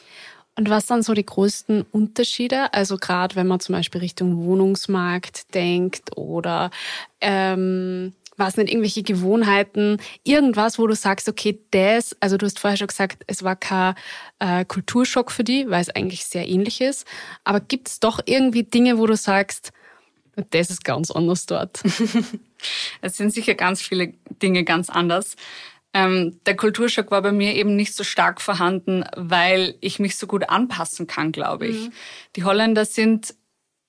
Und 0.55 0.69
was 0.69 0.85
dann 0.85 1.01
so 1.01 1.13
die 1.13 1.25
größten 1.25 1.83
Unterschiede? 1.91 2.73
Also 2.73 2.97
gerade 2.97 3.35
wenn 3.35 3.47
man 3.47 3.59
zum 3.59 3.73
Beispiel 3.73 4.01
Richtung 4.01 4.45
Wohnungsmarkt 4.45 5.53
denkt 5.55 6.15
oder 6.15 6.69
ähm, 7.21 8.13
was 8.37 8.57
nicht, 8.57 8.69
irgendwelche 8.69 9.03
Gewohnheiten, 9.03 9.97
irgendwas, 10.23 10.79
wo 10.79 10.87
du 10.87 10.95
sagst, 10.95 11.29
okay, 11.29 11.59
das, 11.71 12.15
also 12.19 12.37
du 12.37 12.45
hast 12.45 12.59
vorher 12.59 12.77
schon 12.77 12.87
gesagt, 12.87 13.23
es 13.27 13.43
war 13.43 13.55
kein 13.55 13.95
äh, 14.39 14.65
Kulturschock 14.65 15.31
für 15.31 15.43
die, 15.43 15.69
weil 15.69 15.81
es 15.81 15.89
eigentlich 15.89 16.25
sehr 16.25 16.47
ähnlich 16.47 16.81
ist. 16.81 17.05
Aber 17.43 17.59
gibt 17.59 17.89
es 17.89 17.99
doch 17.99 18.19
irgendwie 18.25 18.63
Dinge, 18.63 18.97
wo 18.97 19.05
du 19.05 19.15
sagst, 19.15 19.71
das 20.49 20.69
ist 20.69 20.83
ganz 20.83 21.11
anders 21.11 21.45
dort? 21.45 21.81
es 23.01 23.17
sind 23.17 23.33
sicher 23.33 23.53
ganz 23.53 23.81
viele 23.81 24.13
Dinge 24.41 24.63
ganz 24.63 24.89
anders. 24.89 25.35
Ähm, 25.95 26.39
der 26.47 26.55
Kulturschock 26.55 27.11
war 27.11 27.21
bei 27.21 27.31
mir 27.31 27.53
eben 27.53 27.75
nicht 27.75 27.93
so 27.93 28.03
stark 28.03 28.41
vorhanden, 28.41 29.05
weil 29.15 29.75
ich 29.79 29.99
mich 29.99 30.17
so 30.17 30.25
gut 30.25 30.49
anpassen 30.49 31.05
kann, 31.05 31.31
glaube 31.31 31.67
ich. 31.67 31.85
Mhm. 31.85 31.93
Die 32.35 32.43
Holländer 32.43 32.85
sind, 32.85 33.35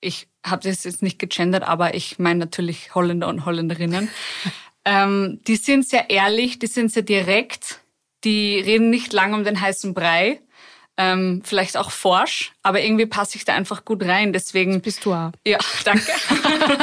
ich 0.01 0.27
habe 0.45 0.67
das 0.67 0.83
jetzt 0.83 1.01
nicht 1.01 1.19
gegendert, 1.19 1.63
aber 1.63 1.95
ich 1.95 2.19
meine 2.19 2.39
natürlich 2.39 2.93
Holländer 2.95 3.27
und 3.27 3.45
Holländerinnen. 3.45 4.09
ähm, 4.85 5.39
die 5.47 5.55
sind 5.55 5.87
sehr 5.87 6.09
ehrlich, 6.09 6.59
die 6.59 6.67
sind 6.67 6.91
sehr 6.91 7.03
direkt, 7.03 7.79
die 8.23 8.59
reden 8.59 8.89
nicht 8.89 9.13
lang 9.13 9.33
um 9.33 9.43
den 9.43 9.59
heißen 9.59 9.93
Brei. 9.93 10.41
ähm, 10.97 11.41
vielleicht 11.43 11.75
auch 11.75 11.91
forsch, 11.91 12.53
aber 12.63 12.81
irgendwie 12.81 13.05
passe 13.05 13.37
ich 13.37 13.43
da 13.43 13.53
einfach 13.53 13.83
gut 13.83 14.03
rein. 14.03 14.31
Deswegen 14.31 14.79
bist 14.79 15.03
du 15.03 15.13
auch. 15.13 15.31
Ja, 15.45 15.57
danke. 15.83 16.09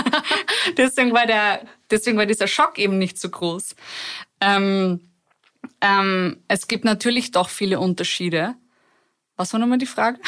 deswegen 0.76 1.14
war 1.14 1.26
der, 1.26 1.62
deswegen 1.90 2.18
war 2.18 2.26
dieser 2.26 2.46
Schock 2.46 2.78
eben 2.78 2.98
nicht 2.98 3.18
so 3.18 3.30
groß. 3.30 3.74
Ähm, 4.42 5.00
ähm, 5.80 6.42
es 6.48 6.68
gibt 6.68 6.84
natürlich 6.84 7.30
doch 7.30 7.48
viele 7.48 7.80
Unterschiede. 7.80 8.54
Was 9.42 9.52
war 9.52 9.58
nochmal 9.58 9.78
die 9.78 9.86
Frage? 9.86 10.20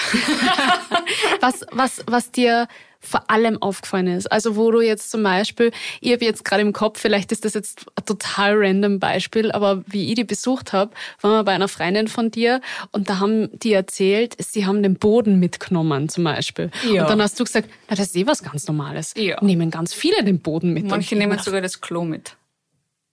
was, 1.40 1.64
was, 1.70 2.02
was 2.08 2.32
dir 2.32 2.66
vor 2.98 3.30
allem 3.30 3.62
aufgefallen 3.62 4.08
ist? 4.08 4.26
Also 4.26 4.56
wo 4.56 4.72
du 4.72 4.80
jetzt 4.80 5.12
zum 5.12 5.22
Beispiel, 5.22 5.70
ich 6.00 6.12
habe 6.12 6.24
jetzt 6.24 6.44
gerade 6.44 6.62
im 6.62 6.72
Kopf, 6.72 6.98
vielleicht 6.98 7.30
ist 7.30 7.44
das 7.44 7.54
jetzt 7.54 7.86
ein 7.94 8.04
total 8.06 8.56
random 8.56 8.98
Beispiel, 8.98 9.52
aber 9.52 9.84
wie 9.86 10.08
ich 10.08 10.16
die 10.16 10.24
besucht 10.24 10.72
habe, 10.72 10.90
waren 11.20 11.30
wir 11.30 11.44
bei 11.44 11.52
einer 11.52 11.68
Freundin 11.68 12.08
von 12.08 12.32
dir 12.32 12.60
und 12.90 13.08
da 13.08 13.20
haben 13.20 13.56
die 13.56 13.72
erzählt, 13.72 14.34
sie 14.40 14.66
haben 14.66 14.82
den 14.82 14.96
Boden 14.96 15.38
mitgenommen 15.38 16.08
zum 16.08 16.24
Beispiel. 16.24 16.72
Ja. 16.92 17.02
Und 17.02 17.10
dann 17.10 17.22
hast 17.22 17.38
du 17.38 17.44
gesagt, 17.44 17.68
na, 17.88 17.94
das 17.94 18.08
ist 18.08 18.16
eh 18.16 18.26
was 18.26 18.42
ganz 18.42 18.66
Normales. 18.66 19.14
Ja. 19.16 19.40
Nehmen 19.44 19.70
ganz 19.70 19.94
viele 19.94 20.24
den 20.24 20.40
Boden 20.40 20.72
mit. 20.72 20.88
Manche 20.88 21.14
nehmen 21.14 21.38
sogar 21.38 21.60
das 21.60 21.80
Klo 21.80 22.04
mit. 22.04 22.36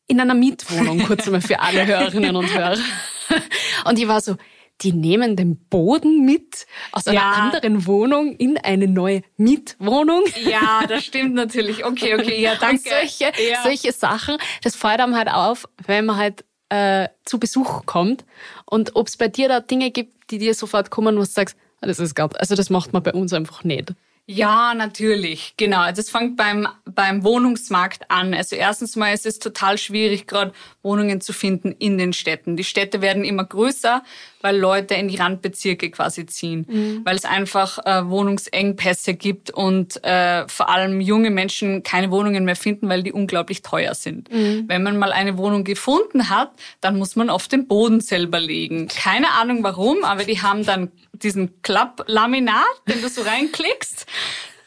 In 0.08 0.20
einer 0.20 0.34
Mietwohnung, 0.34 1.04
kurz 1.04 1.28
einmal 1.28 1.42
für 1.42 1.60
alle 1.60 1.86
Hörerinnen 1.86 2.36
und 2.36 2.52
Hörer. 2.52 2.80
Und 3.86 3.98
ich 3.98 4.08
war 4.08 4.20
so, 4.20 4.36
die 4.82 4.94
nehmen 4.94 5.36
den 5.36 5.58
Boden 5.58 6.26
mit 6.26 6.66
aus 6.92 7.08
einer 7.08 7.20
ja. 7.20 7.32
anderen 7.32 7.86
Wohnung 7.86 8.36
in 8.36 8.58
eine 8.58 8.88
neue 8.88 9.22
Mietwohnung. 9.38 10.24
Ja, 10.44 10.84
das 10.88 11.06
stimmt 11.06 11.36
natürlich. 11.36 11.86
Okay, 11.86 12.16
okay, 12.16 12.42
ja, 12.42 12.56
danke. 12.60 12.90
Und 12.90 13.10
solche, 13.10 13.32
ja. 13.50 13.64
solche 13.64 13.92
Sachen, 13.92 14.38
das 14.64 14.76
fällt 14.76 15.00
einem 15.00 15.16
halt 15.16 15.30
auf, 15.30 15.68
wenn 15.86 16.06
man 16.06 16.18
halt 16.18 16.46
äh, 16.70 17.10
zu 17.26 17.40
Besuch 17.40 17.86
kommt. 17.86 18.26
Und 18.66 18.96
ob 18.96 19.08
es 19.08 19.18
bei 19.18 19.28
dir 19.28 19.48
da 19.48 19.60
Dinge 19.60 19.92
gibt, 19.92 20.32
die 20.32 20.38
dir 20.38 20.54
sofort 20.54 20.90
kommen, 20.90 21.16
wo 21.16 21.20
du 21.20 21.26
sagst, 21.26 21.56
ah, 21.82 21.88
das 21.88 22.00
ist 22.00 22.16
gar, 22.16 22.30
also 22.38 22.56
das 22.56 22.70
macht 22.70 22.94
man 22.94 23.04
bei 23.04 23.14
uns 23.14 23.34
einfach 23.34 23.64
nicht. 23.64 23.94
Ja, 24.28 24.74
natürlich, 24.76 25.56
genau. 25.58 25.86
Es 25.90 26.10
fängt 26.10 26.38
beim, 26.38 26.68
beim 26.86 27.24
Wohnungsmarkt 27.24 28.10
an. 28.10 28.34
Also 28.34 28.56
erstens 28.56 28.96
mal 28.96 29.14
ist 29.14 29.26
es 29.26 29.40
total 29.40 29.78
schwierig, 29.78 30.26
gerade 30.26 30.54
Wohnungen 30.84 31.20
zu 31.20 31.34
finden 31.34 31.74
in 31.74 31.98
den 31.98 32.14
Städten. 32.14 32.56
Die 32.56 32.64
Städte 32.64 33.02
werden 33.02 33.26
immer 33.26 33.44
größer, 33.44 34.04
weil 34.42 34.58
Leute 34.58 34.96
in 34.96 35.08
die 35.08 35.18
Randbezirke 35.18 35.90
quasi 35.92 36.26
ziehen, 36.26 36.66
mhm. 36.68 37.02
weil 37.04 37.16
es 37.16 37.26
einfach 37.26 37.80
äh, 37.86 38.08
Wohnungsengpässe 38.10 39.14
gibt 39.14 39.52
und 39.52 40.04
äh, 40.04 40.48
vor 40.48 40.70
allem 40.70 41.02
junge 41.02 41.30
Menschen 41.30 41.84
keine 41.84 42.12
Wohnungen 42.12 42.46
mehr 42.46 42.56
finden, 42.56 42.90
weil 42.90 43.04
die 43.04 43.12
unglaublich 43.12 43.62
teuer 43.62 43.96
sind. 43.96 44.32
Mhm. 44.32 44.66
Wenn 44.68 44.84
man 44.84 44.98
mal 44.98 45.12
eine 45.12 45.38
Wohnung 45.38 45.64
gefunden 45.64 46.30
hat, 46.30 46.52
dann 46.82 46.98
muss 46.98 47.16
man 47.16 47.30
auf 47.30 47.48
den 47.48 47.68
Boden 47.68 48.02
selber 48.02 48.40
legen. 48.40 48.88
Keine 48.88 49.32
Ahnung 49.32 49.64
warum, 49.64 50.04
aber 50.04 50.24
die 50.24 50.42
haben 50.42 50.66
dann 50.66 50.92
diesen 51.14 51.62
Klapplaminat, 51.62 52.66
den 52.88 53.02
du 53.02 53.10
so 53.10 53.22
reinklickst. 53.22 54.06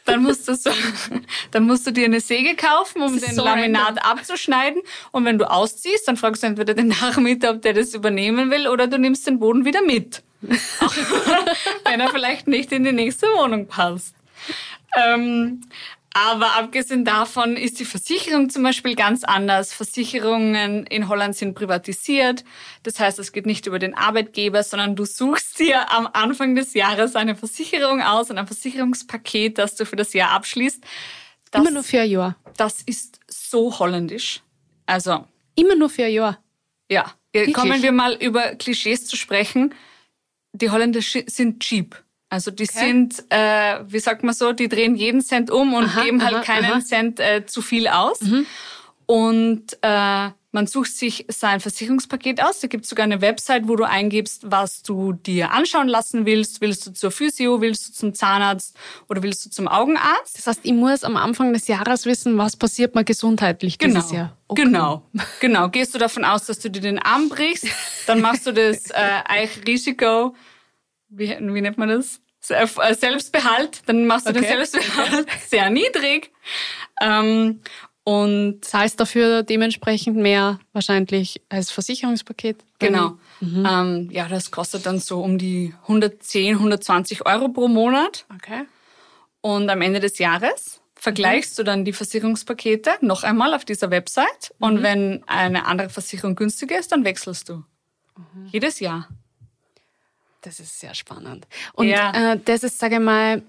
Dann 0.05 0.21
musst, 0.23 0.47
du 0.47 0.55
so, 0.55 0.69
dann 1.51 1.63
musst 1.63 1.85
du 1.87 1.91
dir 1.91 2.05
eine 2.05 2.19
Säge 2.19 2.55
kaufen, 2.55 3.01
um 3.01 3.19
den 3.19 3.33
so 3.33 3.43
Laminat 3.43 3.97
random. 3.97 4.03
abzuschneiden. 4.03 4.81
Und 5.11 5.25
wenn 5.25 5.37
du 5.37 5.49
ausziehst, 5.49 6.07
dann 6.07 6.15
fragst 6.15 6.43
du 6.43 6.47
entweder 6.47 6.73
den 6.73 6.87
Nachmieter, 6.87 7.51
ob 7.51 7.61
der 7.61 7.73
das 7.73 7.93
übernehmen 7.93 8.51
will, 8.51 8.67
oder 8.67 8.87
du 8.87 8.99
nimmst 8.99 9.27
den 9.27 9.39
Boden 9.39 9.65
wieder 9.65 9.81
mit. 9.81 10.23
wenn 10.41 11.99
er 11.99 12.09
vielleicht 12.09 12.47
nicht 12.47 12.71
in 12.71 12.83
die 12.83 12.91
nächste 12.91 13.27
Wohnung 13.27 13.67
passt. 13.67 14.15
Ähm, 14.95 15.61
aber 16.17 16.55
abgesehen 16.55 17.03
davon 17.03 17.57
ist 17.57 17.77
die 17.77 17.83
Versicherung 17.83 18.49
zum 18.49 18.63
Beispiel 18.63 18.95
ganz 18.95 19.25
anders. 19.25 19.73
Versicherungen 19.73 20.85
in 20.85 21.09
Holland 21.09 21.35
sind 21.35 21.55
privatisiert. 21.55 22.45
Das 22.83 23.01
heißt, 23.01 23.19
es 23.19 23.33
geht 23.33 23.45
nicht 23.45 23.67
über 23.67 23.79
den 23.79 23.93
Arbeitgeber, 23.95 24.63
sondern 24.63 24.95
du 24.95 25.03
suchst 25.03 25.59
dir 25.59 25.91
am 25.91 26.07
Anfang 26.13 26.55
des 26.55 26.73
Jahres 26.73 27.17
eine 27.17 27.35
Versicherung 27.35 28.01
aus, 28.01 28.31
ein 28.31 28.47
Versicherungspaket, 28.47 29.57
das 29.57 29.75
du 29.75 29.85
für 29.85 29.97
das 29.97 30.13
Jahr 30.13 30.31
abschließt. 30.31 30.81
Das, 31.51 31.61
Immer 31.61 31.71
nur 31.71 31.83
für 31.83 31.99
ein 31.99 32.09
Jahr. 32.09 32.37
Das 32.55 32.81
ist 32.83 33.19
so 33.27 33.77
holländisch. 33.77 34.41
Also. 34.85 35.27
Immer 35.55 35.75
nur 35.75 35.89
für 35.89 36.05
ein 36.05 36.13
Jahr. 36.13 36.41
Ja. 36.89 37.11
Wirklich? 37.33 37.53
Kommen 37.53 37.83
wir 37.83 37.91
mal 37.91 38.13
über 38.13 38.55
Klischees 38.55 39.05
zu 39.05 39.17
sprechen. 39.17 39.73
Die 40.53 40.69
Holländer 40.69 41.01
sind 41.01 41.59
cheap. 41.59 42.04
Also 42.29 42.51
die 42.51 42.67
okay. 42.67 42.79
sind, 42.79 43.23
äh, 43.29 43.79
wie 43.87 43.99
sagt 43.99 44.23
man 44.23 44.33
so, 44.33 44.51
die 44.51 44.67
drehen 44.67 44.95
jeden 44.95 45.21
Cent 45.21 45.51
um 45.51 45.73
und 45.73 45.85
aha, 45.85 46.03
geben 46.03 46.23
halt 46.23 46.35
aha, 46.35 46.41
keinen 46.41 46.71
aha. 46.71 46.81
Cent 46.81 47.19
äh, 47.19 47.45
zu 47.45 47.61
viel 47.61 47.87
aus. 47.87 48.21
Mhm. 48.21 48.45
Und 49.05 49.77
äh, 49.81 50.29
man 50.55 50.67
sucht 50.67 50.95
sich 50.95 51.25
sein 51.27 51.59
Versicherungspaket 51.59 52.41
aus. 52.41 52.61
Da 52.61 52.67
gibt 52.67 52.85
es 52.85 52.89
sogar 52.89 53.03
eine 53.03 53.19
Website, 53.19 53.67
wo 53.67 53.75
du 53.75 53.83
eingibst, 53.83 54.49
was 54.49 54.81
du 54.83 55.11
dir 55.11 55.51
anschauen 55.51 55.89
lassen 55.89 56.25
willst. 56.25 56.61
Willst 56.61 56.87
du 56.87 56.93
zur 56.93 57.11
Physio, 57.11 57.59
willst 57.59 57.89
du 57.89 57.93
zum 57.93 58.13
Zahnarzt 58.13 58.75
oder 59.09 59.21
willst 59.21 59.45
du 59.45 59.49
zum 59.49 59.67
Augenarzt? 59.67 60.37
Das 60.37 60.47
heißt, 60.47 60.61
ich 60.63 60.71
muss 60.71 61.03
am 61.03 61.17
Anfang 61.17 61.51
des 61.51 61.67
Jahres 61.67 62.05
wissen, 62.05 62.37
was 62.37 62.55
passiert 62.55 62.95
mir 62.95 63.03
gesundheitlich 63.03 63.77
genau. 63.77 63.95
dieses 63.95 64.11
Jahr. 64.13 64.37
Okay. 64.47 64.63
Genau, 64.63 65.03
genau. 65.41 65.67
Gehst 65.67 65.93
du 65.93 65.99
davon 65.99 66.23
aus, 66.23 66.45
dass 66.45 66.59
du 66.59 66.71
dir 66.71 66.81
den 66.81 66.99
Arm 66.99 67.27
brichst, 67.27 67.67
dann 68.07 68.21
machst 68.21 68.47
du 68.47 68.53
das 68.53 68.89
äh, 68.91 69.21
Eichrisiko 69.25 70.35
wie, 71.09 71.29
wie 71.29 71.61
nennt 71.61 71.77
man 71.77 71.89
das? 71.89 72.21
Äh, 72.49 72.67
Selbstbehalt, 72.93 73.81
dann 73.87 74.05
machst 74.05 74.27
du 74.27 74.31
okay. 74.31 74.41
den 74.41 74.47
Selbstbehalt 74.47 75.27
sehr 75.47 75.69
niedrig. 75.69 76.31
Ähm, 77.01 77.61
und 78.05 78.63
zahlst 78.63 78.99
dafür 78.99 79.41
dementsprechend 79.41 80.15
mehr 80.15 80.59
wahrscheinlich 80.73 81.41
als 81.49 81.71
Versicherungspaket. 81.71 82.63
Genau. 82.77 83.17
Mhm. 83.41 83.67
Ähm, 83.67 84.09
ja, 84.11 84.27
das 84.27 84.51
kostet 84.51 84.85
dann 84.85 84.99
so 84.99 85.21
um 85.21 85.39
die 85.39 85.73
110, 85.81 86.57
120 86.57 87.25
Euro 87.25 87.49
pro 87.49 87.67
Monat. 87.67 88.27
Okay. 88.35 88.65
Und 89.41 89.69
am 89.71 89.81
Ende 89.81 89.99
des 89.99 90.19
Jahres 90.19 90.81
vergleichst 90.93 91.53
mhm. 91.53 91.55
du 91.57 91.63
dann 91.63 91.85
die 91.85 91.93
Versicherungspakete 91.93 92.91
noch 93.01 93.23
einmal 93.23 93.55
auf 93.55 93.65
dieser 93.65 93.89
Website. 93.89 94.53
Mhm. 94.59 94.67
Und 94.67 94.83
wenn 94.83 95.23
eine 95.25 95.65
andere 95.65 95.89
Versicherung 95.89 96.35
günstiger 96.35 96.77
ist, 96.77 96.91
dann 96.91 97.05
wechselst 97.05 97.49
du. 97.49 97.63
Mhm. 98.15 98.45
Jedes 98.51 98.79
Jahr. 98.79 99.09
Das 100.45 100.59
ist 100.59 100.79
sehr 100.79 100.93
spannend. 100.93 101.47
Und 101.73 101.87
ja. 101.87 102.33
äh, 102.33 102.39
das 102.43 102.63
ist, 102.63 102.77
sage 102.77 102.95
ich 102.95 103.01
mal, 103.01 103.41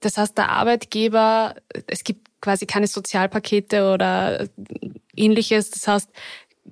das 0.00 0.18
heißt, 0.18 0.36
der 0.36 0.50
Arbeitgeber, 0.50 1.54
es 1.86 2.04
gibt 2.04 2.28
quasi 2.42 2.66
keine 2.66 2.86
Sozialpakete 2.86 3.90
oder 3.90 4.46
ähnliches. 5.16 5.70
Das 5.70 5.88
heißt, 5.88 6.10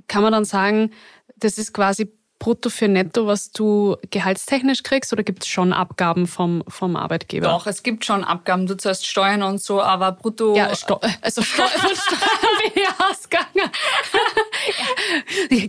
kann 0.09 0.23
man 0.23 0.33
dann 0.33 0.45
sagen, 0.45 0.91
das 1.37 1.57
ist 1.57 1.73
quasi 1.73 2.13
brutto 2.43 2.71
für 2.71 2.89
netto, 2.89 3.29
was 3.29 3.53
du 3.53 3.97
gehaltstechnisch 4.11 4.83
kriegst, 4.83 5.13
oder 5.13 5.23
gibt 5.23 5.45
es 5.45 5.49
schon 5.49 5.73
Abgaben 5.73 6.27
vom, 6.27 6.65
vom 6.67 6.97
Arbeitgeber? 6.97 7.47
Doch, 7.47 7.69
es 7.69 7.85
gibt 7.85 8.05
schon 8.05 8.25
Abgaben. 8.25 8.67
Du 8.67 8.77
zahlst 8.77 9.07
Steuern 9.07 9.45
und 9.45 9.63
so, 9.63 9.81
aber 9.81 10.11
brutto. 10.11 10.57
Ja, 10.57 10.75
Steu 10.75 10.97
also 11.21 11.41
Steu 11.43 11.63
von 11.69 11.95
Steuern 11.95 12.75
bin 12.75 12.83
ich 12.83 12.89
ausgegangen. 12.99 13.71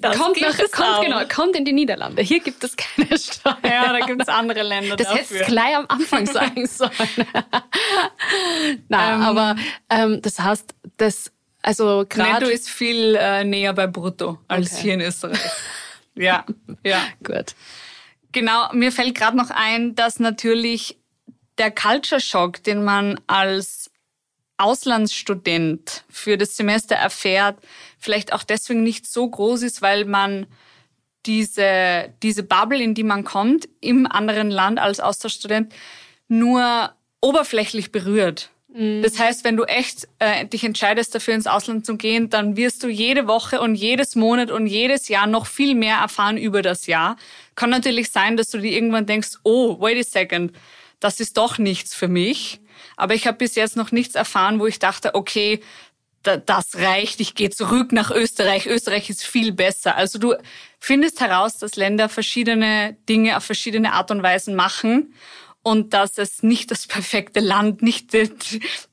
kommt, 0.18 0.42
nach, 0.42 0.58
kommt, 0.72 1.06
genau, 1.06 1.22
kommt 1.32 1.56
in 1.56 1.64
die 1.64 1.74
Niederlande. 1.74 2.24
Hier 2.24 2.40
gibt 2.40 2.64
es 2.64 2.76
keine 2.76 3.18
Steuern. 3.20 3.58
Ja, 3.64 3.94
da 3.94 4.04
gibt 4.08 4.24
es 4.24 4.28
andere 4.28 4.64
Länder. 4.64 4.96
Das 4.96 5.14
hättest 5.14 5.42
du 5.42 5.46
gleich 5.46 5.76
am 5.76 5.86
Anfang 5.90 6.26
sagen 6.26 6.66
sollen. 6.66 6.92
Nein, 8.88 9.14
ähm, 9.14 9.22
aber 9.22 9.56
ähm, 9.92 10.24
das 10.24 10.40
heißt, 10.40 10.74
das 10.98 11.32
also 11.62 12.04
gerade. 12.10 12.46
Netto 12.46 12.48
ist 12.48 12.68
viel 12.68 13.16
äh, 13.16 13.44
näher 13.44 13.74
bei 13.74 13.86
Brutto 13.86 14.40
als 14.48 14.74
okay. 14.74 14.82
hier 14.82 14.94
in 14.96 15.02
Österreich. 15.02 15.40
Ja, 16.16 16.45
ja. 16.84 17.01
Gut. 17.24 17.55
Genau, 18.32 18.72
mir 18.74 18.91
fällt 18.91 19.16
gerade 19.16 19.38
noch 19.38 19.51
ein, 19.51 19.95
dass 19.95 20.20
natürlich 20.20 20.97
der 21.57 21.72
Culture 21.72 22.20
Shock, 22.22 22.64
den 22.64 22.84
man 22.84 23.20
als 23.28 23.91
Auslandsstudent 24.57 26.03
für 26.09 26.38
das 26.38 26.55
Semester 26.55 26.95
erfährt, 26.95 27.57
vielleicht 27.99 28.34
auch 28.34 28.43
deswegen 28.43 28.84
nicht 28.84 29.05
so 29.05 29.30
groß 29.30 29.61
ist, 29.64 29.82
weil 29.82 30.05
man 30.05 30.47
diese, 31.26 32.14
diese 32.22 32.43
Bubble, 32.43 32.82
in 32.82 32.95
die 32.95 33.03
man 33.03 33.24
kommt, 33.24 33.68
im 33.82 34.05
anderen 34.05 34.51
Land 34.51 34.80
als 34.80 34.99
Austauschstudent, 34.99 35.74
nur 36.28 36.93
oberflächlich 37.22 37.91
berührt. 37.91 38.49
Mhm. 38.74 39.04
Das 39.04 39.20
heißt, 39.20 39.44
wenn 39.44 39.56
du 39.56 39.64
echt 39.64 40.08
äh, 40.20 40.46
dich 40.46 40.64
entscheidest, 40.64 41.14
dafür 41.14 41.36
ins 41.36 41.48
Ausland 41.48 41.86
zu 41.86 41.96
gehen, 41.96 42.30
dann 42.30 42.58
wirst 42.58 42.84
du 42.84 42.88
jede 42.88 43.28
Woche 43.28 43.62
und 43.62 43.76
jedes 43.76 44.16
Monat 44.16 44.52
und 44.52 44.66
jedes 44.66 45.08
Jahr 45.08 45.28
noch 45.28 45.46
viel 45.46 45.76
mehr 45.76 45.98
erfahren 45.98 46.38
über 46.38 46.62
das 46.62 46.88
Jahr. 46.88 47.16
Kann 47.56 47.70
natürlich 47.70 48.12
sein, 48.12 48.36
dass 48.36 48.50
du 48.50 48.58
dir 48.58 48.72
irgendwann 48.72 49.06
denkst, 49.06 49.38
oh, 49.44 49.80
wait 49.80 50.00
a 50.00 50.04
second, 50.04 50.52
das 51.00 51.20
ist 51.20 51.38
doch 51.38 51.58
nichts 51.58 51.94
für 51.94 52.08
mich. 52.08 52.60
Aber 52.98 53.14
ich 53.14 53.28
habe 53.28 53.38
bis 53.38 53.56
jetzt 53.56 53.78
noch 53.78 53.92
nichts 53.92 54.16
erfahren, 54.16 54.60
wo 54.60 54.66
ich 54.66 54.80
dachte, 54.80 55.16
okay, 55.16 55.62
das 56.24 56.78
reicht, 56.78 57.20
ich 57.20 57.36
gehe 57.36 57.50
zurück 57.50 57.92
nach 57.92 58.10
Österreich. 58.10 58.66
Österreich 58.66 59.10
ist 59.10 59.26
viel 59.26 59.52
besser. 59.52 59.98
Also 59.98 60.20
du 60.20 60.36
findest 60.80 61.20
heraus, 61.20 61.58
dass 61.58 61.76
Länder 61.76 62.08
verschiedene 62.08 62.96
Dinge 63.10 63.36
auf 63.36 63.44
verschiedene 63.44 63.92
Art 63.92 64.10
und 64.10 64.24
Weisen 64.24 64.56
machen 64.56 65.14
und 65.64 65.93
dass 65.93 66.18
es 66.18 66.43
nicht 66.43 66.70
das 66.72 66.86
perfekte 66.88 67.39
Land, 67.39 67.82
nicht 67.82 68.14
die, 68.14 68.30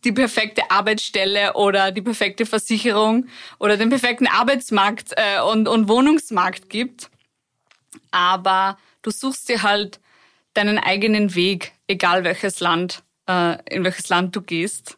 die, 0.04 0.12
perfekte 0.12 0.70
Arbeitsstelle 0.70 1.54
oder 1.54 1.90
die 1.90 2.00
perfekte 2.00 2.46
Versicherung 2.46 3.26
oder 3.58 3.76
den 3.76 3.90
perfekten 3.90 4.28
Arbeitsmarkt 4.28 5.12
äh, 5.16 5.40
und, 5.40 5.68
und 5.68 5.88
Wohnungsmarkt 5.88 6.70
gibt. 6.70 7.10
Aber 8.12 8.78
du 9.02 9.10
suchst 9.10 9.48
dir 9.48 9.62
halt 9.62 10.00
deinen 10.54 10.78
eigenen 10.78 11.34
Weg, 11.34 11.72
egal 11.88 12.22
welches 12.24 12.60
Land, 12.60 13.02
äh, 13.28 13.58
in 13.74 13.84
welches 13.84 14.08
Land 14.08 14.34
du 14.36 14.40
gehst. 14.40 14.96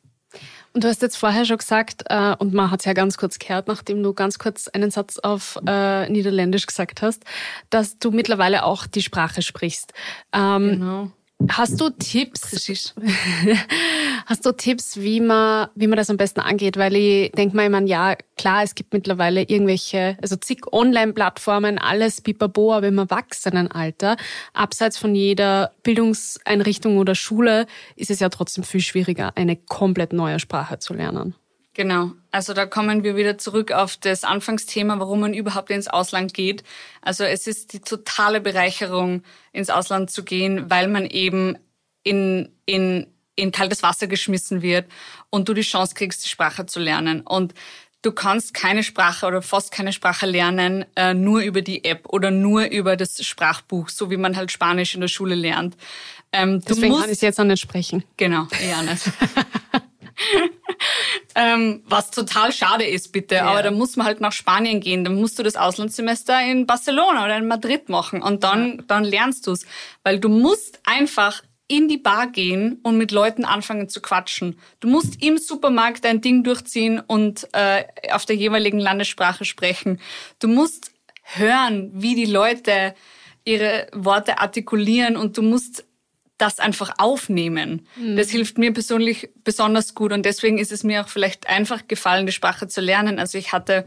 Und 0.74 0.84
du 0.84 0.88
hast 0.88 1.02
jetzt 1.02 1.16
vorher 1.16 1.44
schon 1.44 1.58
gesagt, 1.58 2.04
äh, 2.06 2.34
und 2.38 2.54
man 2.54 2.70
hat 2.70 2.80
es 2.80 2.86
ja 2.86 2.94
ganz 2.94 3.18
kurz 3.18 3.38
gehört, 3.38 3.68
nachdem 3.68 4.02
du 4.02 4.14
ganz 4.14 4.38
kurz 4.38 4.68
einen 4.68 4.90
Satz 4.90 5.18
auf 5.18 5.58
äh, 5.66 6.08
Niederländisch 6.08 6.66
gesagt 6.66 7.02
hast, 7.02 7.24
dass 7.68 7.98
du 7.98 8.10
mittlerweile 8.10 8.64
auch 8.64 8.86
die 8.86 9.02
Sprache 9.02 9.42
sprichst. 9.42 9.92
Ähm, 10.32 10.70
genau. 10.70 11.10
Hast 11.48 11.80
du 11.80 11.90
Tipps? 11.90 12.94
Hast 14.26 14.46
du 14.46 14.52
Tipps, 14.52 14.96
wie 14.98 15.20
man, 15.20 15.68
wie 15.74 15.86
man 15.86 15.96
das 15.96 16.10
am 16.10 16.16
besten 16.16 16.40
angeht? 16.40 16.76
Weil 16.76 16.96
ich 16.96 17.32
denke 17.32 17.56
mal, 17.56 17.64
ich 17.64 17.70
meine, 17.70 17.88
ja, 17.88 18.16
klar, 18.36 18.62
es 18.62 18.74
gibt 18.74 18.92
mittlerweile 18.92 19.42
irgendwelche, 19.42 20.16
also 20.22 20.36
zig 20.36 20.60
Online-Plattformen, 20.72 21.78
alles 21.78 22.20
pipapo, 22.20 22.72
aber 22.72 22.88
im 22.88 22.98
Erwachsenenalter, 22.98 24.16
abseits 24.52 24.98
von 24.98 25.14
jeder 25.14 25.72
Bildungseinrichtung 25.82 26.98
oder 26.98 27.14
Schule, 27.14 27.66
ist 27.96 28.10
es 28.10 28.20
ja 28.20 28.28
trotzdem 28.28 28.64
viel 28.64 28.80
schwieriger, 28.80 29.32
eine 29.36 29.56
komplett 29.56 30.12
neue 30.12 30.38
Sprache 30.38 30.78
zu 30.78 30.94
lernen. 30.94 31.34
Genau. 31.74 32.12
Also 32.30 32.52
da 32.52 32.66
kommen 32.66 33.02
wir 33.02 33.16
wieder 33.16 33.38
zurück 33.38 33.72
auf 33.72 33.96
das 33.96 34.24
Anfangsthema, 34.24 34.98
warum 34.98 35.20
man 35.20 35.32
überhaupt 35.32 35.70
ins 35.70 35.88
Ausland 35.88 36.34
geht. 36.34 36.64
Also 37.00 37.24
es 37.24 37.46
ist 37.46 37.72
die 37.72 37.80
totale 37.80 38.40
Bereicherung, 38.40 39.22
ins 39.52 39.70
Ausland 39.70 40.10
zu 40.10 40.22
gehen, 40.22 40.68
weil 40.70 40.88
man 40.88 41.06
eben 41.06 41.56
in, 42.02 42.50
in, 42.66 43.06
in 43.36 43.52
kaltes 43.52 43.82
Wasser 43.82 44.06
geschmissen 44.06 44.60
wird 44.60 44.86
und 45.30 45.48
du 45.48 45.54
die 45.54 45.62
Chance 45.62 45.94
kriegst, 45.94 46.24
die 46.24 46.28
Sprache 46.28 46.66
zu 46.66 46.78
lernen. 46.78 47.22
Und 47.22 47.54
du 48.02 48.12
kannst 48.12 48.52
keine 48.52 48.82
Sprache 48.82 49.24
oder 49.24 49.40
fast 49.40 49.72
keine 49.72 49.94
Sprache 49.94 50.26
lernen, 50.26 50.84
äh, 50.94 51.14
nur 51.14 51.40
über 51.40 51.62
die 51.62 51.84
App 51.84 52.06
oder 52.10 52.30
nur 52.30 52.64
über 52.66 52.96
das 52.96 53.24
Sprachbuch, 53.24 53.88
so 53.88 54.10
wie 54.10 54.18
man 54.18 54.36
halt 54.36 54.52
Spanisch 54.52 54.94
in 54.94 55.00
der 55.00 55.08
Schule 55.08 55.34
lernt. 55.34 55.78
Ähm, 56.32 56.60
Deswegen 56.68 56.88
musst, 56.88 57.04
kann 57.04 57.12
ich 57.12 57.20
jetzt 57.22 57.40
auch 57.40 57.44
nicht 57.44 57.62
sprechen. 57.62 58.04
Genau, 58.18 58.46
eher 58.60 58.82
nicht. 58.82 59.04
ähm, 61.34 61.82
was 61.86 62.10
total 62.10 62.52
schade 62.52 62.84
ist, 62.84 63.12
bitte. 63.12 63.36
Ja. 63.36 63.46
Aber 63.46 63.62
da 63.62 63.70
muss 63.70 63.96
man 63.96 64.06
halt 64.06 64.20
nach 64.20 64.32
Spanien 64.32 64.80
gehen. 64.80 65.04
Dann 65.04 65.16
musst 65.16 65.38
du 65.38 65.42
das 65.42 65.56
Auslandssemester 65.56 66.40
in 66.42 66.66
Barcelona 66.66 67.24
oder 67.24 67.36
in 67.36 67.46
Madrid 67.46 67.88
machen 67.88 68.22
und 68.22 68.44
dann, 68.44 68.76
ja. 68.76 68.84
dann 68.86 69.04
lernst 69.04 69.46
du 69.46 69.52
es. 69.52 69.66
Weil 70.02 70.18
du 70.18 70.28
musst 70.28 70.80
einfach 70.84 71.42
in 71.68 71.88
die 71.88 71.98
Bar 71.98 72.26
gehen 72.26 72.80
und 72.82 72.98
mit 72.98 73.12
Leuten 73.12 73.44
anfangen 73.44 73.88
zu 73.88 74.02
quatschen. 74.02 74.58
Du 74.80 74.88
musst 74.88 75.22
im 75.22 75.38
Supermarkt 75.38 76.04
dein 76.04 76.20
Ding 76.20 76.44
durchziehen 76.44 77.00
und 77.00 77.48
äh, 77.52 77.84
auf 78.10 78.26
der 78.26 78.36
jeweiligen 78.36 78.78
Landessprache 78.78 79.44
sprechen. 79.44 79.98
Du 80.38 80.48
musst 80.48 80.92
hören, 81.22 81.90
wie 81.94 82.14
die 82.14 82.26
Leute 82.26 82.94
ihre 83.44 83.88
Worte 83.94 84.38
artikulieren 84.38 85.16
und 85.16 85.38
du 85.38 85.42
musst 85.42 85.84
das 86.42 86.58
einfach 86.58 86.92
aufnehmen. 86.98 87.86
Mhm. 87.96 88.16
Das 88.16 88.30
hilft 88.30 88.58
mir 88.58 88.72
persönlich 88.72 89.30
besonders 89.44 89.94
gut 89.94 90.12
und 90.12 90.26
deswegen 90.26 90.58
ist 90.58 90.72
es 90.72 90.82
mir 90.82 91.02
auch 91.02 91.08
vielleicht 91.08 91.48
einfach 91.48 91.86
gefallen, 91.86 92.26
die 92.26 92.32
Sprache 92.32 92.66
zu 92.66 92.80
lernen. 92.80 93.18
Also 93.18 93.38
ich 93.38 93.52
hatte 93.52 93.86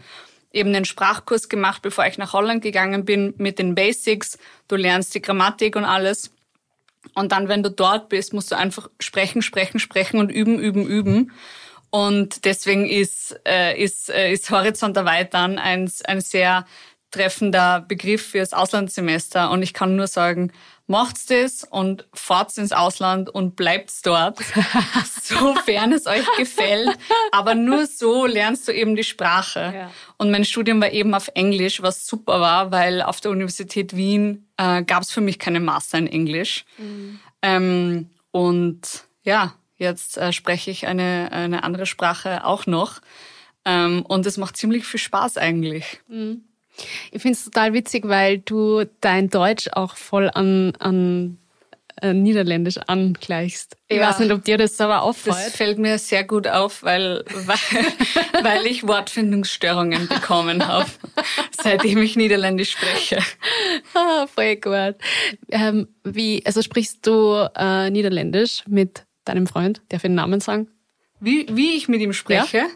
eben 0.54 0.74
einen 0.74 0.86
Sprachkurs 0.86 1.50
gemacht, 1.50 1.82
bevor 1.82 2.06
ich 2.06 2.18
nach 2.18 2.32
Holland 2.32 2.64
gegangen 2.64 3.04
bin, 3.04 3.34
mit 3.38 3.60
den 3.60 3.76
Basics. 3.76 4.38
Du 4.70 4.78
lernst 4.78 5.14
die 5.14 5.22
Grammatik 5.22 5.76
und 5.76 5.84
alles. 5.84 6.32
Und 7.14 7.34
dann, 7.34 7.50
wenn 7.50 7.62
du 7.62 7.70
dort 7.70 8.08
bist, 8.10 8.34
musst 8.34 8.52
du 8.52 8.58
einfach 8.58 8.90
sprechen, 9.00 9.42
sprechen, 9.42 9.80
sprechen 9.80 10.20
und 10.20 10.32
üben, 10.32 10.58
üben, 10.58 10.88
üben. 10.88 11.32
Und 11.90 12.46
deswegen 12.46 12.90
ist, 12.90 13.40
äh, 13.46 13.78
ist, 13.78 14.10
äh, 14.10 14.32
ist 14.32 14.50
Horizont 14.50 14.98
erweitern 14.98 15.60
ein, 15.60 15.92
ein 16.06 16.22
sehr 16.22 16.66
treffender 17.12 17.82
Begriff 17.82 18.26
fürs 18.32 18.54
Auslandssemester. 18.54 19.52
Und 19.52 19.62
ich 19.62 19.74
kann 19.74 19.96
nur 19.96 20.08
sagen, 20.08 20.52
macht's 20.88 21.26
das 21.26 21.64
und 21.64 22.08
fahrt's 22.14 22.58
ins 22.58 22.72
Ausland 22.72 23.30
und 23.30 23.56
bleibt's 23.56 24.02
dort, 24.02 24.40
sofern 25.24 25.94
es 25.94 26.06
euch 26.06 26.26
gefällt. 26.38 26.98
Aber 27.32 27.56
nur 27.56 27.88
so 27.88 28.26
lernst 28.26 28.68
du 28.68 28.72
eben 28.72 28.96
die 28.96 29.04
Sprache. 29.04 29.74
Ja. 29.76 29.92
Und 30.18 30.32
mein 30.32 30.46
Studium 30.46 30.82
war 30.82 30.92
eben 30.92 31.14
auf 31.14 31.30
Englisch, 31.34 31.82
was 31.82 32.06
super 32.06 32.40
war, 32.40 32.72
weil 32.72 33.02
auf 33.02 33.22
der 33.22 33.32
Universität 33.32 33.96
Wien 33.96 34.48
äh, 34.58 34.84
gab's 34.84 35.12
für 35.12 35.22
mich 35.22 35.40
keine 35.40 35.60
Master 35.60 35.98
in 35.98 36.08
Englisch. 36.08 36.66
Mhm. 36.78 37.20
Ähm, 37.42 38.10
und 38.32 39.06
ja, 39.24 39.56
jetzt 39.78 40.18
äh, 40.18 40.32
spreche 40.34 40.72
ich 40.72 40.88
eine, 40.88 41.30
eine 41.32 41.64
andere 41.64 41.86
Sprache 41.86 42.46
auch 42.46 42.66
noch. 42.66 43.02
Ähm, 43.66 44.04
und 44.04 44.26
es 44.26 44.38
macht 44.38 44.56
ziemlich 44.56 44.86
viel 44.86 45.00
Spaß 45.00 45.38
eigentlich. 45.38 46.02
Mhm. 46.08 46.44
Ich 47.12 47.22
finde 47.22 47.38
es 47.38 47.46
total 47.46 47.74
witzig, 47.74 48.08
weil 48.08 48.40
du 48.40 48.86
dein 49.02 49.30
Deutsch 49.30 49.70
auch 49.74 49.96
voll 49.96 50.30
an, 50.34 50.74
an 50.80 51.38
äh, 52.02 52.14
Niederländisch 52.14 52.78
angleichst. 52.88 53.78
Ich 53.88 53.98
ja, 53.98 54.10
weiß 54.10 54.20
nicht, 54.20 54.32
ob 54.32 54.44
dir 54.44 54.58
das 54.58 54.80
aber 54.82 55.02
auffällt. 55.04 55.36
Das 55.36 55.56
fällt 55.56 55.80
mir 55.80 55.98
sehr 55.98 56.26
gut 56.26 56.48
auf, 56.48 56.84
weil, 56.84 57.24
weil, 57.46 57.58
weil 58.44 58.66
ich 58.66 58.86
Wortfindungsstörungen 58.86 60.08
bekommen 60.08 60.68
habe, 60.68 60.90
seitdem 61.52 62.02
ich 62.02 62.16
Niederländisch 62.16 62.72
spreche. 62.72 63.20
Ah, 63.94 64.28
voll 64.28 64.58
gut. 64.58 64.96
Ähm, 65.50 65.88
wie, 66.04 66.46
also 66.46 66.62
sprichst 66.62 67.08
du 67.08 67.50
äh, 67.56 67.90
Niederländisch 67.90 68.64
mit 68.68 69.06
deinem 69.24 69.48
Freund? 69.48 69.82
Darf 69.90 70.00
ich 70.04 70.10
den 70.10 70.16
Namen 70.16 70.42
sagen? 70.42 70.68
Wie, 71.22 71.46
wie 71.50 71.78
ich 71.78 71.88
mit 71.88 72.02
ihm 72.02 72.12
spreche? 72.12 72.58
Ja? 72.58 72.68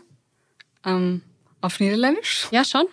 Ähm, 0.85 1.21
auf 1.61 1.79
Niederländisch? 1.79 2.47
Ja, 2.51 2.63
schon. 2.63 2.85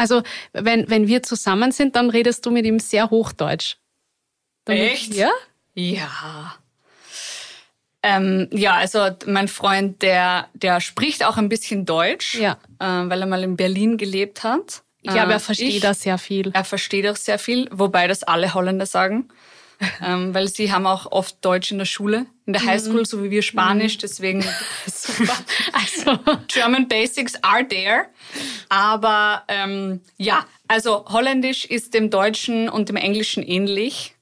Also 0.00 0.22
wenn, 0.52 0.88
wenn 0.88 1.08
wir 1.08 1.22
zusammen 1.22 1.72
sind, 1.72 1.94
dann 1.94 2.08
redest 2.08 2.46
du 2.46 2.50
mit 2.50 2.64
ihm 2.64 2.78
sehr 2.78 3.10
Hochdeutsch. 3.10 3.76
Dann 4.64 4.78
Echt? 4.78 5.14
Ja? 5.14 5.30
Ja. 5.74 6.54
Ähm, 8.02 8.48
ja, 8.50 8.76
also 8.76 9.10
mein 9.26 9.48
Freund, 9.48 10.00
der, 10.00 10.48
der 10.54 10.80
spricht 10.80 11.22
auch 11.22 11.36
ein 11.36 11.50
bisschen 11.50 11.84
Deutsch, 11.84 12.34
ja. 12.34 12.52
äh, 12.78 12.86
weil 13.10 13.20
er 13.20 13.26
mal 13.26 13.42
in 13.42 13.56
Berlin 13.56 13.98
gelebt 13.98 14.42
hat. 14.42 14.82
Ich 15.02 15.10
glaube, 15.10 15.32
er 15.32 15.36
äh, 15.36 15.40
versteht 15.40 15.74
ich, 15.74 15.80
das 15.80 16.00
sehr 16.00 16.16
viel. 16.16 16.50
Er 16.54 16.64
versteht 16.64 17.06
auch 17.06 17.16
sehr 17.16 17.38
viel, 17.38 17.68
wobei 17.70 18.06
das 18.06 18.22
alle 18.22 18.54
Holländer 18.54 18.86
sagen. 18.86 19.28
ähm, 20.04 20.34
weil 20.34 20.48
sie 20.48 20.72
haben 20.72 20.86
auch 20.86 21.10
oft 21.10 21.44
Deutsch 21.44 21.70
in 21.72 21.78
der 21.78 21.84
Schule, 21.84 22.26
in 22.46 22.52
der 22.52 22.64
Highschool, 22.64 23.06
so 23.06 23.22
wie 23.22 23.30
wir 23.30 23.42
Spanisch, 23.42 23.96
mhm. 23.96 24.00
deswegen 24.00 24.44
super. 24.86 25.36
Also 25.72 26.18
German 26.48 26.88
Basics 26.88 27.34
are 27.42 27.66
there. 27.66 28.06
Aber 28.68 29.44
ähm, 29.48 30.00
ja, 30.16 30.46
also 30.68 31.04
Holländisch 31.08 31.64
ist 31.64 31.94
dem 31.94 32.10
Deutschen 32.10 32.68
und 32.68 32.88
dem 32.88 32.96
Englischen 32.96 33.42
ähnlich. 33.42 34.14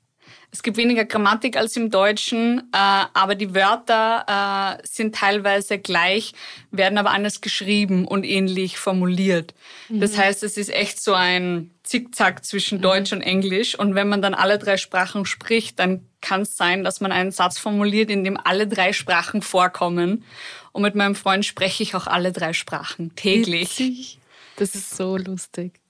Es 0.51 0.63
gibt 0.63 0.79
weniger 0.79 1.05
Grammatik 1.05 1.59
als 1.59 1.77
im 1.77 1.91
Deutschen, 1.91 2.61
äh, 2.73 3.05
aber 3.13 3.35
die 3.35 3.55
Wörter 3.55 4.79
äh, 4.81 4.87
sind 4.87 5.15
teilweise 5.15 5.79
gleich, 5.79 6.33
werden 6.71 6.97
aber 6.97 7.11
anders 7.11 7.43
geschrieben 7.43 8.07
und 8.07 8.25
ähnlich 8.25 8.79
formuliert. 8.79 9.55
Mhm. 9.91 10.01
Das 10.01 10.17
heißt, 10.17 10.43
es 10.43 10.57
ist 10.57 10.71
echt 10.71 11.03
so 11.03 11.13
ein 11.13 11.71
Zickzack 11.83 12.47
zwischen 12.47 12.79
mhm. 12.79 12.83
Deutsch 12.83 13.13
und 13.13 13.21
Englisch. 13.21 13.79
Und 13.79 13.95
wenn 13.95 14.09
man 14.09 14.23
dann 14.23 14.33
alle 14.33 14.59
drei 14.59 14.79
Sprachen 14.79 15.27
spricht, 15.27 15.79
dann 15.79 16.07
kann 16.23 16.43
es 16.43 16.57
sein, 16.57 16.83
dass 16.83 17.01
man 17.01 17.13
einen 17.13 17.31
Satz 17.31 17.59
formuliert, 17.59 18.09
in 18.09 18.25
dem 18.25 18.39
alle 18.43 18.67
drei 18.67 18.95
Sprachen 18.95 19.43
vorkommen. 19.43 20.25
Und 20.73 20.81
mit 20.81 20.95
meinem 20.95 21.15
Freund 21.15 21.45
spreche 21.45 21.83
ich 21.83 21.95
auch 21.95 22.07
alle 22.07 22.33
drei 22.33 22.55
Sprachen 22.55 23.15
täglich. 23.17 23.79
Witzig. 23.79 24.19
Das 24.57 24.75
ist 24.75 24.97
so 24.97 25.19
lustig. 25.19 25.81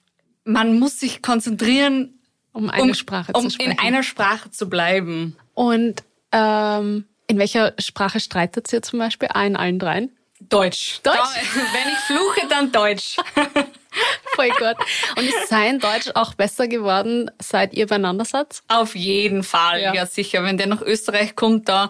Man 0.43 0.79
muss 0.79 0.99
sich 0.99 1.21
konzentrieren, 1.21 2.18
um 2.59 2.69
eine 2.69 2.83
um, 2.83 2.93
Sprache 2.93 3.33
zu 3.33 3.49
sprechen. 3.49 3.71
Um 3.71 3.77
in 3.77 3.79
einer 3.79 4.03
Sprache 4.03 4.51
zu 4.51 4.69
bleiben. 4.69 5.35
Und 5.53 6.03
ähm, 6.31 7.05
in 7.27 7.37
welcher 7.37 7.73
Sprache 7.79 8.19
streitet 8.19 8.71
ihr 8.73 8.81
zum 8.81 8.99
Beispiel? 8.99 9.29
Ah, 9.33 9.45
in 9.45 9.55
allen 9.55 9.79
dreien? 9.79 10.11
Deutsch. 10.39 10.99
Deutsch? 11.03 11.17
Wenn 11.53 11.93
ich 11.93 11.99
fluche, 11.99 12.47
dann 12.49 12.71
Deutsch. 12.71 13.17
Voll 14.35 14.49
gut. 14.49 14.75
Und 15.17 15.27
ist 15.27 15.49
sein 15.49 15.79
Deutsch 15.79 16.11
auch 16.15 16.33
besser 16.33 16.67
geworden, 16.67 17.29
seit 17.41 17.73
ihr 17.73 17.87
beieinander 17.87 18.23
seid? 18.25 18.61
Auf 18.67 18.95
jeden 18.95 19.43
Fall, 19.43 19.81
ja. 19.81 19.93
ja 19.93 20.05
sicher. 20.05 20.43
Wenn 20.43 20.57
der 20.57 20.67
nach 20.67 20.81
Österreich 20.81 21.35
kommt, 21.35 21.67
da 21.67 21.89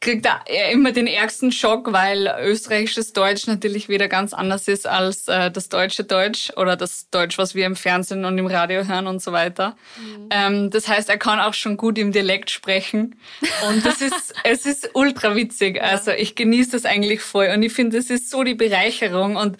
kriegt 0.00 0.26
er 0.26 0.70
immer 0.70 0.92
den 0.92 1.06
ärgsten 1.06 1.52
Schock, 1.52 1.92
weil 1.92 2.34
österreichisches 2.42 3.12
Deutsch 3.12 3.46
natürlich 3.46 3.90
wieder 3.90 4.08
ganz 4.08 4.32
anders 4.32 4.66
ist 4.66 4.86
als 4.86 5.28
äh, 5.28 5.50
das 5.50 5.68
deutsche 5.68 6.04
Deutsch 6.04 6.50
oder 6.56 6.76
das 6.76 7.10
Deutsch, 7.10 7.36
was 7.36 7.54
wir 7.54 7.66
im 7.66 7.76
Fernsehen 7.76 8.24
und 8.24 8.38
im 8.38 8.46
Radio 8.46 8.84
hören 8.84 9.06
und 9.06 9.20
so 9.20 9.32
weiter. 9.32 9.76
Mhm. 9.98 10.28
Ähm, 10.30 10.70
das 10.70 10.88
heißt, 10.88 11.10
er 11.10 11.18
kann 11.18 11.38
auch 11.38 11.52
schon 11.52 11.76
gut 11.76 11.98
im 11.98 12.12
Dialekt 12.12 12.50
sprechen 12.50 13.16
und 13.68 13.84
das 13.84 14.00
ist, 14.00 14.34
es 14.44 14.64
ist 14.64 14.90
ultra 14.94 15.36
witzig. 15.36 15.82
Also 15.82 16.12
ich 16.12 16.34
genieße 16.34 16.72
das 16.72 16.86
eigentlich 16.86 17.20
voll 17.20 17.50
und 17.54 17.62
ich 17.62 17.72
finde, 17.74 17.98
das 17.98 18.08
ist 18.08 18.30
so 18.30 18.42
die 18.42 18.54
Bereicherung 18.54 19.36
und 19.36 19.58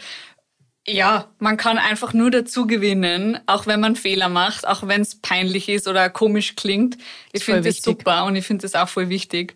ja, 0.87 1.31
man 1.39 1.59
kann 1.59 1.77
einfach 1.77 2.15
nur 2.15 2.31
dazu 2.31 2.67
gewinnen, 2.67 3.39
auch 3.45 3.67
wenn 3.67 3.81
man 3.81 3.95
Fehler 3.95 4.31
macht, 4.31 4.67
auch 4.67 4.89
wenn 4.89 5.03
es 5.03 5.21
peinlich 5.21 5.69
ist 5.69 5.87
oder 5.87 6.09
komisch 6.09 6.57
klingt. 6.57 6.97
Ich 7.33 7.45
finde 7.45 7.61
das 7.61 7.83
super 7.83 8.25
und 8.25 8.35
ich 8.35 8.47
finde 8.47 8.63
das 8.63 8.75
auch 8.75 8.89
voll 8.89 9.11
wichtig. 9.11 9.55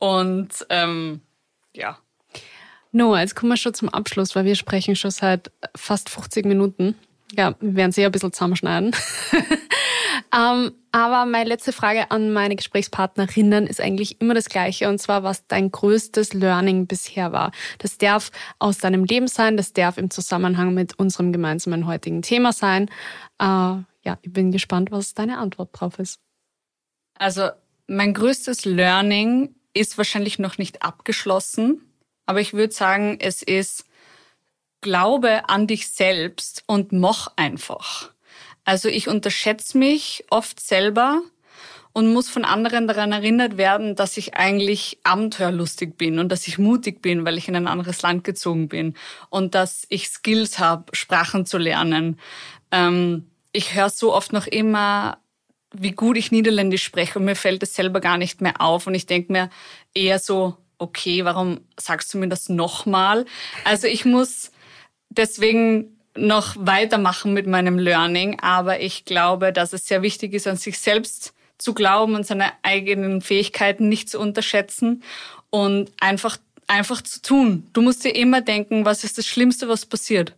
Und 0.00 0.66
ähm, 0.70 1.20
ja. 1.74 1.98
Noah, 2.90 3.20
jetzt 3.20 3.36
kommen 3.36 3.52
wir 3.52 3.56
schon 3.56 3.74
zum 3.74 3.88
Abschluss, 3.88 4.34
weil 4.34 4.44
wir 4.44 4.56
sprechen 4.56 4.96
schon 4.96 5.12
seit 5.12 5.52
fast 5.76 6.08
50 6.08 6.44
Minuten. 6.46 6.96
Ja, 7.36 7.54
wir 7.60 7.76
werden 7.76 7.92
sie 7.92 8.04
ein 8.04 8.10
bisschen 8.10 8.32
zusammenschneiden. 8.32 8.96
ähm, 10.36 10.72
aber 10.90 11.26
meine 11.26 11.48
letzte 11.48 11.72
Frage 11.72 12.10
an 12.10 12.32
meine 12.32 12.56
Gesprächspartnerinnen 12.56 13.68
ist 13.68 13.80
eigentlich 13.80 14.20
immer 14.20 14.34
das 14.34 14.48
gleiche, 14.48 14.88
und 14.88 14.98
zwar, 14.98 15.22
was 15.22 15.46
dein 15.46 15.70
größtes 15.70 16.32
Learning 16.32 16.88
bisher 16.88 17.30
war. 17.30 17.52
Das 17.78 17.98
darf 17.98 18.32
aus 18.58 18.78
deinem 18.78 19.04
Leben 19.04 19.28
sein, 19.28 19.56
das 19.56 19.72
darf 19.72 19.98
im 19.98 20.10
Zusammenhang 20.10 20.74
mit 20.74 20.98
unserem 20.98 21.32
gemeinsamen 21.32 21.86
heutigen 21.86 22.22
Thema 22.22 22.52
sein. 22.52 22.88
Äh, 23.38 23.44
ja, 23.44 24.18
ich 24.22 24.32
bin 24.32 24.50
gespannt, 24.50 24.90
was 24.90 25.14
deine 25.14 25.38
Antwort 25.38 25.68
drauf 25.72 25.98
ist. 26.00 26.18
Also 27.16 27.50
mein 27.86 28.14
größtes 28.14 28.64
Learning 28.64 29.54
ist 29.74 29.98
wahrscheinlich 29.98 30.38
noch 30.38 30.58
nicht 30.58 30.82
abgeschlossen, 30.82 31.80
aber 32.26 32.40
ich 32.40 32.52
würde 32.52 32.72
sagen, 32.72 33.18
es 33.20 33.42
ist 33.42 33.84
Glaube 34.82 35.48
an 35.48 35.66
dich 35.66 35.88
selbst 35.90 36.64
und 36.66 36.92
mach 36.92 37.28
einfach. 37.36 38.12
Also 38.64 38.88
ich 38.88 39.08
unterschätze 39.08 39.76
mich 39.76 40.24
oft 40.30 40.58
selber 40.58 41.22
und 41.92 42.12
muss 42.12 42.28
von 42.28 42.44
anderen 42.44 42.86
daran 42.86 43.12
erinnert 43.12 43.56
werden, 43.56 43.96
dass 43.96 44.16
ich 44.16 44.34
eigentlich 44.34 44.98
abenteuerlustig 45.02 45.96
bin 45.96 46.18
und 46.18 46.30
dass 46.30 46.46
ich 46.46 46.58
mutig 46.58 47.02
bin, 47.02 47.24
weil 47.24 47.36
ich 47.36 47.48
in 47.48 47.56
ein 47.56 47.66
anderes 47.66 48.00
Land 48.02 48.24
gezogen 48.24 48.68
bin 48.68 48.94
und 49.28 49.54
dass 49.54 49.86
ich 49.88 50.08
Skills 50.08 50.58
habe, 50.58 50.84
Sprachen 50.94 51.46
zu 51.46 51.58
lernen. 51.58 52.18
Ähm, 52.70 53.26
ich 53.52 53.74
höre 53.74 53.90
so 53.90 54.14
oft 54.14 54.32
noch 54.32 54.46
immer, 54.46 55.18
wie 55.72 55.92
gut 55.92 56.16
ich 56.16 56.32
Niederländisch 56.32 56.82
spreche 56.82 57.18
und 57.18 57.24
mir 57.24 57.36
fällt 57.36 57.62
es 57.62 57.74
selber 57.74 58.00
gar 58.00 58.18
nicht 58.18 58.40
mehr 58.40 58.60
auf 58.60 58.86
und 58.86 58.94
ich 58.94 59.06
denke 59.06 59.32
mir 59.32 59.50
eher 59.94 60.18
so, 60.18 60.56
okay, 60.78 61.24
warum 61.24 61.60
sagst 61.78 62.12
du 62.12 62.18
mir 62.18 62.28
das 62.28 62.48
nochmal? 62.48 63.26
Also 63.64 63.86
ich 63.86 64.04
muss 64.04 64.50
deswegen 65.10 65.96
noch 66.16 66.56
weitermachen 66.58 67.32
mit 67.32 67.46
meinem 67.46 67.78
Learning, 67.78 68.40
aber 68.40 68.80
ich 68.80 69.04
glaube, 69.04 69.52
dass 69.52 69.72
es 69.72 69.86
sehr 69.86 70.02
wichtig 70.02 70.34
ist, 70.34 70.46
an 70.46 70.56
sich 70.56 70.78
selbst 70.78 71.34
zu 71.58 71.74
glauben 71.74 72.14
und 72.14 72.26
seine 72.26 72.52
eigenen 72.62 73.20
Fähigkeiten 73.20 73.88
nicht 73.88 74.08
zu 74.08 74.18
unterschätzen 74.18 75.02
und 75.50 75.92
einfach, 76.00 76.38
einfach 76.66 77.02
zu 77.02 77.20
tun. 77.22 77.68
Du 77.72 77.82
musst 77.82 78.04
dir 78.04 78.14
immer 78.14 78.40
denken, 78.40 78.84
was 78.84 79.04
ist 79.04 79.18
das 79.18 79.26
Schlimmste, 79.26 79.68
was 79.68 79.86
passiert. 79.86 80.34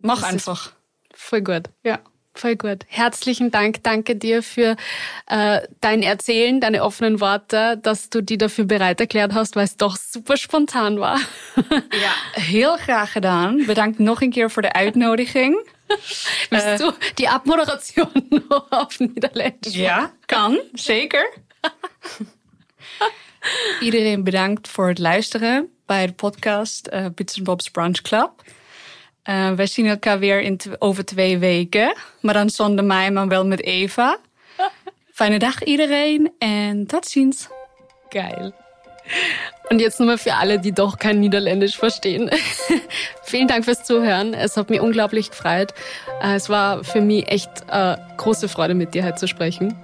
Mach 0.00 0.20
das 0.20 0.32
einfach. 0.32 0.72
Voll 1.14 1.42
gut. 1.42 1.70
Ja. 1.84 2.00
Voll 2.34 2.56
gut. 2.56 2.84
Herzlichen 2.86 3.50
Dank. 3.50 3.82
Danke 3.82 4.14
dir 4.14 4.42
für 4.42 4.76
äh, 5.26 5.60
dein 5.80 6.02
Erzählen, 6.02 6.60
deine 6.60 6.84
offenen 6.84 7.20
Worte, 7.20 7.78
dass 7.82 8.08
du 8.08 8.22
die 8.22 8.38
dafür 8.38 8.64
bereit 8.64 9.00
erklärt 9.00 9.34
hast, 9.34 9.56
weil 9.56 9.64
es 9.64 9.76
doch 9.76 9.96
super 9.96 10.36
spontan 10.36 11.00
war. 11.00 11.18
ja, 11.56 12.12
heel 12.40 12.76
graag 12.76 13.12
gedaan. 13.12 13.66
Bedankt 13.66 13.98
nog 13.98 14.22
een 14.22 14.30
keer 14.30 14.50
voor 14.50 14.62
de 14.62 14.72
uitnodiging. 14.72 15.56
Willst 16.50 16.66
uh, 16.66 16.76
du 16.76 16.92
die 17.18 17.28
Abmoderation 17.28 18.08
auf 18.70 19.00
Niederländisch? 19.00 19.74
Ja, 19.74 20.12
kan. 20.26 20.60
Zeker. 20.72 21.32
Iedereen 23.80 24.24
bedankt 24.24 24.68
voor 24.68 24.88
het 24.88 24.98
luisteren 24.98 25.68
bij 25.86 26.06
de 26.06 26.12
podcast 26.12 26.88
uh, 26.92 27.06
Bits 27.14 27.42
Bob's 27.42 27.70
Brunch 27.70 28.00
Club. 28.02 28.30
Uh, 29.24 29.52
wij 29.52 29.66
zien 29.66 29.86
elkaar 29.86 30.18
weer 30.18 30.40
in 30.40 30.60
over 30.78 31.04
twee 31.04 31.38
weken. 31.38 31.96
Maar 32.20 32.34
dan 32.34 32.50
zonder 32.50 32.84
mij, 32.84 33.10
maar 33.10 33.28
wel 33.28 33.46
met 33.46 33.62
Eva. 33.62 34.18
Fijne 35.12 35.38
Dag 35.38 35.62
iedereen 35.62 36.32
en 36.38 36.86
tot 36.86 37.06
ziens. 37.06 37.48
Geil. 38.08 38.52
Und 39.70 39.80
jetzt 39.80 40.00
nochmal 40.00 40.18
für 40.18 40.34
alle, 40.34 40.58
die 40.58 40.72
doch 40.72 40.98
kein 40.98 41.20
Niederländisch 41.20 41.76
verstehen. 41.76 42.30
Vielen 43.22 43.46
Dank 43.46 43.64
fürs 43.64 43.84
Zuhören. 43.84 44.34
Es 44.34 44.56
hat 44.56 44.70
mich 44.70 44.80
unglaublich 44.80 45.30
gefreut. 45.30 45.72
Äh, 46.22 46.34
es 46.34 46.48
war 46.48 46.84
für 46.84 47.00
mich 47.00 47.28
echt 47.28 47.50
äh, 47.70 47.96
große 48.16 48.48
Freude, 48.48 48.74
mit 48.74 48.94
dir 48.94 49.04
heute 49.04 49.16
zu 49.16 49.28
sprechen. 49.28 49.76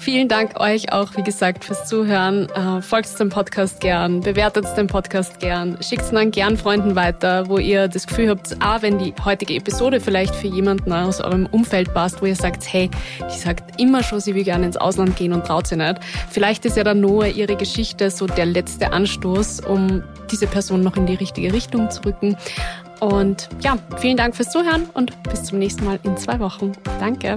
Vielen 0.00 0.28
Dank 0.28 0.60
euch 0.60 0.92
auch, 0.92 1.16
wie 1.16 1.24
gesagt, 1.24 1.64
fürs 1.64 1.86
Zuhören. 1.86 2.48
Äh, 2.50 2.80
folgt 2.82 3.18
dem 3.18 3.30
Podcast 3.30 3.80
gern, 3.80 4.20
bewertet 4.20 4.64
den 4.76 4.86
Podcast 4.86 5.40
gern, 5.40 5.76
schickt 5.82 6.02
es 6.02 6.10
dann 6.12 6.30
gern 6.30 6.56
Freunden 6.56 6.94
weiter, 6.94 7.48
wo 7.48 7.58
ihr 7.58 7.88
das 7.88 8.06
Gefühl 8.06 8.30
habt, 8.30 8.56
ah, 8.60 8.80
wenn 8.80 8.98
die 8.98 9.12
heutige 9.24 9.54
Episode 9.54 10.00
vielleicht 10.00 10.36
für 10.36 10.46
jemanden 10.46 10.92
aus 10.92 11.20
eurem 11.20 11.46
Umfeld 11.46 11.92
passt, 11.92 12.22
wo 12.22 12.26
ihr 12.26 12.36
sagt, 12.36 12.72
hey, 12.72 12.88
die 13.20 13.38
sagt 13.38 13.80
immer 13.80 14.04
schon, 14.04 14.20
sie 14.20 14.36
will 14.36 14.44
gerne 14.44 14.66
ins 14.66 14.76
Ausland 14.76 15.16
gehen 15.16 15.32
und 15.32 15.44
traut 15.44 15.66
sie 15.66 15.76
nicht. 15.76 15.98
Vielleicht 16.30 16.64
ist 16.64 16.76
ja 16.76 16.84
dann 16.84 17.00
Noah 17.00 17.26
ihre 17.26 17.56
Geschichte 17.56 18.10
so 18.10 18.26
der 18.26 18.46
letzte 18.46 18.92
Anstoß, 18.92 19.60
um 19.60 20.04
diese 20.30 20.46
Person 20.46 20.82
noch 20.82 20.96
in 20.96 21.06
die 21.06 21.16
richtige 21.16 21.52
Richtung 21.52 21.90
zu 21.90 22.04
rücken. 22.04 22.36
Und 23.00 23.48
ja, 23.62 23.76
vielen 23.96 24.16
Dank 24.16 24.36
fürs 24.36 24.50
Zuhören 24.50 24.88
und 24.94 25.20
bis 25.24 25.42
zum 25.44 25.58
nächsten 25.58 25.84
Mal 25.84 25.98
in 26.04 26.16
zwei 26.16 26.38
Wochen. 26.38 26.72
Danke. 27.00 27.36